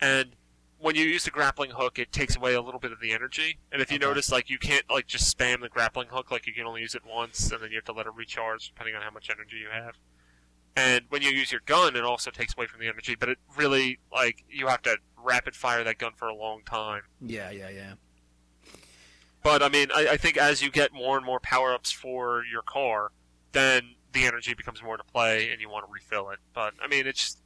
[0.00, 0.36] and
[0.84, 3.56] when you use the grappling hook, it takes away a little bit of the energy.
[3.72, 4.04] And if you Okay.
[4.06, 6.94] notice, like you can't like just spam the grappling hook, like you can only use
[6.94, 9.56] it once, and then you have to let it recharge depending on how much energy
[9.56, 9.94] you have.
[10.76, 13.38] And when you use your gun, it also takes away from the energy, but it
[13.56, 17.02] really like you have to rapid fire that gun for a long time.
[17.22, 17.94] yeah, yeah, yeah.
[19.42, 22.44] But I mean, I, I think as you get more and more power ups for
[22.44, 23.10] your car,
[23.52, 26.38] then the energy becomes more to play, and you want to refill it.
[26.54, 27.38] But I mean, it's just,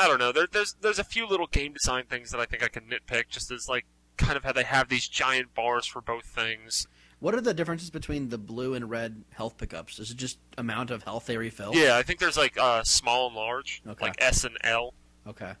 [0.00, 0.32] I don't know.
[0.32, 3.28] There, there's there's a few little game design things that I think I can nitpick,
[3.28, 3.84] just as like
[4.16, 6.86] kind of how they have these giant bars for both things.
[7.20, 9.98] What are the differences between the blue and red health pickups?
[9.98, 11.74] Is it just amount of health they refill?
[11.74, 14.06] Yeah, I think there's like uh, small and large, Okay.
[14.06, 14.94] like S and L.
[15.26, 15.52] Okay.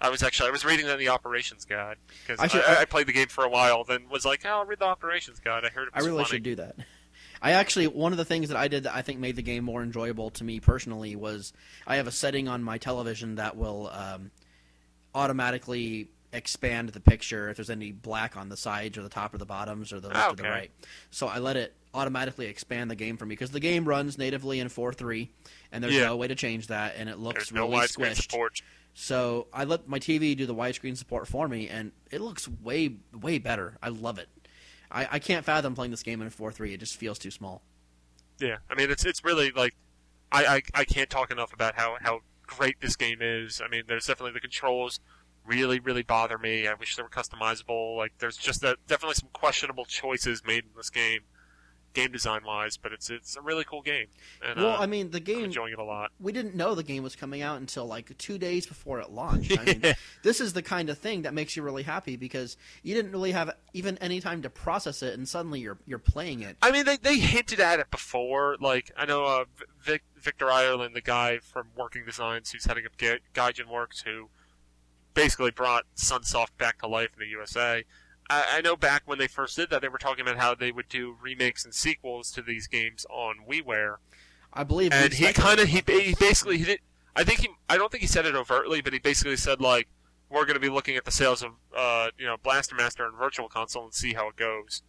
[0.00, 2.84] I was actually I was reading that in the operations guide because I I, I
[2.86, 5.64] played the game for a while, then was like, oh, I'll read the operations guide.
[5.64, 6.36] I heard it I really funny.
[6.36, 6.76] should do that.
[7.44, 9.64] I actually one of the things that I did that I think made the game
[9.64, 11.52] more enjoyable to me personally was
[11.86, 14.30] I have a setting on my television that will um,
[15.14, 19.38] automatically expand the picture if there's any black on the sides or the top or
[19.38, 20.70] the bottoms or the left or the right.
[21.10, 24.58] So I let it automatically expand the game for me because the game runs natively
[24.58, 25.28] in 4.3
[25.70, 26.06] and there's Yeah.
[26.06, 28.22] no way to change that and it looks There's really widescreen squished.
[28.22, 28.62] support.
[28.94, 32.94] So I let my TV do the widescreen support for me, and it looks way
[33.12, 33.76] way better.
[33.82, 34.28] I love it.
[34.94, 36.72] I, I can't fathom playing this game in a four-three.
[36.72, 37.62] It just feels too small.
[38.38, 39.74] Yeah, I mean it's it's really like
[40.32, 43.60] I, I I can't talk enough about how how great this game is.
[43.64, 45.00] I mean, there's definitely the controls
[45.44, 46.66] really really bother me.
[46.66, 47.96] I wish they were customizable.
[47.96, 51.20] Like there's just that definitely some questionable choices made in this game,
[51.94, 52.76] game design wise.
[52.76, 54.08] But it's it's a really cool game,
[54.46, 56.10] and well, uh, I mean, the I'm game enjoying it a lot.
[56.20, 59.58] we didn't know the game was coming out until like two days before it launched.
[59.58, 59.82] I mean,
[60.22, 63.32] this is the kind of thing that makes you really happy because you didn't really
[63.32, 66.56] have even any time to process it, and suddenly you're you're playing it.
[66.60, 68.56] I mean, they they hinted at it before.
[68.60, 69.44] Like I know uh,
[69.80, 74.28] Vic, Victor Ireland, the guy from Working Designs, who's heading up Ga- Gaijin Works, who
[75.14, 77.84] basically brought Sunsoft back to life in the USA.
[78.30, 80.72] I, I know back when they first did that, they were talking about how they
[80.72, 83.96] would do remakes and sequels to these games on WiiWare,
[84.52, 86.78] I believe, and he kind of he, he basically he did.
[87.16, 89.88] I think he I don't think he said it overtly, but he basically said like
[90.30, 93.16] we're going to be looking at the sales of uh, you know Blaster Master and
[93.16, 94.82] Virtual Console and see how it goes.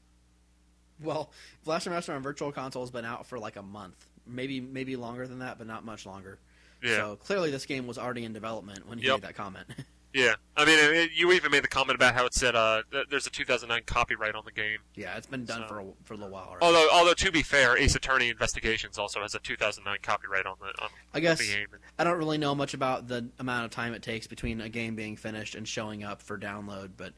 [1.01, 1.31] Well,
[1.65, 5.27] Blaster Master on Virtual Console has been out for like a month, maybe maybe longer
[5.27, 6.39] than that, but not much longer.
[6.81, 6.95] Yeah.
[6.97, 9.15] So clearly, this game was already in development when he Yep.
[9.15, 9.67] made that comment.
[10.15, 13.07] Yeah, I mean, it, you even made the comment about how it said uh, th-
[13.09, 14.77] there's a 2009 copyright on the game.
[14.95, 16.47] yeah, it's been done So- for a, for a little while.
[16.47, 16.65] Already.
[16.65, 20.67] Although, although to be fair, Ace Attorney Investigations also has a 2009 copyright on the
[20.81, 21.67] on I guess the game.
[21.99, 24.95] I don't really know much about the amount of time it takes between a game
[24.95, 27.11] being finished and showing up for download, but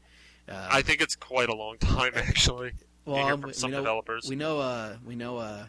[0.48, 2.72] uh, I think it's quite a long time actually.
[3.04, 4.26] well, we, some we know developers.
[4.28, 5.66] we know uh, we know uh,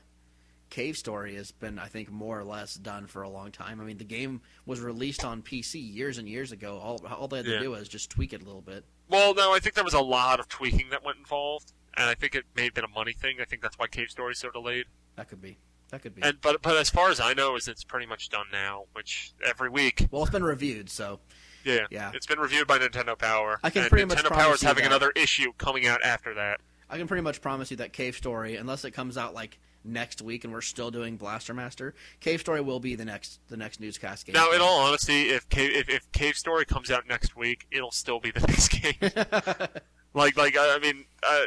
[0.69, 3.81] Cave Story has been I think more or less done for a long time.
[3.81, 6.77] I mean, the game was released on PC years and years ago.
[6.77, 7.59] All all they had to Yeah.
[7.59, 8.85] do was just tweak it a little bit.
[9.07, 11.73] Well, no, I think there was a lot of tweaking that went involved.
[11.95, 13.41] and I think it may have been a money thing.
[13.41, 14.85] I think that's why Cave Story is so delayed.
[15.15, 15.57] That could be.
[15.89, 16.21] That could be.
[16.21, 18.85] And but but as far as I know, is it's pretty much done now.
[18.93, 21.19] Which every week, well, it's been reviewed, so
[21.65, 22.11] yeah, Yeah.
[22.13, 23.59] it's been reviewed by Nintendo Power.
[23.63, 24.91] I can and pretty much Nintendo Power is having that.
[24.91, 26.61] another issue coming out after that.
[26.91, 30.21] I can pretty much promise you that Cave Story, unless it comes out like next
[30.21, 33.79] week and we're still doing Blaster Master, Cave Story will be the next the next
[33.79, 34.33] newscast game.
[34.33, 37.91] Now, in all honesty, if Cave, if, if Cave Story comes out next week, it'll
[37.91, 38.93] still be the next game.
[40.13, 41.43] like, like I I mean, uh,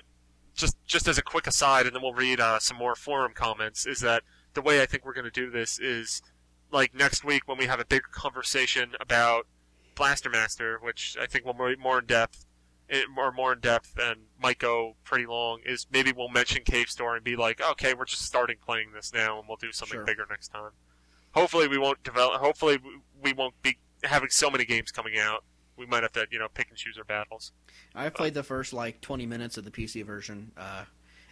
[0.55, 3.87] just just as a quick aside, and then we'll read uh, some more forum comments.
[3.87, 4.23] Is that
[4.55, 5.79] the way I think we're going to do this?
[5.79, 6.23] Is
[6.71, 9.47] like next week when we have a big conversation about
[9.95, 12.47] Blaster Master, which I think will be more in depth,
[12.91, 15.61] eh, more more in depth, and might go pretty long.
[15.65, 19.13] Is maybe we'll mention Cave Story and be like, okay, we're just starting playing this
[19.13, 20.05] now, and we'll do something Sure.
[20.05, 20.71] bigger next time.
[21.35, 22.41] Hopefully, we won't develop.
[22.41, 25.45] Hopefully, we- we won't be having so many games coming out.
[25.77, 27.53] We might have to, you know, pick and choose our battles.
[27.95, 30.85] I played the first like 20 minutes of the PC version, uh,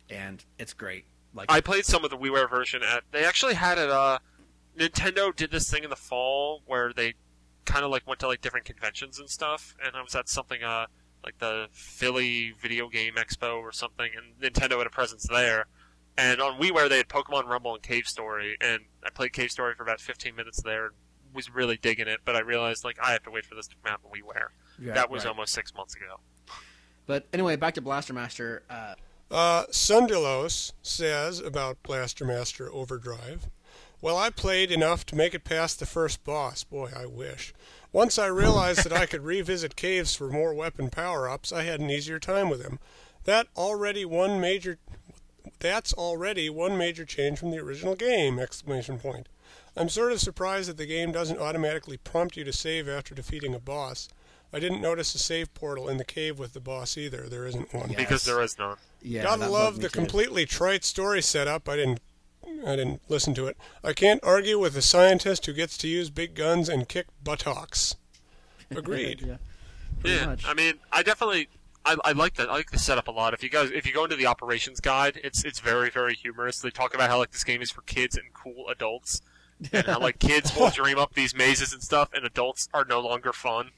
[0.08, 1.04] and it's great.
[1.34, 3.04] Like I played some of the WiiWare version at.
[3.10, 3.90] They actually had it.
[3.90, 4.18] Uh,
[4.78, 7.14] Nintendo did this thing in the fall where they
[7.64, 10.62] kind of like went to like different conventions and stuff, and I was at something
[10.62, 10.86] uh
[11.24, 15.66] like the Philly Video Game Expo or something, and Nintendo had a presence there.
[16.18, 19.74] And on WiiWare they had Pokemon Rumble and Cave Story, and I played Cave Story
[19.74, 20.86] for about 15 minutes there.
[20.86, 20.94] and
[21.34, 23.76] Was really digging it, but I realized like I have to wait for this to
[23.82, 24.48] come out on WiiWare.
[24.84, 25.30] Yeah, that was right.
[25.30, 26.20] almost six months ago.
[27.06, 28.62] But anyway, back to Blaster Master.
[28.68, 28.94] Uh,
[29.30, 33.48] Uh, Sundalos says about Blaster Master Overdrive.
[34.02, 36.64] Well, I played enough to make it past the first boss.
[36.64, 37.52] Boy, I wish.
[37.92, 41.90] Once I realized that I could revisit caves for more weapon power-ups, I had an
[41.90, 42.78] easier time with them.
[43.24, 44.78] That already one major
[45.58, 48.38] that's already one major change from the original game!
[48.38, 49.28] Exclamation point.
[49.76, 53.54] I'm sort of surprised that the game doesn't automatically prompt you to save after defeating
[53.54, 54.08] a boss.
[54.52, 57.28] I didn't notice a save portal in the cave with the boss either.
[57.28, 57.90] There isn't one.
[57.90, 57.96] Yeah.
[57.96, 58.76] Because there is none.
[59.02, 59.98] yeah, Gotta love the too.
[59.98, 61.68] completely trite story setup.
[61.68, 62.00] I didn't,
[62.46, 63.56] I didn't listen to it.
[63.82, 67.96] I can't argue with a scientist who gets to use big guns and kick buttocks.
[68.70, 69.22] Agreed.
[69.22, 69.36] yeah,
[70.00, 70.44] pretty yeah, much.
[70.46, 71.48] I mean, I definitely,
[71.84, 72.48] I, I like that.
[72.48, 73.34] I like the setup a lot.
[73.34, 76.60] If you guys, if you go into the operations guide, it's it's very very humorous.
[76.60, 79.22] They talk about how like this game is for kids and cool adults,
[79.72, 83.00] and how like kids will dream up these mazes and stuff, and adults are no
[83.00, 83.70] longer fun.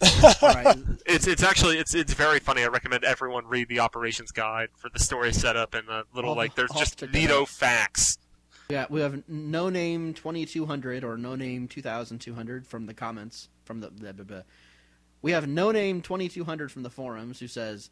[0.42, 0.76] Right.
[1.06, 2.62] It's it's actually it's it's very funny.
[2.62, 6.36] I recommend everyone read the operations guide for the story setup and the little I'll-
[6.36, 6.54] like.
[6.54, 8.18] There's I'll just neato facts.
[8.68, 13.88] Yeah, we have no name 2200 or no name 2200 from the comments from the,
[13.90, 14.44] the, the, the-
[15.22, 17.88] we have no name 2200 from the forums who says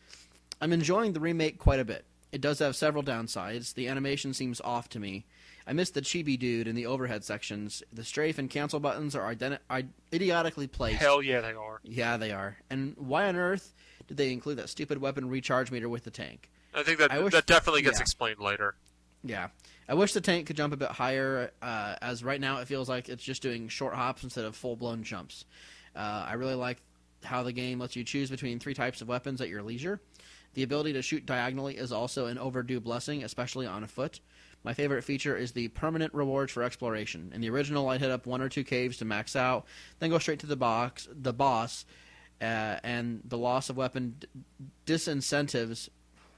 [0.61, 2.05] I'm enjoying the remake quite a bit.
[2.33, 3.73] It does have several downsides.
[3.75, 5.25] The animation seems off to me.
[5.67, 7.83] I miss the chibi dude in the overhead sections.
[7.93, 9.83] The strafe and cancel buttons are, identi- are
[10.13, 10.99] idiotically placed.
[10.99, 11.81] Hell yeah, they are.
[11.83, 12.57] Yeah, they are.
[12.71, 13.75] And why on earth
[14.07, 16.51] did they include that stupid weapon recharge meter with the tank?
[16.73, 18.03] I think that I wish- that definitely gets yeah.
[18.03, 18.77] explained later.
[19.25, 19.49] Yeah.
[19.89, 22.89] I wish the tank could jump a bit higher, uh, as right now it feels
[22.89, 25.45] like it's just doing short hops instead of full blown jumps.
[25.95, 26.79] Uh, I really like
[27.25, 30.01] how the game lets you choose between three types of weapons at your leisure.
[30.55, 34.21] The ability to shoot diagonally is also an overdue blessing, especially on a foot.
[34.67, 37.31] My favorite feature is the permanent rewards for exploration.
[37.33, 39.65] In the original, I'd hit up one or two caves to max out,
[40.01, 41.87] then go straight to the box, the boss,
[42.41, 44.27] uh, and the loss of weapon d-
[44.85, 45.89] disincentives.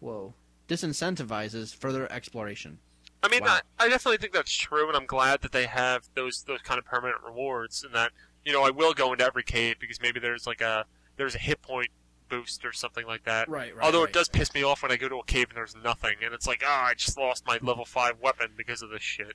[0.01, 0.35] Whoa,
[0.69, 2.81] disincentivizes further exploration.
[3.23, 3.61] I mean, Wow.
[3.79, 6.79] I, I definitely think that's true, and I'm glad that they have those those kind
[6.79, 8.13] of permanent rewards, and that
[8.45, 10.85] you know I will go into every cave because maybe there's like a
[11.17, 11.89] there's a hit point
[12.29, 13.49] boost or something like that.
[13.49, 13.85] Right, right.
[13.85, 14.09] Although right.
[14.09, 16.35] it does piss me off when I go to a cave and there's nothing, and
[16.35, 19.35] it's like, ah, I just lost my level five weapon because of this shit.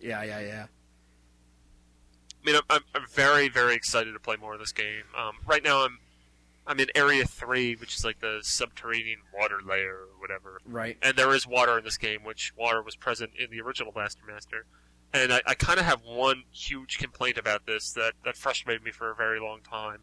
[0.00, 0.66] Yeah, yeah, yeah.
[2.42, 5.04] I mean, I'm, I'm, I'm very, very excited to play more of this game.
[5.16, 5.98] Um, right now, I'm
[6.66, 10.60] I'm in Area Three, which is like the subterranean water layer or whatever.
[10.66, 10.96] Right.
[11.02, 14.22] and there is water in this game, which water was present in the original Blaster
[14.26, 14.66] Master.
[15.12, 18.90] And I, I kind of have one huge complaint about this that, that frustrated me
[18.90, 20.00] for a very long time.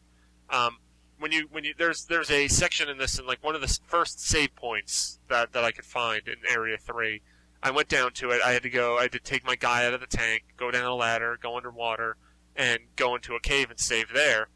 [0.50, 0.78] Um,
[1.22, 3.80] when you when you there's there's a section in this and like one of the
[3.88, 7.22] first save points that, that I could find in Area Three,
[7.64, 8.42] I went down to it.
[8.44, 8.98] I had to go.
[8.98, 11.56] I had to take my guy out of the tank, go down a ladder, go
[11.56, 12.18] underwater,
[12.56, 14.50] and go into a cave and save there.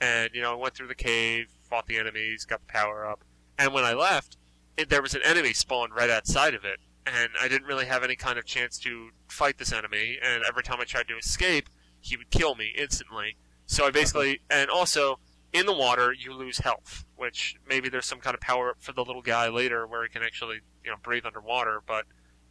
[0.00, 3.24] And you know, I went through the cave, fought the enemies, got the power up,
[3.58, 4.36] and when I left,
[4.76, 8.04] it, there was an enemy spawned right outside of it, and I didn't really have
[8.04, 10.18] any kind of chance to fight this enemy.
[10.22, 11.68] And every time I tried to escape,
[12.00, 13.36] he would kill me instantly.
[13.66, 15.18] So I basically, and also
[15.52, 18.92] in the water, you lose health, which maybe there's some kind of power up for
[18.92, 21.80] the little guy later where he can actually, you know, breathe underwater.
[21.86, 22.04] But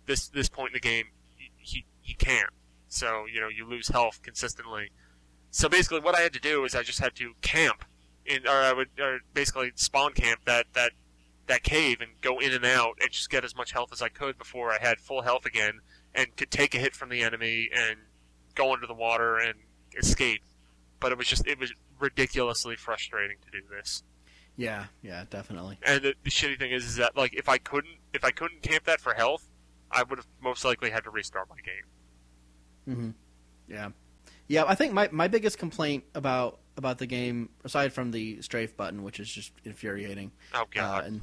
[0.06, 1.06] this this point in the game,
[1.58, 2.50] he he, can't.
[2.88, 4.92] So you know, you lose health consistently.
[5.52, 7.86] So basically, what I had to do is I just had to camp,
[8.26, 10.94] in, or I would or basically spawn camp that that
[11.48, 14.10] that cave and go in and out and just get as much health as I
[14.10, 15.80] could before I had full health again
[16.14, 17.98] and could take a hit from the enemy and
[18.56, 19.54] go under the water and
[19.98, 20.42] escape.
[21.00, 24.04] But it was just it was ridiculously frustrating to do this.
[24.56, 25.78] Yeah, yeah, definitely.
[25.84, 28.62] And the, the shitty thing is, is that like if I couldn't if I couldn't
[28.64, 29.48] camp that for health,
[29.92, 32.96] I would have most likely had to restart my game.
[32.96, 33.10] hmm
[33.72, 33.90] Yeah,
[34.48, 34.64] yeah.
[34.68, 39.04] I think my, my biggest complaint about about the game, aside from the strafe button,
[39.04, 41.04] which is just infuriating, Oh god.
[41.04, 41.22] uh, and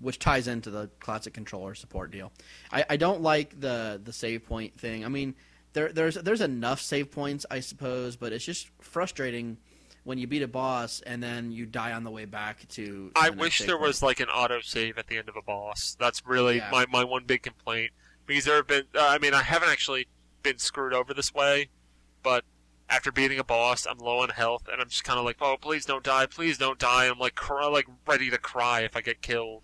[0.00, 2.30] which ties into the classic controller support deal.
[2.70, 5.04] I, I don't like the the save point thing.
[5.04, 5.34] I mean,
[5.72, 9.56] there there's there's enough save points, I suppose, but it's just frustrating
[10.06, 13.10] when you beat a boss and then you die on the way back to.
[13.16, 13.88] I the wish there point.
[13.88, 15.96] was like an auto save at the end of a boss.
[15.98, 16.68] That's really Yeah.
[16.70, 17.90] my, my one big complaint
[18.24, 18.84] because there have been.
[18.94, 20.06] Uh, I mean, I haven't actually
[20.44, 21.70] been screwed over this way,
[22.22, 22.44] but
[22.88, 25.56] after beating a boss, I'm low on health and I'm just kind of like, oh,
[25.60, 27.06] please don't die, please don't die.
[27.06, 29.62] I'm like, cry, like ready to cry if I get killed,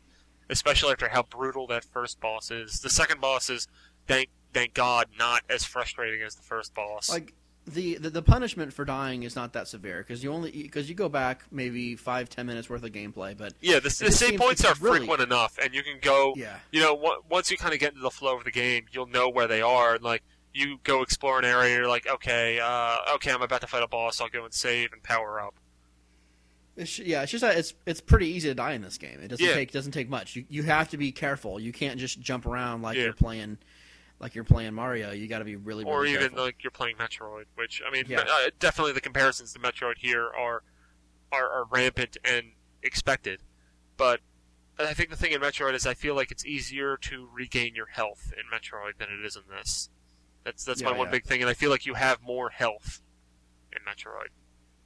[0.51, 2.81] especially after how brutal that first boss is.
[2.81, 3.69] The second boss is,
[4.09, 7.09] thank thank God, not as frustrating as the first boss.
[7.09, 7.33] like
[7.67, 10.95] the, the the punishment for dying is not that severe because you only because you
[10.97, 14.65] go back maybe five ten minutes worth of gameplay, but yeah, the, the save points
[14.65, 16.35] are really- frequent enough, and you can go.
[16.37, 18.87] yeah, you know, on- once you kind of get into the flow of the game,
[18.91, 19.95] you'll know where they are.
[19.95, 20.23] And like,
[20.53, 23.89] you go explore an area, you're like, okay, uh, okay, I'm about to fight a
[23.89, 24.21] boss.
[24.21, 25.55] I'll go and save and power up.
[26.77, 29.21] It's, yeah, it's just that it's it's pretty easy to die in this game.
[29.23, 29.55] It doesn't Yeah.
[29.55, 30.35] take doesn't take much.
[30.37, 31.61] You you have to be careful.
[31.61, 33.05] You can't just jump around like Yeah.
[33.05, 33.59] you're playing
[34.23, 35.11] like you're playing Mario.
[35.11, 36.45] You got to be really or even careful.
[36.45, 38.21] like you're playing Metroid, which I mean, Yeah.
[38.21, 40.63] uh, definitely the comparisons to Metroid here are,
[41.33, 43.41] are are rampant and expected.
[43.97, 44.21] But
[44.79, 47.87] I think the thing in Metroid is I feel like it's easier to regain your
[47.87, 49.91] health in Metroid than it is in this.
[50.45, 51.11] That's that's my one yeah.
[51.13, 53.03] big thing, and I feel like you have more health
[53.73, 54.29] in Metroid.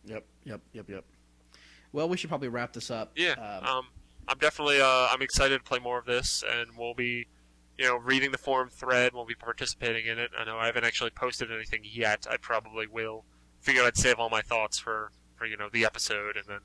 [0.04, 1.04] Yep, yep, yep, yep.
[1.92, 3.12] Well, we should probably wrap this up.
[3.16, 3.86] Yeah, Um, um,
[4.28, 7.26] I'm definitely uh, I'm excited to play more of this, and we'll be,
[7.78, 9.12] you know, reading the forum thread.
[9.12, 10.30] We'll be participating in it.
[10.38, 12.26] I know I haven't actually posted anything yet.
[12.30, 13.24] I probably will.
[13.60, 16.60] Figured I'd save all my thoughts for, for you know the episode, and then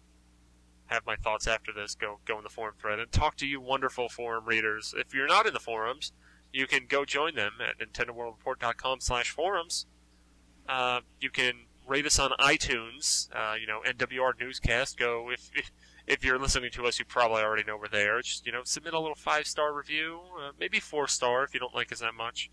[0.87, 3.61] have my thoughts after this go go in the forum thread and talk to you
[3.61, 4.93] wonderful forum readers.
[4.97, 6.11] If you're not in the forums,
[6.51, 9.85] you can go join them at NintendoWorldReport.com/forums.
[10.67, 11.53] Uh, you can
[11.87, 13.29] rate us on iTunes.
[13.33, 14.97] Uh, you know, NWR Newscast.
[14.97, 15.71] Go if, if
[16.11, 18.21] if you're listening to us, you probably already know we're there.
[18.21, 21.59] Just you know, submit a little five star review, uh, maybe four star if you
[21.59, 22.51] don't like us that much.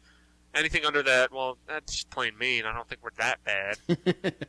[0.55, 2.65] Anything under that, well, that's just plain mean.
[2.65, 3.77] I don't think we're that bad.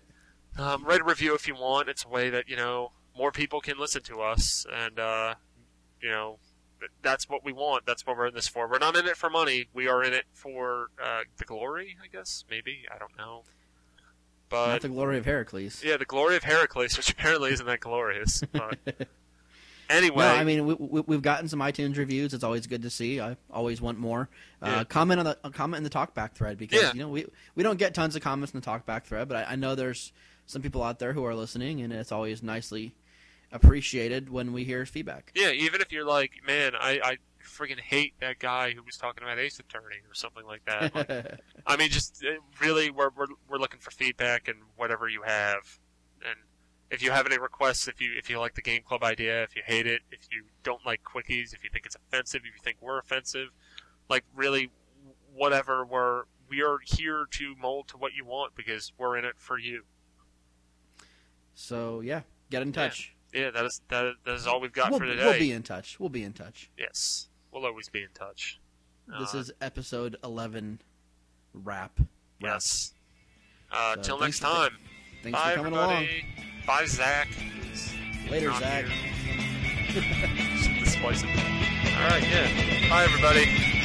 [0.60, 1.90] um, write a review if you want.
[1.90, 5.34] It's a way that you know more people can listen to us, and uh,
[6.02, 6.38] you know
[7.02, 7.88] that's what we want.
[7.88, 8.70] That's what we're in this for.
[8.70, 9.66] We're not in it for money.
[9.74, 12.46] We are in it for uh, the glory, I guess.
[12.48, 13.44] Maybe I don't know.
[14.50, 15.84] But not the glory of Heracles.
[15.84, 18.42] yeah, the glory of Heracles, which apparently isn't that glorious.
[18.52, 18.78] But
[19.90, 22.34] anyway, No, I mean we, we, we've gotten some iTunes reviews.
[22.34, 23.20] It's always good to see.
[23.22, 24.30] I always want more.
[24.62, 26.94] Uh, Comment on the uh, comment in the talkback thread because Yeah.
[26.94, 29.52] you know we we don't get tons of comments in the talkback thread, but I,
[29.54, 30.12] I know there's
[30.46, 32.94] some people out there who are listening, and it's always nicely
[33.52, 35.32] appreciated when we hear feedback.
[35.36, 37.18] yeah, even if you're like, man, I, I
[37.50, 40.96] friggin' hate that guy who was talking about Ace Attorney or something like that.
[40.96, 42.24] Like, I mean, just
[42.62, 45.80] really, we're, we're we're looking for feedback and whatever you have,
[46.22, 46.38] and
[46.92, 49.56] if you have any requests, if you if you like the game club idea, if
[49.56, 52.62] you hate it, if you don't like quickies, if you think it's offensive, if you
[52.64, 53.50] think we're offensive,
[54.10, 54.72] like really,
[55.34, 59.36] whatever, we're we are here to mold to what you want because we're in it
[59.38, 59.84] for you.
[61.54, 63.16] so yeah, get in touch.
[63.34, 65.24] Yeah, that is that is, that is all we've got we'll, for today.
[65.24, 66.00] we'll be in touch.
[66.00, 66.72] We'll be in touch.
[66.78, 67.28] yes,
[67.60, 68.60] we'll always be in touch.
[69.20, 70.82] This Uh, is episode eleven
[71.54, 72.00] wrap.
[72.40, 72.94] yes.
[73.72, 74.78] Uh, So till next time.
[75.24, 76.26] Thanks Bye, for coming everybody.
[76.66, 77.28] Bye, Zach.
[78.30, 78.86] Later, Zach.
[78.86, 80.02] here.
[80.58, 81.96] Just the spice of it.
[81.96, 82.90] All right, yeah.
[82.90, 83.79] Bye, everybody.